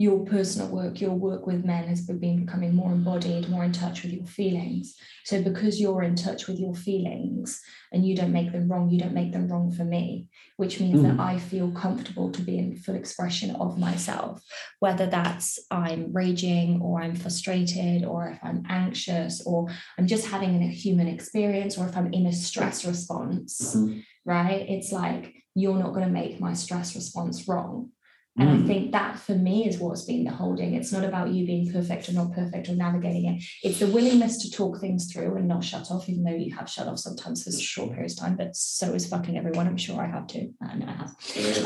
your 0.00 0.24
personal 0.24 0.68
work, 0.68 1.00
your 1.00 1.14
work 1.14 1.44
with 1.44 1.64
men 1.64 1.88
has 1.88 2.02
been 2.02 2.44
becoming 2.44 2.72
more 2.72 2.92
embodied, 2.92 3.48
more 3.48 3.64
in 3.64 3.72
touch 3.72 4.04
with 4.04 4.12
your 4.12 4.26
feelings. 4.26 4.94
So 5.24 5.42
because 5.42 5.80
you're 5.80 6.04
in 6.04 6.14
touch 6.14 6.46
with 6.46 6.60
your 6.60 6.72
feelings 6.74 7.60
and 7.92 8.06
you 8.06 8.14
don't 8.14 8.32
make 8.32 8.52
them 8.52 8.68
wrong, 8.68 8.90
you 8.90 9.00
don't 9.00 9.12
make 9.12 9.32
them 9.32 9.48
wrong 9.48 9.72
for 9.72 9.82
me, 9.84 10.28
which 10.56 10.78
means 10.78 11.02
that 11.02 11.18
I 11.18 11.40
feel 11.40 11.72
comfortable 11.72 12.30
to 12.30 12.40
be 12.40 12.58
in 12.58 12.76
full 12.76 12.94
expression 12.94 13.56
of 13.56 13.76
myself, 13.76 14.40
whether 14.78 15.06
that's 15.06 15.58
I'm 15.68 16.12
raging 16.12 16.80
or 16.80 17.02
I'm 17.02 17.16
frustrated 17.16 18.04
or 18.04 18.28
if 18.28 18.38
I'm 18.44 18.62
anxious 18.68 19.42
or 19.44 19.66
I'm 19.98 20.06
just 20.06 20.26
having 20.26 20.62
a 20.62 20.68
human 20.68 21.08
experience 21.08 21.76
or 21.76 21.88
if 21.88 21.96
I'm 21.96 22.12
in 22.12 22.26
a 22.26 22.32
stress 22.32 22.84
response, 22.84 23.74
Mhm. 23.74 24.04
right? 24.24 24.64
It's 24.68 24.92
like 24.92 25.34
you're 25.56 25.78
not 25.78 25.92
going 25.92 26.06
to 26.06 26.12
make 26.12 26.38
my 26.38 26.52
stress 26.52 26.94
response 26.94 27.48
wrong. 27.48 27.90
And 28.38 28.48
I 28.48 28.52
Mm. 28.54 28.66
think 28.68 28.92
that 28.92 29.18
for 29.18 29.34
me 29.34 29.66
is 29.68 29.78
what's 29.78 30.04
been 30.04 30.22
the 30.24 30.30
holding. 30.30 30.74
It's 30.74 30.92
not 30.92 31.04
about 31.04 31.32
you 31.34 31.44
being 31.44 31.70
perfect 31.72 32.08
or 32.08 32.12
not 32.12 32.32
perfect 32.32 32.68
or 32.68 32.76
navigating 32.76 33.24
it. 33.26 33.42
It's 33.64 33.80
the 33.80 33.88
willingness 33.88 34.38
to 34.42 34.50
talk 34.50 34.80
things 34.80 35.12
through 35.12 35.34
and 35.36 35.48
not 35.48 35.64
shut 35.64 35.90
off, 35.90 36.08
even 36.08 36.22
though 36.22 36.36
you 36.36 36.54
have 36.54 36.70
shut 36.70 36.86
off 36.86 37.00
sometimes 37.00 37.42
for 37.42 37.50
short 37.50 37.90
periods 37.90 38.12
of 38.14 38.20
time. 38.20 38.36
But 38.36 38.54
so 38.54 38.94
is 38.94 39.06
fucking 39.08 39.36
everyone. 39.36 39.66
I'm 39.66 39.76
sure 39.76 40.00
I 40.00 40.06
have 40.06 40.28
too. 40.28 40.54
I 40.62 40.76
know 40.76 40.86
I 40.86 40.92
have. 40.92 41.16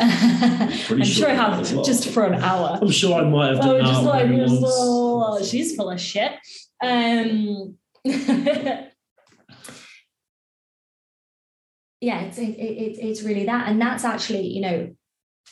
I'm 0.90 1.04
sure 1.04 1.28
I 1.30 1.34
have 1.34 1.72
well. 1.74 1.84
just 1.84 2.08
for 2.08 2.24
an 2.24 2.42
hour. 2.42 2.78
I'm 2.80 2.90
sure 2.90 3.20
I 3.20 3.24
might 3.28 3.48
have 3.54 3.60
done 3.60 3.76
Oh, 3.76 3.80
just 3.86 4.02
like 4.04 4.28
just, 4.28 4.62
oh, 4.64 5.42
she's 5.44 5.76
full 5.76 5.90
of 5.90 6.00
shit. 6.00 6.32
Um, 6.82 7.76
yeah, 8.04 8.86
it's 12.22 12.38
it, 12.38 12.48
it, 12.58 12.98
it's 12.98 13.22
really 13.22 13.44
that, 13.46 13.68
and 13.68 13.80
that's 13.80 14.04
actually 14.04 14.46
you 14.48 14.60
know 14.62 14.96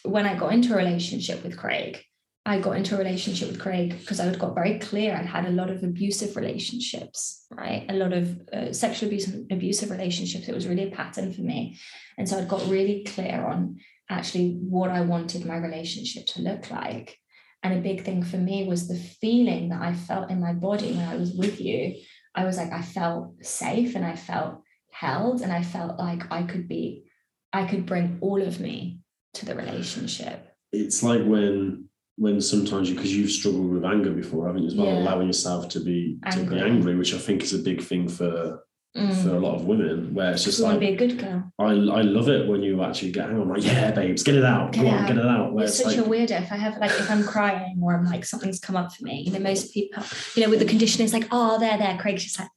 when 0.03 0.27
I 0.27 0.37
got 0.37 0.53
into 0.53 0.75
a 0.75 0.77
relationship 0.77 1.43
with 1.43 1.57
Craig, 1.57 2.03
I 2.47 2.59
got 2.59 2.77
into 2.77 2.95
a 2.95 2.99
relationship 2.99 3.49
with 3.49 3.61
Craig 3.61 3.99
because 3.99 4.19
I 4.19 4.27
would 4.27 4.39
got 4.39 4.55
very 4.55 4.79
clear 4.79 5.15
I'd 5.15 5.27
had 5.27 5.47
a 5.47 5.51
lot 5.51 5.71
of 5.71 5.83
abusive 5.83 6.37
relationships, 6.37 7.45
right? 7.51 7.85
A 7.89 7.95
lot 7.95 8.13
of 8.13 8.41
uh, 8.53 8.73
sexual 8.73 9.09
abuse 9.09 9.29
and 9.29 9.51
abusive 9.53 9.91
relationships. 9.91 10.49
It 10.49 10.55
was 10.55 10.67
really 10.67 10.91
a 10.91 10.97
pattern 10.97 11.33
for 11.33 11.43
me. 11.43 11.79
And 12.17 12.29
so 12.29 12.39
I'd 12.39 12.49
got 12.49 12.67
really 12.67 13.05
clear 13.05 13.45
on 13.47 13.79
actually 14.09 14.55
what 14.55 14.91
I 14.91 15.03
wanted 15.03 15.45
my 15.45 15.57
relationship 15.57 16.27
to 16.29 16.43
look 16.43 16.71
like. 16.71 17.19
And 17.63 17.75
a 17.75 17.83
big 17.83 18.05
thing 18.05 18.23
for 18.23 18.39
me 18.39 18.67
was 18.67 18.89
the 18.89 18.99
feeling 18.99 19.69
that 19.69 19.83
I 19.83 19.93
felt 19.93 20.31
in 20.31 20.41
my 20.41 20.55
body 20.55 20.93
when 20.93 21.07
I 21.07 21.17
was 21.17 21.33
with 21.35 21.61
you. 21.61 21.95
I 22.35 22.45
was 22.45 22.57
like, 22.57 22.73
I 22.73 22.81
felt 22.81 23.45
safe 23.45 23.95
and 23.95 24.05
I 24.05 24.17
felt 24.17 24.63
held 24.91 25.43
and 25.43 25.53
I 25.53 25.63
felt 25.63 25.99
like 25.99 26.33
I 26.33 26.45
could 26.45 26.69
be, 26.69 27.05
I 27.53 27.67
could 27.67 27.85
bring 27.85 28.17
all 28.23 28.41
of 28.41 28.61
me 28.61 29.00
to 29.35 29.47
the 29.47 29.55
relationship. 29.55 30.55
It's 30.73 31.03
like 31.03 31.25
when 31.25 31.89
when 32.17 32.41
sometimes 32.41 32.91
you 32.91 32.97
because 32.97 33.17
you've 33.17 33.31
struggled 33.31 33.71
with 33.71 33.85
anger 33.85 34.11
before, 34.11 34.47
haven't 34.47 34.63
you? 34.63 34.69
As 34.69 34.75
well, 34.75 34.87
yeah. 34.87 34.99
allowing 34.99 35.29
yourself 35.29 35.69
to 35.71 35.81
be 35.81 36.19
angry. 36.25 36.45
to 36.45 36.51
be 36.51 36.71
angry, 36.71 36.95
which 36.97 37.15
I 37.15 37.19
think 37.19 37.43
is 37.43 37.55
a 37.55 37.59
big 37.59 37.81
thing 37.81 38.09
for 38.09 38.63
mm. 38.97 39.23
for 39.23 39.31
a 39.31 39.39
lot 39.39 39.55
of 39.55 39.65
women, 39.65 40.13
where 40.13 40.33
it's 40.33 40.45
just 40.45 40.59
you 40.59 40.67
like 40.67 40.81
be 40.81 40.89
a 40.89 40.97
good 40.97 41.19
girl. 41.19 41.51
I 41.59 41.71
I 41.71 42.03
love 42.03 42.29
it 42.29 42.47
when 42.47 42.63
you 42.63 42.83
actually 42.83 43.13
get 43.13 43.29
angry. 43.29 43.43
I'm 43.43 43.49
like, 43.49 43.65
yeah, 43.65 43.91
babes, 43.91 44.23
get 44.23 44.35
it 44.35 44.45
out, 44.45 44.73
get 44.73 44.85
Come 44.85 44.95
on, 44.95 44.99
out. 45.01 45.09
get 45.09 45.17
it 45.17 45.27
out. 45.27 45.55
Where 45.55 45.65
it's 45.65 45.79
such 45.79 45.97
like, 45.97 46.07
a 46.07 46.09
weirdo. 46.09 46.43
If 46.43 46.53
I 46.53 46.57
have 46.57 46.77
like 46.79 46.91
if 46.91 47.11
I'm 47.11 47.25
crying 47.25 47.81
or 47.83 47.95
I'm 47.95 48.05
like 48.05 48.25
something's 48.25 48.61
come 48.61 48.77
up 48.77 48.93
for 48.93 49.05
me, 49.05 49.23
you 49.23 49.33
know, 49.33 49.41
most 49.41 49.73
people, 49.73 50.03
you 50.35 50.45
know, 50.45 50.51
with 50.51 50.59
the 50.59 50.67
condition, 50.67 51.03
it's 51.03 51.15
like, 51.15 51.29
oh, 51.31 51.59
there, 51.59 51.79
there. 51.79 51.97
Craig's 51.97 52.25
just 52.25 52.39
like, 52.39 52.49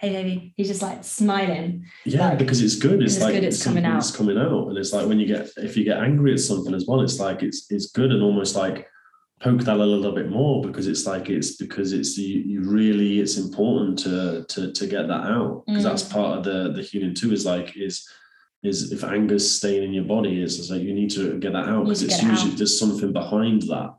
hey 0.00 0.10
baby. 0.10 0.54
He's 0.56 0.68
just 0.68 0.82
like 0.82 1.04
smiling. 1.04 1.84
Yeah 2.04 2.30
like, 2.30 2.38
because 2.38 2.62
it's 2.62 2.76
good. 2.76 3.02
It's, 3.02 3.16
it's 3.16 3.22
like 3.22 3.34
good, 3.34 3.44
it's 3.44 3.62
coming 3.62 3.84
out. 3.84 3.98
it's 3.98 4.16
coming 4.16 4.38
out 4.38 4.68
and 4.68 4.78
it's 4.78 4.92
like 4.94 5.06
when 5.06 5.20
you 5.20 5.26
get 5.26 5.50
if 5.58 5.76
you 5.76 5.84
get 5.84 5.98
angry 5.98 6.32
at 6.32 6.40
something 6.40 6.74
as 6.74 6.86
well 6.86 7.02
it's 7.02 7.20
like 7.20 7.42
it's 7.42 7.70
it's 7.70 7.90
good 7.90 8.10
and 8.10 8.22
almost 8.22 8.56
like 8.56 8.88
poke 9.40 9.60
that 9.62 9.76
a 9.76 9.84
little 9.84 10.12
bit 10.12 10.30
more 10.30 10.62
because 10.62 10.86
it's 10.86 11.06
like 11.06 11.28
it's 11.28 11.56
because 11.56 11.92
it's 11.92 12.16
you, 12.16 12.40
you 12.40 12.62
really 12.62 13.20
it's 13.20 13.36
important 13.36 13.98
to 13.98 14.44
to 14.48 14.72
to 14.72 14.86
get 14.86 15.06
that 15.08 15.24
out. 15.24 15.64
Because 15.66 15.82
mm. 15.82 15.88
that's 15.88 16.02
part 16.02 16.38
of 16.38 16.44
the 16.44 16.72
the 16.72 16.82
healing 16.82 17.14
too 17.14 17.32
is 17.32 17.44
like 17.44 17.76
is 17.76 18.08
is 18.62 18.92
if 18.92 19.04
anger's 19.04 19.50
staying 19.50 19.82
in 19.82 19.92
your 19.94 20.04
body 20.04 20.42
it's 20.42 20.70
like 20.70 20.82
you 20.82 20.92
need 20.92 21.10
to 21.10 21.38
get 21.38 21.54
that 21.54 21.66
out 21.66 21.84
because 21.84 22.02
it's 22.02 22.22
usually 22.22 22.52
there's 22.52 22.78
something 22.78 23.10
behind 23.10 23.62
that 23.62 23.94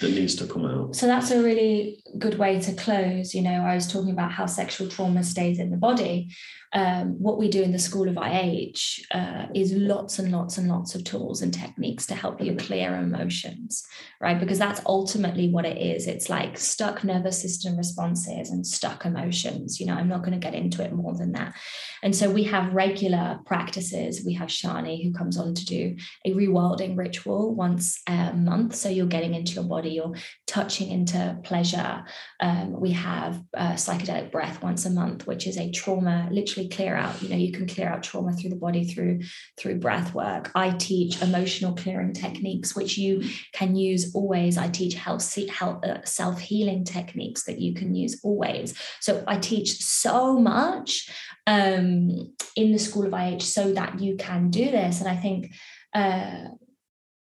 that 0.00 0.10
needs 0.10 0.34
to 0.36 0.46
come 0.46 0.66
out. 0.66 0.94
So 0.96 1.06
that's 1.06 1.30
a 1.30 1.42
really 1.42 2.02
good 2.18 2.38
way 2.38 2.60
to 2.60 2.72
close. 2.74 3.34
You 3.34 3.42
know, 3.42 3.64
I 3.64 3.74
was 3.74 3.90
talking 3.90 4.10
about 4.10 4.32
how 4.32 4.46
sexual 4.46 4.88
trauma 4.88 5.24
stays 5.24 5.58
in 5.58 5.70
the 5.70 5.76
body 5.76 6.28
um, 6.74 7.20
what 7.20 7.38
we 7.38 7.48
do 7.48 7.62
in 7.62 7.70
the 7.70 7.78
School 7.78 8.08
of 8.08 8.18
IH 8.20 9.04
uh, 9.12 9.46
is 9.54 9.72
lots 9.72 10.18
and 10.18 10.32
lots 10.32 10.58
and 10.58 10.68
lots 10.68 10.96
of 10.96 11.04
tools 11.04 11.40
and 11.40 11.54
techniques 11.54 12.04
to 12.06 12.16
help 12.16 12.40
you 12.40 12.56
clear 12.56 12.96
emotions, 12.96 13.86
right? 14.20 14.40
Because 14.40 14.58
that's 14.58 14.80
ultimately 14.84 15.48
what 15.48 15.64
it 15.64 15.78
is. 15.78 16.08
It's 16.08 16.28
like 16.28 16.58
stuck 16.58 17.04
nervous 17.04 17.40
system 17.40 17.76
responses 17.76 18.50
and 18.50 18.66
stuck 18.66 19.04
emotions. 19.04 19.78
You 19.78 19.86
know, 19.86 19.94
I'm 19.94 20.08
not 20.08 20.24
going 20.24 20.32
to 20.32 20.44
get 20.44 20.54
into 20.54 20.82
it 20.82 20.92
more 20.92 21.14
than 21.14 21.30
that. 21.32 21.54
And 22.02 22.14
so 22.14 22.28
we 22.28 22.42
have 22.44 22.74
regular 22.74 23.38
practices. 23.46 24.24
We 24.26 24.34
have 24.34 24.48
Shani 24.48 25.04
who 25.04 25.12
comes 25.12 25.38
on 25.38 25.54
to 25.54 25.64
do 25.64 25.94
a 26.24 26.32
rewilding 26.32 26.98
ritual 26.98 27.54
once 27.54 28.02
a 28.08 28.32
month. 28.32 28.74
So 28.74 28.88
you're 28.88 29.06
getting 29.06 29.34
into 29.34 29.52
your 29.52 29.64
body, 29.64 29.90
you're 29.90 30.14
touching 30.48 30.90
into 30.90 31.38
pleasure. 31.44 32.03
Um, 32.40 32.80
we 32.80 32.92
have 32.92 33.42
psychedelic 33.56 34.30
breath 34.30 34.62
once 34.62 34.86
a 34.86 34.90
month, 34.90 35.26
which 35.26 35.46
is 35.46 35.58
a 35.58 35.70
trauma, 35.70 36.28
literally 36.30 36.68
clear 36.68 36.96
out 36.96 37.22
you 37.22 37.28
know 37.28 37.36
you 37.36 37.52
can 37.52 37.66
clear 37.66 37.88
out 37.88 38.02
trauma 38.02 38.32
through 38.32 38.50
the 38.50 38.56
body 38.56 38.84
through 38.84 39.20
through 39.58 39.78
breath 39.80 40.14
work. 40.14 40.50
I 40.54 40.70
teach 40.70 41.20
emotional 41.22 41.74
clearing 41.74 42.12
techniques 42.12 42.74
which 42.76 42.98
you 42.98 43.22
can 43.52 43.76
use 43.76 44.14
always. 44.14 44.58
I 44.58 44.68
teach 44.68 44.94
health, 44.94 45.34
health 45.48 45.84
uh, 45.84 46.04
self-healing 46.04 46.84
techniques 46.84 47.44
that 47.44 47.60
you 47.60 47.74
can 47.74 47.94
use 47.94 48.20
always. 48.22 48.74
So 49.00 49.24
i 49.26 49.38
teach 49.38 49.82
so 49.82 50.38
much 50.38 51.08
um, 51.46 52.34
in 52.56 52.72
the 52.72 52.78
school 52.78 53.06
of 53.06 53.14
ih 53.14 53.40
so 53.40 53.72
that 53.72 54.00
you 54.00 54.16
can 54.16 54.50
do 54.50 54.70
this. 54.70 55.00
And 55.00 55.08
i 55.08 55.16
think 55.16 55.52
uh, 55.94 56.48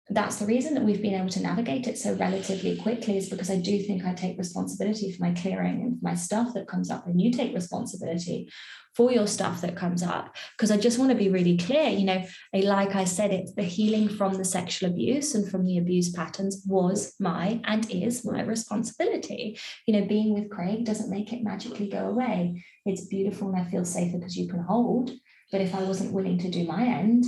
that's 0.10 0.38
the 0.38 0.46
reason 0.46 0.74
that 0.74 0.84
we've 0.84 1.02
been 1.02 1.16
able 1.16 1.30
to 1.30 1.42
navigate 1.42 1.88
it 1.88 1.98
so 1.98 2.14
relatively 2.14 2.78
quickly 2.78 3.18
is 3.18 3.30
because 3.30 3.50
I 3.50 3.58
do 3.58 3.82
think 3.84 4.06
I 4.06 4.14
take 4.14 4.38
responsibility 4.38 5.12
for 5.12 5.24
my 5.24 5.34
clearing 5.34 5.82
and 5.82 6.02
my 6.02 6.16
stuff 6.16 6.54
that 6.54 6.68
comes 6.68 6.90
up, 6.90 7.08
and 7.08 7.20
you 7.20 7.32
take 7.32 7.54
responsibility 7.54 8.50
for 8.96 9.12
your 9.12 9.28
stuff 9.28 9.62
that 9.62 9.76
comes 9.76 10.02
up. 10.02 10.36
Because 10.56 10.72
I 10.72 10.78
just 10.78 10.98
want 10.98 11.12
to 11.12 11.18
be 11.18 11.30
really 11.30 11.58
clear, 11.58 11.90
you 11.90 12.06
know, 12.06 12.24
eh, 12.54 12.62
like 12.64 12.96
I 12.96 13.04
said, 13.04 13.32
it's 13.32 13.54
the 13.54 13.64
healing 13.64 14.08
from 14.08 14.34
the 14.36 14.46
sexual 14.46 14.90
abuse 14.90 15.36
and 15.36 15.50
from 15.50 15.66
the 15.66 15.78
abuse 15.78 16.10
patterns 16.10 16.64
was 16.66 17.14
my 17.20 17.62
and 17.66 17.90
is 17.92 18.26
my 18.26 18.42
responsibility. 18.42 19.60
You 19.86 20.00
know, 20.00 20.08
being 20.08 20.34
with 20.34 20.50
Craig 20.50 20.86
doesn't 20.86 21.12
make 21.12 21.32
it 21.34 21.44
magically 21.44 21.90
go 21.90 22.08
away. 22.08 22.64
It's 22.86 23.06
beautiful 23.06 23.50
and 23.50 23.58
I 23.58 23.70
feel 23.70 23.86
safer 23.86 24.18
because 24.18 24.38
you 24.38 24.48
can 24.48 24.62
hold. 24.62 25.12
But 25.52 25.62
if 25.62 25.76
I 25.76 25.84
wasn't 25.84 26.14
willing 26.14 26.40
to 26.40 26.50
do 26.50 26.66
my 26.66 26.86
end, 26.86 27.26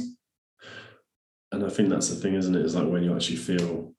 and 1.52 1.66
I 1.66 1.70
think 1.70 1.90
that's 1.90 2.10
the 2.10 2.16
thing, 2.16 2.36
isn't 2.36 2.56
it? 2.56 2.66
Is 2.66 2.76
like 2.76 2.88
when 2.88 3.04
you 3.04 3.16
actually 3.16 3.38
feel 3.38 3.94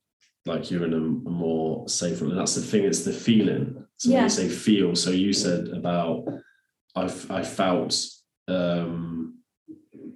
like 0.46 0.70
you're 0.70 0.84
in 0.84 0.94
a, 0.94 0.96
a 0.96 1.32
more 1.32 1.88
safer. 1.88 2.24
And 2.24 2.38
that's 2.38 2.54
the 2.54 2.62
thing. 2.62 2.84
It's 2.84 3.04
the 3.04 3.12
feeling. 3.12 3.84
So 3.98 4.10
yeah. 4.10 4.16
when 4.16 4.24
you 4.24 4.30
say 4.30 4.48
feel, 4.48 4.94
so 4.94 5.10
you 5.10 5.32
said 5.32 5.68
about 5.68 6.26
I've 6.96 7.30
I 7.30 7.42
felt 7.42 7.96
um, 8.48 9.38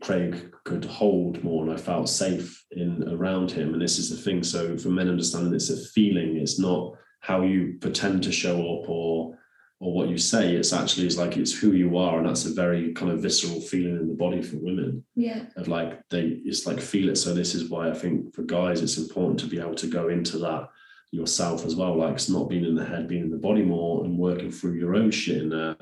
Craig 0.00 0.52
could 0.64 0.84
hold 0.84 1.42
more, 1.44 1.64
and 1.64 1.72
I 1.72 1.76
felt 1.76 2.08
safe 2.08 2.64
in 2.70 3.08
around 3.08 3.50
him. 3.50 3.74
And 3.74 3.82
this 3.82 3.98
is 3.98 4.10
the 4.10 4.16
thing. 4.16 4.42
So 4.42 4.76
for 4.76 4.88
men 4.88 5.08
understanding, 5.08 5.54
it's 5.54 5.70
a 5.70 5.88
feeling. 5.90 6.36
It's 6.36 6.58
not 6.58 6.94
how 7.20 7.42
you 7.42 7.76
pretend 7.80 8.22
to 8.24 8.32
show 8.32 8.56
up 8.56 8.88
or 8.88 9.38
or 9.80 9.92
what 9.92 10.08
you 10.08 10.16
say 10.16 10.54
it's 10.54 10.72
actually 10.72 11.06
is 11.06 11.18
like 11.18 11.36
it's 11.36 11.52
who 11.52 11.72
you 11.72 11.98
are 11.98 12.18
and 12.18 12.28
that's 12.28 12.46
a 12.46 12.54
very 12.54 12.92
kind 12.94 13.10
of 13.10 13.20
visceral 13.20 13.60
feeling 13.60 13.96
in 13.96 14.08
the 14.08 14.14
body 14.14 14.40
for 14.40 14.56
women. 14.56 15.04
Yeah. 15.14 15.44
Of 15.56 15.68
like 15.68 16.00
they 16.10 16.40
it's 16.44 16.66
like 16.66 16.80
feel 16.80 17.08
it. 17.08 17.16
So 17.16 17.34
this 17.34 17.54
is 17.54 17.68
why 17.70 17.90
i 17.90 17.94
think 17.94 18.34
for 18.34 18.42
guys 18.42 18.80
it's 18.80 18.98
important 18.98 19.38
to 19.40 19.46
be 19.46 19.60
able 19.60 19.74
to 19.76 19.86
go 19.86 20.08
into 20.08 20.38
that 20.38 20.68
yourself 21.10 21.64
as 21.64 21.76
well 21.76 21.96
like 21.96 22.14
it's 22.14 22.28
not 22.28 22.48
being 22.48 22.64
in 22.64 22.74
the 22.74 22.84
head 22.84 23.06
being 23.06 23.22
in 23.22 23.30
the 23.30 23.36
body 23.36 23.62
more 23.62 24.04
and 24.04 24.18
working 24.18 24.50
through 24.50 24.72
your 24.72 24.96
own 24.96 25.10
shit 25.10 25.42
in 25.42 25.48
there 25.48 25.76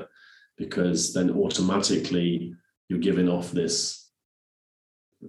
because 0.58 1.14
then 1.14 1.30
automatically 1.30 2.54
you're 2.88 2.98
giving 2.98 3.28
off 3.28 3.50
this 3.50 4.10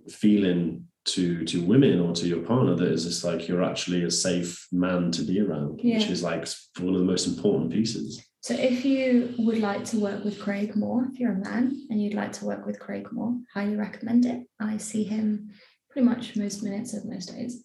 feeling 0.09 0.85
to 1.05 1.45
to 1.45 1.65
women 1.65 1.99
or 1.99 2.13
to 2.13 2.27
your 2.27 2.41
partner 2.41 2.75
that 2.75 2.91
is 2.91 3.05
just 3.05 3.23
like 3.23 3.47
you're 3.47 3.63
actually 3.63 4.03
a 4.03 4.11
safe 4.11 4.67
man 4.71 5.11
to 5.11 5.21
be 5.21 5.39
around 5.39 5.79
yeah. 5.81 5.97
which 5.97 6.07
is 6.07 6.21
like 6.23 6.47
one 6.79 6.93
of 6.93 6.99
the 6.99 7.05
most 7.05 7.27
important 7.27 7.71
pieces 7.71 8.21
so 8.43 8.53
if 8.55 8.83
you 8.83 9.33
would 9.37 9.59
like 9.59 9.85
to 9.85 9.99
work 9.99 10.25
with 10.25 10.37
Craig 10.37 10.75
more, 10.75 11.07
if 11.09 11.17
you're 11.17 11.31
a 11.31 11.49
man 11.49 11.87
and 11.89 12.03
you'd 12.03 12.13
like 12.13 12.33
to 12.33 12.45
work 12.45 12.65
with 12.65 12.77
Craig 12.77 13.07
more, 13.09 13.37
highly 13.53 13.77
recommend 13.77 14.25
it. 14.25 14.43
I 14.59 14.75
see 14.75 15.05
him 15.05 15.51
pretty 15.89 16.05
much 16.05 16.35
most 16.35 16.61
minutes 16.61 16.93
of 16.93 17.05
most 17.05 17.27
days. 17.27 17.63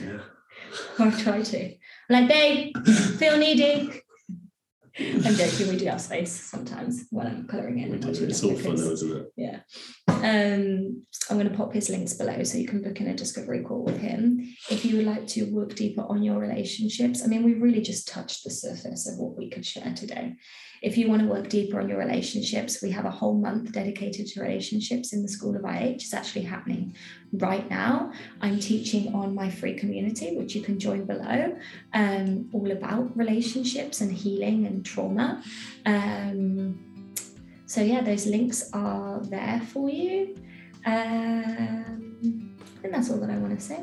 Yeah. 0.00 0.20
I 1.00 1.10
try 1.10 1.42
to. 1.42 1.64
I'm 1.64 1.78
like, 2.08 2.28
babe, 2.28 2.76
feel 3.18 3.36
needy. 3.36 4.00
I'm 4.98 5.34
joking. 5.34 5.68
We 5.68 5.76
do 5.76 5.86
have 5.86 6.00
space 6.00 6.32
sometimes 6.32 7.06
when 7.10 7.26
I'm 7.26 7.46
colouring 7.46 7.78
in. 7.80 7.94
It's 7.94 8.42
all 8.42 8.54
fun, 8.54 8.76
though, 8.76 8.92
isn't 8.92 9.16
it? 9.16 9.26
Yeah. 9.36 9.60
Um, 10.08 11.02
I'm 11.28 11.36
going 11.38 11.48
to 11.48 11.56
pop 11.56 11.72
his 11.72 11.90
links 11.90 12.14
below 12.14 12.42
so 12.44 12.58
you 12.58 12.66
can 12.66 12.82
book 12.82 13.00
in 13.00 13.08
a 13.08 13.14
discovery 13.14 13.62
call 13.62 13.84
with 13.84 13.98
him. 13.98 14.40
If 14.70 14.84
you 14.84 14.96
would 14.96 15.06
like 15.06 15.26
to 15.28 15.44
work 15.52 15.74
deeper 15.74 16.02
on 16.02 16.22
your 16.22 16.38
relationships, 16.38 17.22
I 17.22 17.26
mean, 17.26 17.44
we've 17.44 17.60
really 17.60 17.82
just 17.82 18.08
touched 18.08 18.44
the 18.44 18.50
surface 18.50 19.08
of 19.10 19.18
what 19.18 19.36
we 19.36 19.50
could 19.50 19.66
share 19.66 19.92
today. 19.94 20.34
If 20.86 20.96
you 20.96 21.08
want 21.08 21.22
to 21.22 21.26
work 21.26 21.48
deeper 21.48 21.80
on 21.80 21.88
your 21.88 21.98
relationships, 21.98 22.80
we 22.80 22.92
have 22.92 23.06
a 23.06 23.10
whole 23.10 23.34
month 23.34 23.72
dedicated 23.72 24.28
to 24.28 24.40
relationships 24.40 25.12
in 25.12 25.20
the 25.20 25.28
School 25.28 25.56
of 25.56 25.64
IH. 25.64 25.96
It's 25.96 26.14
actually 26.14 26.44
happening 26.44 26.94
right 27.32 27.68
now. 27.68 28.12
I'm 28.40 28.60
teaching 28.60 29.12
on 29.12 29.34
my 29.34 29.50
free 29.50 29.74
community, 29.74 30.36
which 30.36 30.54
you 30.54 30.62
can 30.62 30.78
join 30.78 31.04
below, 31.04 31.58
um, 31.92 32.48
all 32.52 32.70
about 32.70 33.16
relationships 33.16 34.00
and 34.00 34.12
healing 34.12 34.64
and 34.64 34.86
trauma. 34.86 35.42
Um, 35.86 37.16
so, 37.66 37.80
yeah, 37.80 38.02
those 38.02 38.26
links 38.26 38.70
are 38.72 39.18
there 39.24 39.60
for 39.72 39.90
you. 39.90 40.36
Um, 40.84 42.54
and 42.84 42.94
that's 42.94 43.10
all 43.10 43.18
that 43.18 43.30
I 43.30 43.38
want 43.38 43.58
to 43.58 43.64
say. 43.64 43.82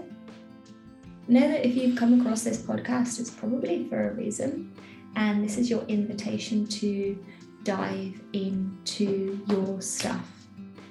Know 1.28 1.50
that 1.50 1.68
if 1.68 1.76
you've 1.76 1.98
come 1.98 2.22
across 2.22 2.44
this 2.44 2.62
podcast, 2.62 3.20
it's 3.20 3.30
probably 3.30 3.90
for 3.90 4.10
a 4.10 4.14
reason. 4.14 4.73
And 5.16 5.44
this 5.44 5.58
is 5.58 5.70
your 5.70 5.84
invitation 5.84 6.66
to 6.68 7.24
dive 7.64 8.20
into 8.34 9.40
your 9.48 9.82
stuff. 9.82 10.28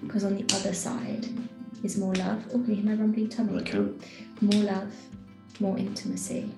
Because 0.02 0.24
on 0.24 0.36
the 0.36 0.54
other 0.56 0.72
side 0.74 1.26
is 1.82 1.98
more 1.98 2.14
love. 2.14 2.44
Oh, 2.48 2.58
can 2.58 2.70
you 2.70 2.74
hear 2.76 2.84
my 2.84 2.94
rumbling 2.94 3.28
tummy? 3.28 3.58
I 3.58 3.62
can. 3.62 4.00
More 4.40 4.62
love, 4.64 4.92
more 5.60 5.78
intimacy. 5.78 6.50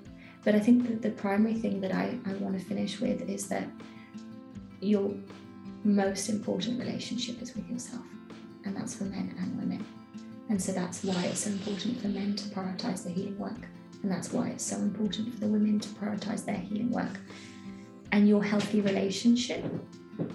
But 0.43 0.55
I 0.55 0.59
think 0.59 0.87
that 0.87 1.01
the 1.01 1.11
primary 1.11 1.55
thing 1.55 1.81
that 1.81 1.91
I, 1.91 2.17
I 2.25 2.33
want 2.33 2.57
to 2.59 2.63
finish 2.63 2.99
with 2.99 3.27
is 3.27 3.47
that 3.47 3.67
your 4.79 5.13
most 5.83 6.29
important 6.29 6.79
relationship 6.79 7.41
is 7.41 7.55
with 7.55 7.69
yourself. 7.69 8.03
And 8.63 8.75
that's 8.75 8.95
for 8.95 9.05
men 9.05 9.35
and 9.39 9.57
women. 9.59 9.85
And 10.49 10.61
so 10.61 10.71
that's 10.71 11.03
why 11.03 11.25
it's 11.25 11.41
so 11.41 11.51
important 11.51 11.99
for 12.01 12.07
men 12.07 12.35
to 12.35 12.43
prioritize 12.49 13.03
the 13.03 13.09
healing 13.09 13.37
work 13.39 13.67
And 14.03 14.11
that's 14.11 14.31
why 14.31 14.49
it's 14.49 14.63
so 14.63 14.77
important 14.77 15.33
for 15.33 15.39
the 15.39 15.47
women 15.47 15.79
to 15.79 15.89
prioritize 15.89 16.45
their 16.45 16.57
healing 16.57 16.91
work. 16.91 17.19
And 18.11 18.27
your 18.29 18.43
healthy 18.43 18.81
relationship 18.81 19.65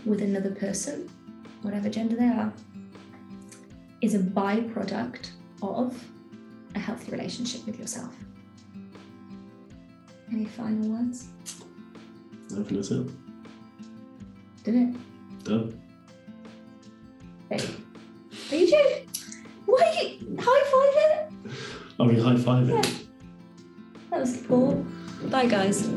with 0.05 0.21
another 0.21 0.51
person, 0.51 1.09
whatever 1.63 1.89
gender 1.89 2.17
they 2.17 2.27
are, 2.27 2.53
is 4.01 4.15
a 4.15 4.19
byproduct 4.19 5.31
of 5.63 6.03
a 6.75 6.79
healthy 6.79 7.11
relationship 7.11 7.65
with 7.67 7.79
yourself. 7.79 8.15
Any 10.33 10.45
final 10.45 10.89
words? 10.89 11.29
I 12.53 12.55
think 12.57 12.69
that's 12.69 12.91
it. 12.91 13.09
Did 14.65 14.75
it? 14.75 15.45
Done. 15.45 15.81
You 18.51 18.71
joking? 18.71 19.09
Why 19.67 19.83
are 19.83 20.03
you 20.03 20.37
high 20.39 20.65
five 20.73 20.95
it? 20.97 21.53
Are 21.99 22.07
we 22.07 22.21
high 22.21 22.35
fiving? 22.35 22.85
Yeah. 22.85 22.91
That 24.11 24.21
was 24.21 24.43
cool. 24.47 24.85
Bye 25.31 25.47
guys. 25.47 25.89